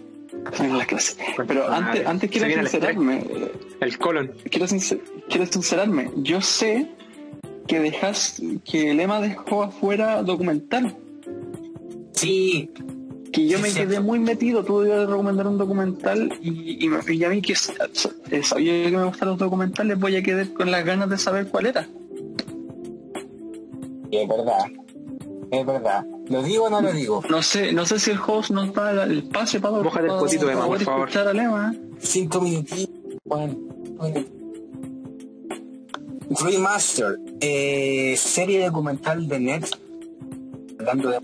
Vienen 0.56 0.78
las 0.78 0.86
clases. 0.86 1.18
Pero 1.48 1.68
antes, 1.68 2.06
antes 2.06 2.30
quiero 2.30 2.46
el 2.46 2.52
sincerarme. 2.68 3.24
El 3.80 3.98
colon. 3.98 4.32
quiero, 4.48 4.66
sincer- 4.68 5.00
quiero 5.28 5.44
sincerarme. 5.46 6.10
Yo 6.18 6.40
sé 6.40 6.90
que 7.66 7.80
dejas 7.80 8.40
que 8.64 8.90
el 8.92 8.98
Lema 8.98 9.20
dejó 9.20 9.64
afuera 9.64 10.22
documental. 10.22 10.96
Sí, 12.12 12.70
Que 13.32 13.46
yo 13.48 13.56
Sí, 13.56 13.62
me 13.62 13.70
cierto. 13.70 13.90
quedé 13.90 14.00
muy 14.00 14.18
metido. 14.18 14.62
Tú 14.64 14.80
debías 14.80 15.08
recomendar 15.08 15.46
un 15.46 15.56
documental 15.58 16.32
y, 16.42 16.84
y, 16.84 16.88
me- 16.88 17.00
y 17.14 17.24
a 17.24 17.30
mí 17.30 17.40
que 17.40 17.54
eh, 17.54 18.42
sabía 18.42 18.90
que 18.90 18.96
me 18.96 19.04
gustan 19.04 19.28
los 19.30 19.38
documentales 19.38 19.98
voy 19.98 20.16
a 20.16 20.22
quedar 20.22 20.52
con 20.52 20.70
las 20.70 20.84
ganas 20.84 21.08
de 21.08 21.16
saber 21.18 21.48
cuál 21.48 21.66
era. 21.66 21.88
es 24.10 24.28
verdad. 24.28 24.58
Es 25.50 25.66
verdad. 25.66 26.04
¿Lo 26.28 26.42
digo 26.42 26.64
o 26.64 26.70
no 26.70 26.80
lo 26.80 26.92
digo? 26.92 27.22
No 27.28 27.42
sé, 27.42 27.72
no 27.72 27.84
sé 27.86 27.98
si 27.98 28.10
el 28.10 28.18
host 28.26 28.50
nos 28.50 28.72
da 28.74 29.04
el 29.04 29.18
espacio 29.18 29.60
para, 29.60 29.82
Mójate 29.82 30.06
el 30.06 30.12
potito 30.18 30.46
de 30.46 30.54
por 30.54 30.66
poder 30.66 30.82
favor. 30.84 31.08
escuchar 31.08 31.28
a 31.28 31.32
Lema. 31.34 31.74
Cinco 31.98 32.40
minutitos. 32.40 32.88
Bueno, 33.24 33.54
bueno. 33.96 34.24
Remaster, 36.30 37.18
eh, 37.40 38.14
serie 38.16 38.64
documental 38.66 39.28
de 39.28 39.40
Netflix, 39.40 39.78
hablando 40.78 41.10
de 41.10 41.20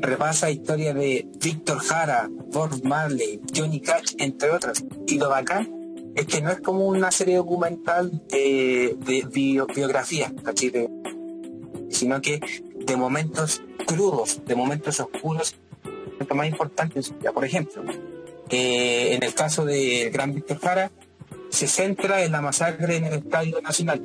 repasa 0.00 0.50
historias 0.50 0.94
de 0.94 1.28
Víctor 1.40 1.78
Jara, 1.78 2.28
Bob 2.30 2.82
Marley, 2.84 3.40
Johnny 3.54 3.80
Cash, 3.80 4.14
entre 4.18 4.50
otras. 4.50 4.84
Y 5.06 5.18
lo 5.18 5.28
bacán 5.28 6.12
es 6.14 6.26
que 6.26 6.40
no 6.40 6.50
es 6.50 6.60
como 6.60 6.86
una 6.86 7.10
serie 7.10 7.36
documental 7.36 8.10
de, 8.28 8.96
biografía, 9.32 10.32
sino 11.90 12.20
que 12.20 12.40
de 12.74 12.96
momentos 12.96 13.62
crudos, 13.86 14.40
de 14.44 14.54
momentos 14.54 15.00
oscuros, 15.00 15.56
lo 16.28 16.34
más 16.34 16.48
importantes. 16.48 17.12
Ya, 17.22 17.32
por 17.32 17.44
ejemplo, 17.44 17.82
eh, 18.50 19.14
en 19.14 19.22
el 19.22 19.34
caso 19.34 19.64
del 19.64 20.10
gran 20.10 20.34
Víctor 20.34 20.58
Jara, 20.58 20.90
se 21.50 21.66
centra 21.66 22.24
en 22.24 22.32
la 22.32 22.40
masacre 22.40 22.96
en 22.96 23.04
el 23.04 23.14
Estadio 23.14 23.60
Nacional 23.62 24.02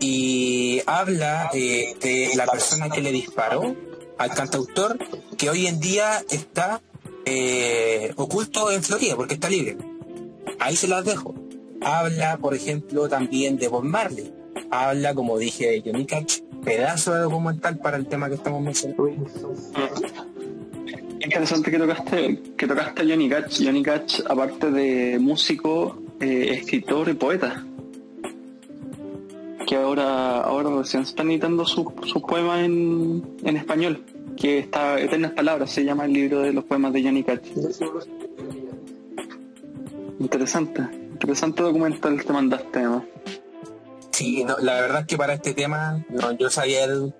y 0.00 0.80
habla 0.86 1.50
de 1.52 2.30
la 2.36 2.46
persona 2.46 2.88
que 2.90 3.00
le 3.00 3.10
disparó 3.12 3.74
al 4.18 4.30
cantautor 4.30 4.98
que 5.36 5.48
hoy 5.48 5.66
en 5.66 5.80
día 5.80 6.22
está 6.30 6.80
eh, 7.24 8.12
oculto 8.16 8.70
en 8.70 8.82
Florida 8.82 9.16
porque 9.16 9.34
está 9.34 9.48
libre. 9.48 9.76
Ahí 10.58 10.76
se 10.76 10.88
las 10.88 11.04
dejo. 11.04 11.34
Habla, 11.80 12.38
por 12.38 12.54
ejemplo, 12.54 13.08
también 13.08 13.56
de 13.56 13.68
Bob 13.68 13.84
Marley. 13.84 14.32
Habla, 14.70 15.14
como 15.14 15.38
dije, 15.38 15.82
Johnny 15.84 16.04
Cash, 16.04 16.40
pedazo 16.64 17.14
de 17.14 17.20
documental 17.20 17.78
para 17.78 17.96
el 17.96 18.06
tema 18.06 18.28
que 18.28 18.34
estamos 18.34 18.60
mencionando. 18.60 19.08
Interesante 21.20 21.70
que 21.70 21.78
tocaste, 21.78 22.42
que 22.56 22.66
tocaste 22.66 23.02
a 23.02 23.04
Johnny 23.04 23.28
Cash. 23.28 23.64
Johnny 23.64 23.82
Cash, 23.82 24.20
aparte 24.28 24.70
de 24.70 25.18
músico, 25.18 26.02
eh, 26.20 26.58
escritor 26.58 27.08
y 27.08 27.14
poeta. 27.14 27.64
Que 29.68 29.76
ahora, 29.76 30.40
ahora 30.40 30.82
se 30.82 30.98
están 30.98 31.30
editando 31.30 31.66
sus 31.66 31.84
su 32.06 32.22
poemas 32.22 32.64
en, 32.64 33.36
en 33.44 33.56
español, 33.58 34.02
que 34.34 34.60
está 34.60 34.98
Eternas 34.98 35.32
Palabras, 35.32 35.70
se 35.70 35.84
llama 35.84 36.06
el 36.06 36.14
libro 36.14 36.40
de 36.40 36.54
los 36.54 36.64
poemas 36.64 36.94
de 36.94 37.02
Johnny 37.02 37.22
Cash. 37.22 37.50
Interesante, 40.18 40.80
interesante 41.12 41.62
documental 41.62 42.24
te 42.24 42.32
mandaste, 42.32 42.80
¿no? 42.80 43.04
Sí, 44.10 44.42
la 44.62 44.80
verdad 44.80 45.00
es 45.02 45.06
que 45.06 45.18
para 45.18 45.34
este 45.34 45.52
tema 45.52 46.02
no, 46.08 46.32
yo 46.32 46.48
sabía 46.48 46.84
el 46.84 47.12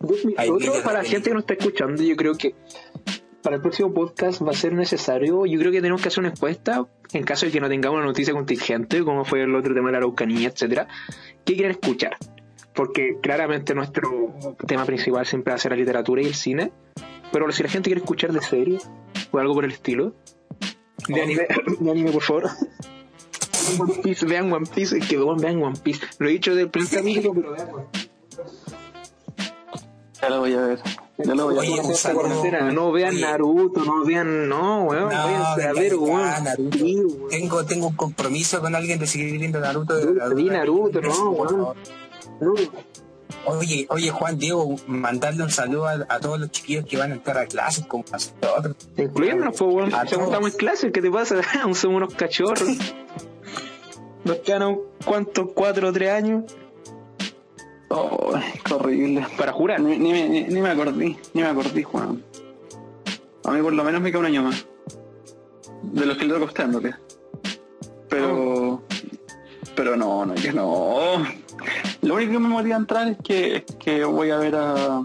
Otro 0.00 0.82
para 0.84 1.02
la 1.02 1.04
gente 1.08 1.30
que 1.30 1.34
no 1.34 1.40
está 1.40 1.54
escuchando, 1.54 2.02
yo 2.02 2.14
creo 2.14 2.34
que 2.34 2.54
para 3.42 3.56
el 3.56 3.62
próximo 3.62 3.92
podcast 3.92 4.42
va 4.42 4.50
a 4.50 4.54
ser 4.54 4.72
necesario, 4.72 5.46
yo 5.46 5.58
creo 5.58 5.72
que 5.72 5.80
tenemos 5.80 6.02
que 6.02 6.08
hacer 6.08 6.20
una 6.20 6.30
encuesta 6.30 6.86
en 7.12 7.24
caso 7.24 7.46
de 7.46 7.52
que 7.52 7.60
no 7.60 7.68
tengamos 7.68 7.98
una 7.98 8.06
noticia 8.06 8.34
contingente, 8.34 9.02
como 9.04 9.24
fue 9.24 9.42
el 9.42 9.54
otro 9.54 9.74
tema 9.74 9.88
de 9.88 9.92
la 9.92 9.98
Araucanía, 9.98 10.48
etcétera. 10.48 10.88
¿Qué 11.44 11.54
quieren 11.54 11.72
escuchar? 11.72 12.16
Porque 12.74 13.18
claramente 13.22 13.74
nuestro 13.74 14.34
tema 14.66 14.84
principal 14.84 15.26
siempre 15.26 15.52
va 15.52 15.56
a 15.56 15.58
ser 15.58 15.72
la 15.72 15.78
literatura 15.78 16.22
y 16.22 16.26
el 16.26 16.34
cine, 16.34 16.72
pero 17.32 17.50
si 17.52 17.62
la 17.62 17.68
gente 17.68 17.90
quiere 17.90 18.00
escuchar 18.00 18.32
de 18.32 18.40
series 18.40 18.90
o 19.30 19.38
algo 19.38 19.54
por 19.54 19.64
el 19.64 19.72
estilo, 19.72 20.14
de 21.08 21.22
anime, 21.22 21.46
de 21.80 21.90
anime 21.90 22.12
por 22.12 22.22
favor. 22.22 22.50
One 23.78 23.94
Piece, 24.02 24.26
vean 24.26 24.52
One 24.52 24.66
Piece, 24.74 24.98
que 25.00 25.16
vean 25.16 25.62
One 25.62 25.78
Piece. 25.82 26.06
Lo 26.18 26.28
he 26.28 26.32
dicho 26.32 26.54
del 26.54 26.70
primer 26.70 26.90
capítulo, 26.90 27.34
pero 27.34 27.52
vean 27.52 27.68
One 27.70 27.86
Piece. 27.92 28.08
Ya 30.20 30.30
lo 30.30 30.40
voy 30.40 30.54
a 30.54 30.60
ver. 30.60 30.80
Ya 31.18 31.34
lo 31.34 31.46
voy 31.46 31.58
a 31.58 31.82
ver. 31.82 32.72
No 32.72 32.92
vean 32.92 33.20
Naruto, 33.20 33.84
no 33.84 34.04
vean, 34.04 34.48
no, 34.48 34.84
weón. 34.84 35.08
No, 35.08 35.16
a 35.16 35.56
ver, 35.74 35.96
weón. 35.96 36.44
Tengo, 37.28 37.64
tengo 37.64 37.88
un 37.88 37.96
compromiso 37.96 38.60
con 38.60 38.74
alguien 38.74 39.00
de 39.00 39.06
seguir 39.06 39.38
viendo 39.38 39.58
Naruto. 39.58 39.94
Vi 40.34 40.44
Naruto, 40.44 41.00
no, 41.00 41.30
weón. 41.30 41.74
Oye, 43.44 43.86
oye 43.90 44.10
Juan 44.10 44.38
Diego, 44.38 44.76
mandarle 44.86 45.42
un 45.42 45.50
saludo 45.50 45.86
a, 45.86 46.20
todos 46.20 46.38
los 46.38 46.50
chiquillos 46.50 46.84
que 46.84 46.96
van 46.96 47.12
a 47.12 47.14
entrar 47.14 47.38
a 47.38 47.46
clases 47.46 47.86
como 47.86 48.04
a 48.10 48.12
nosotros. 48.12 48.76
Incluyéndonos, 48.96 49.56
pues, 49.56 49.74
weón. 49.74 49.90
Ya 49.90 50.02
estamos 50.02 50.52
en 50.52 50.56
clases, 50.56 50.92
¿qué 50.92 51.02
te 51.02 51.10
pasa? 51.10 51.40
Somos 51.52 51.84
unos 51.84 52.14
cachorros. 52.14 52.62
Nos 54.24 54.36
quedan 54.38 54.78
cuántos, 55.04 55.48
cuatro 55.54 55.88
o 55.88 55.92
tres 55.92 56.10
años. 56.10 56.44
Oh, 57.88 58.34
qué 58.64 58.74
horrible. 58.74 59.26
Para 59.36 59.52
jurar. 59.52 59.80
Ni, 59.80 59.98
ni, 59.98 60.12
ni, 60.44 60.60
me 60.60 60.70
acordé, 60.70 61.16
ni 61.32 61.42
me 61.42 61.48
acordé, 61.48 61.82
Juan. 61.82 62.22
A 63.44 63.50
mí 63.50 63.62
por 63.62 63.72
lo 63.72 63.84
menos 63.84 64.00
me 64.00 64.10
queda 64.10 64.20
un 64.20 64.26
año 64.26 64.42
más. 64.42 64.66
De 65.82 66.04
los 66.04 66.18
que 66.18 66.26
le 66.26 66.38
costando, 66.38 66.80
¿qué? 66.80 66.92
Pero. 68.08 68.72
Oh. 68.72 68.82
Pero 69.74 69.96
no, 69.96 70.26
no, 70.26 70.34
que 70.34 70.52
no. 70.52 71.24
Lo 72.02 72.14
único 72.14 72.32
que 72.32 72.38
me 72.38 72.48
motiva 72.48 72.76
a 72.76 72.78
entrar 72.78 73.08
es 73.08 73.16
que, 73.22 73.56
es 73.56 73.64
que 73.78 74.04
voy 74.04 74.30
a 74.30 74.38
ver 74.38 74.56
a. 74.56 75.02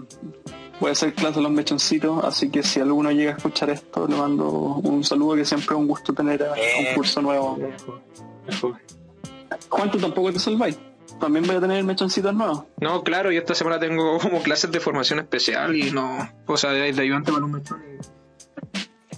Voy 0.80 0.88
a 0.88 0.92
hacer 0.92 1.14
clase 1.14 1.38
a 1.38 1.42
los 1.42 1.52
mechoncitos, 1.52 2.24
así 2.24 2.50
que 2.50 2.62
si 2.64 2.80
alguno 2.80 3.12
llega 3.12 3.32
a 3.32 3.36
escuchar 3.36 3.70
esto, 3.70 4.08
le 4.08 4.16
mando 4.16 4.50
un 4.50 5.04
saludo 5.04 5.36
que 5.36 5.44
siempre 5.44 5.74
es 5.74 5.80
un 5.80 5.86
gusto 5.86 6.12
tener 6.12 6.42
a, 6.42 6.52
un 6.52 6.94
curso 6.96 7.22
nuevo. 7.22 7.58
Juan, 9.68 9.90
tú 9.90 9.98
tampoco 9.98 10.32
te 10.32 10.40
salváis 10.40 10.76
también 11.20 11.46
voy 11.46 11.56
a 11.56 11.60
tener 11.60 11.84
mechoncitos 11.84 12.34
nuevos. 12.34 12.64
No, 12.80 13.02
claro, 13.02 13.32
y 13.32 13.36
esta 13.36 13.54
semana 13.54 13.78
tengo 13.78 14.18
como 14.22 14.42
clases 14.42 14.70
de 14.70 14.80
formación 14.80 15.18
especial 15.18 15.74
y 15.74 15.90
no, 15.90 16.28
o 16.46 16.56
sea, 16.56 16.70
de, 16.70 16.92
de 16.92 17.02
ayudante 17.02 17.32
para 17.32 17.44
un 17.44 17.52
mechón. 17.52 17.82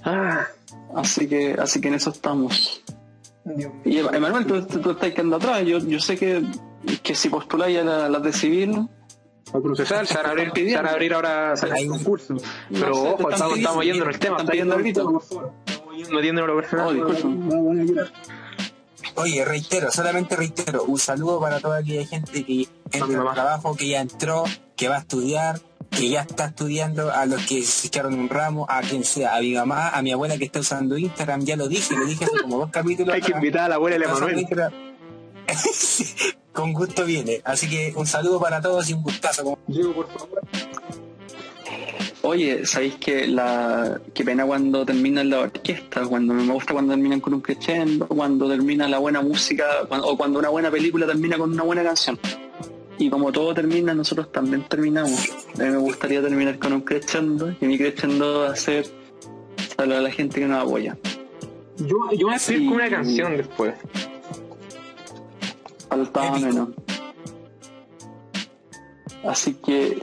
Ah, 0.04 0.46
así 0.94 1.28
que, 1.28 1.54
así 1.54 1.80
que 1.80 1.88
en 1.88 1.94
eso 1.94 2.10
estamos. 2.10 2.82
Y 3.84 3.98
Emanuel, 3.98 4.46
tú, 4.46 4.66
tú, 4.66 4.90
estás 4.90 5.12
quedando 5.12 5.36
atrás. 5.36 5.64
Yo, 5.64 5.78
yo 5.78 6.00
sé 6.00 6.16
que, 6.16 6.44
que 7.02 7.14
si 7.14 7.28
postuláis 7.28 7.78
a 7.78 7.84
las 7.84 8.10
la 8.10 8.18
de 8.18 8.32
civil, 8.32 8.88
a 9.52 9.60
procesar, 9.60 10.06
se 10.06 10.16
van 10.16 10.26
a 10.26 10.30
abrir, 10.30 10.50
se 10.54 10.76
van 10.76 10.86
a 10.86 10.90
abrir 10.90 11.14
ahora 11.14 11.54
hay 11.72 11.88
un 11.88 12.02
curso. 12.02 12.36
Pero 12.70 12.92
ojo, 12.92 13.30
estamos, 13.30 13.58
estamos 13.58 13.84
yendo 13.84 14.04
en 14.04 14.10
el 14.10 14.18
tema. 14.18 14.36
Están 14.38 14.48
pidiendo 14.48 14.74
ahorita. 14.74 15.02
No 15.02 16.20
tienen 16.20 16.46
lo 16.46 16.56
personal. 16.56 17.00
Oh, 17.00 17.72
Oye, 19.16 19.44
reitero, 19.44 19.90
solamente 19.90 20.36
reitero, 20.36 20.84
un 20.84 20.98
saludo 20.98 21.40
para 21.40 21.60
toda 21.60 21.78
aquella 21.78 22.06
gente 22.06 22.44
que 22.44 22.68
entra 22.92 23.20
al 23.22 23.34
trabajo, 23.34 23.74
que 23.74 23.88
ya 23.88 24.00
entró, 24.00 24.44
que 24.76 24.88
va 24.88 24.96
a 24.96 25.00
estudiar, 25.00 25.60
que 25.90 26.08
ya 26.08 26.22
está 26.22 26.46
estudiando, 26.46 27.10
a 27.10 27.24
los 27.26 27.44
que 27.46 27.62
se 27.62 27.86
echaron 27.86 28.14
un 28.14 28.28
ramo, 28.28 28.66
a 28.68 28.82
quien 28.82 29.04
sea, 29.04 29.36
a 29.36 29.40
mi 29.40 29.54
mamá, 29.54 29.88
a 29.88 30.02
mi 30.02 30.12
abuela 30.12 30.36
que 30.36 30.44
está 30.44 30.60
usando 30.60 30.98
Instagram, 30.98 31.44
ya 31.44 31.56
lo 31.56 31.68
dije, 31.68 31.96
lo 31.96 32.04
dije 32.04 32.24
hace 32.26 32.42
como 32.42 32.58
dos 32.58 32.70
capítulos. 32.70 33.14
Hay 33.14 33.22
que 33.22 33.32
invitar 33.32 33.62
a 33.64 33.68
la 33.68 33.74
abuela 33.76 33.96
de 33.98 34.12
Manuel. 34.12 34.46
con 36.52 36.72
gusto 36.72 37.04
viene. 37.04 37.40
Así 37.44 37.68
que 37.68 37.92
un 37.96 38.06
saludo 38.06 38.40
para 38.40 38.60
todos 38.60 38.88
y 38.90 38.94
un 38.94 39.02
gustazo. 39.02 39.58
Diego, 39.66 39.94
por 39.94 40.08
favor. 40.08 40.42
Oye, 42.28 42.66
¿sabéis 42.66 42.96
que 42.96 43.28
la 43.28 44.00
qué 44.12 44.24
pena 44.24 44.44
cuando 44.44 44.84
termina 44.84 45.22
la 45.22 45.42
orquesta? 45.42 46.04
Cuando 46.04 46.34
me 46.34 46.52
gusta 46.52 46.72
cuando 46.72 46.92
terminan 46.92 47.20
con 47.20 47.34
un 47.34 47.40
crescendo, 47.40 48.08
cuando 48.08 48.48
termina 48.48 48.88
la 48.88 48.98
buena 48.98 49.22
música, 49.22 49.64
o 49.88 50.16
cuando 50.16 50.40
una 50.40 50.48
buena 50.48 50.68
película 50.68 51.06
termina 51.06 51.38
con 51.38 51.52
una 51.52 51.62
buena 51.62 51.84
canción. 51.84 52.18
Y 52.98 53.08
como 53.10 53.30
todo 53.30 53.54
termina, 53.54 53.94
nosotros 53.94 54.32
también 54.32 54.64
terminamos. 54.68 55.30
A 55.54 55.62
mí 55.62 55.70
me 55.70 55.76
gustaría 55.76 56.20
terminar 56.20 56.58
con 56.58 56.72
un 56.72 56.80
crescendo, 56.80 57.54
y 57.60 57.64
mi 57.64 57.78
crescendo 57.78 58.40
va 58.40 58.50
a 58.50 58.56
ser 58.56 58.86
saludar 59.76 60.00
a 60.00 60.02
la 60.02 60.10
gente 60.10 60.40
que 60.40 60.46
nos 60.46 60.64
apoya. 60.64 60.98
Yo, 61.76 62.10
yo 62.12 62.26
voy 62.26 62.34
a 62.34 62.38
seguir 62.40 62.66
con 62.66 62.74
una 62.74 62.90
canción 62.90 63.36
después. 63.36 63.72
Faltaba 65.88 66.40
menos. 66.40 66.70
Así 69.22 69.54
que 69.54 70.02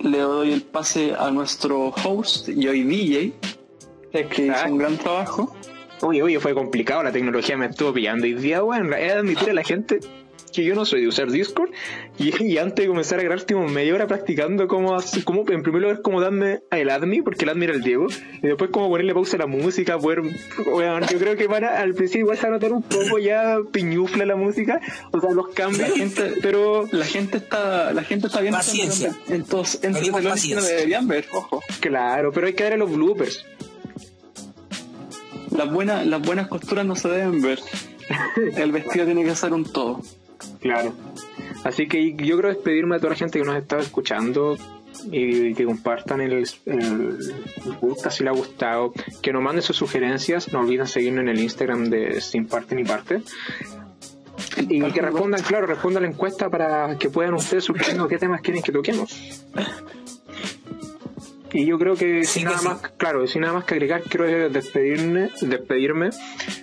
le 0.00 0.18
doy 0.18 0.52
el 0.52 0.62
pase 0.62 1.14
a 1.18 1.30
nuestro 1.30 1.88
host 1.88 2.48
y 2.48 2.68
hoy 2.68 2.82
DJ, 2.82 3.32
que 4.12 4.46
hizo 4.46 4.66
un 4.66 4.78
gran 4.78 4.96
trabajo. 4.96 5.54
Uy, 6.02 6.22
uy, 6.22 6.36
fue 6.36 6.54
complicado, 6.54 7.02
la 7.02 7.12
tecnología 7.12 7.56
me 7.56 7.66
estuvo 7.66 7.92
pillando. 7.92 8.26
Y 8.26 8.34
día, 8.34 8.60
bueno, 8.60 8.94
es 8.96 9.12
admitir 9.12 9.50
a 9.50 9.54
la 9.54 9.64
gente 9.64 10.00
que 10.50 10.64
yo 10.64 10.74
no 10.74 10.84
soy 10.84 11.02
de 11.02 11.08
usar 11.08 11.30
Discord 11.30 11.70
y, 12.18 12.58
antes 12.58 12.84
de 12.84 12.88
comenzar 12.88 13.18
a 13.18 13.22
grabar 13.22 13.38
estuvimos 13.38 13.70
media 13.70 13.94
hora 13.94 14.06
practicando 14.06 14.68
cómo, 14.68 14.96
cómo 15.24 15.44
en 15.48 15.62
primer 15.62 15.82
lugar 15.82 16.02
cómo 16.02 16.20
darme 16.20 16.60
el 16.70 16.90
admin 16.90 17.24
porque 17.24 17.44
el 17.44 17.50
admin 17.50 17.64
era 17.64 17.74
el 17.74 17.82
Diego 17.82 18.06
y 18.42 18.46
después 18.46 18.70
cómo 18.70 18.88
ponerle 18.88 19.14
pausa 19.14 19.36
a 19.36 19.40
la 19.40 19.46
música 19.46 19.98
poder 19.98 20.22
bueno, 20.72 21.06
yo 21.06 21.18
creo 21.18 21.36
que 21.36 21.48
para 21.48 21.80
al 21.80 21.94
principio 21.94 22.22
igual 22.22 22.36
se 22.36 22.42
va 22.42 22.48
a 22.48 22.52
notar 22.52 22.72
un 22.72 22.82
poco 22.82 23.18
ya 23.18 23.58
piñufla 23.70 24.24
la 24.24 24.36
música 24.36 24.80
o 25.12 25.20
sea 25.20 25.30
los 25.30 25.48
cambios. 25.48 25.92
Gente, 25.92 26.34
pero 26.42 26.88
la 26.92 27.04
gente 27.04 27.38
está 27.38 27.92
la 27.92 28.02
gente 28.02 28.26
está 28.26 28.40
bien 28.40 28.54
paciencia. 28.54 29.14
Entonces 29.28 29.80
entonces 29.82 30.50
no 30.54 30.62
deberían 30.62 31.08
ver 31.08 31.26
ojo. 31.32 31.62
Claro 31.80 32.32
pero 32.32 32.46
hay 32.46 32.54
que 32.54 32.64
darle 32.64 32.78
los 32.78 32.92
bloopers. 32.92 33.44
Las 35.50 35.70
buenas 35.70 36.06
las 36.06 36.22
buenas 36.22 36.48
costuras 36.48 36.86
no 36.86 36.96
se 36.96 37.08
deben 37.08 37.40
ver. 37.40 37.60
El 38.56 38.72
vestido 38.72 39.04
tiene 39.04 39.24
que 39.24 39.34
ser 39.34 39.52
un 39.52 39.64
todo 39.64 40.02
Claro. 40.60 40.94
Así 41.64 41.88
que 41.88 42.14
yo 42.14 42.38
creo 42.38 42.54
despedirme 42.54 42.96
a 42.96 42.98
toda 42.98 43.10
la 43.10 43.16
gente 43.16 43.38
que 43.38 43.44
nos 43.44 43.56
está 43.56 43.78
escuchando 43.78 44.56
y 45.10 45.54
que 45.54 45.64
compartan 45.64 46.20
el, 46.20 46.44
el, 46.66 47.18
podcast 47.80 48.18
si 48.18 48.24
les 48.24 48.32
ha 48.32 48.36
gustado, 48.36 48.92
que 49.22 49.32
nos 49.32 49.42
manden 49.42 49.62
sus 49.62 49.76
sugerencias, 49.76 50.52
no 50.52 50.60
olviden 50.60 50.86
seguirnos 50.86 51.22
en 51.22 51.28
el 51.28 51.40
Instagram 51.40 51.84
de 51.90 52.20
Sin 52.20 52.46
Parte 52.46 52.74
ni 52.74 52.84
Parte. 52.84 53.22
Y 54.68 54.80
que 54.92 55.00
respondan, 55.00 55.42
claro, 55.42 55.66
respondan 55.66 56.02
la 56.02 56.08
encuesta 56.08 56.48
para 56.48 56.96
que 56.98 57.10
puedan 57.10 57.34
ustedes 57.34 57.64
sugerir 57.64 58.00
qué 58.08 58.18
temas 58.18 58.40
quieren 58.40 58.62
que 58.62 58.72
toquemos. 58.72 59.44
Y 61.52 61.64
yo 61.64 61.78
creo 61.78 61.94
que 61.94 62.24
sin 62.24 62.44
nada 62.44 62.60
más, 62.62 62.80
claro, 62.96 63.26
sin 63.26 63.42
nada 63.42 63.54
más 63.54 63.64
que 63.64 63.74
agregar, 63.74 64.02
quiero 64.02 64.50
despedirme, 64.50 65.30
despedirme 65.40 66.10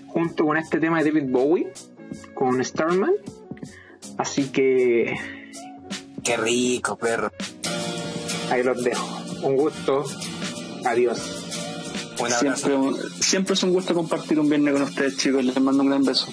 junto 0.07 0.45
con 0.45 0.57
este 0.57 0.79
tema 0.79 1.01
de 1.01 1.11
David 1.11 1.29
Bowie, 1.29 1.67
con 2.33 2.63
Starman. 2.63 3.13
Así 4.17 4.49
que. 4.49 5.15
Qué 6.23 6.37
rico, 6.37 6.97
perro. 6.97 7.31
Ahí 8.49 8.63
los 8.63 8.83
dejo. 8.83 9.23
Un 9.43 9.55
gusto. 9.55 10.03
Adiós. 10.85 11.19
Siempre, 12.39 12.73
siempre 13.19 13.53
es 13.53 13.63
un 13.63 13.71
gusto 13.71 13.93
compartir 13.93 14.39
un 14.39 14.49
viernes 14.49 14.73
con 14.73 14.83
ustedes, 14.83 15.17
chicos. 15.17 15.43
Les 15.43 15.59
mando 15.59 15.83
un 15.83 15.89
gran 15.89 16.03
beso. 16.03 16.27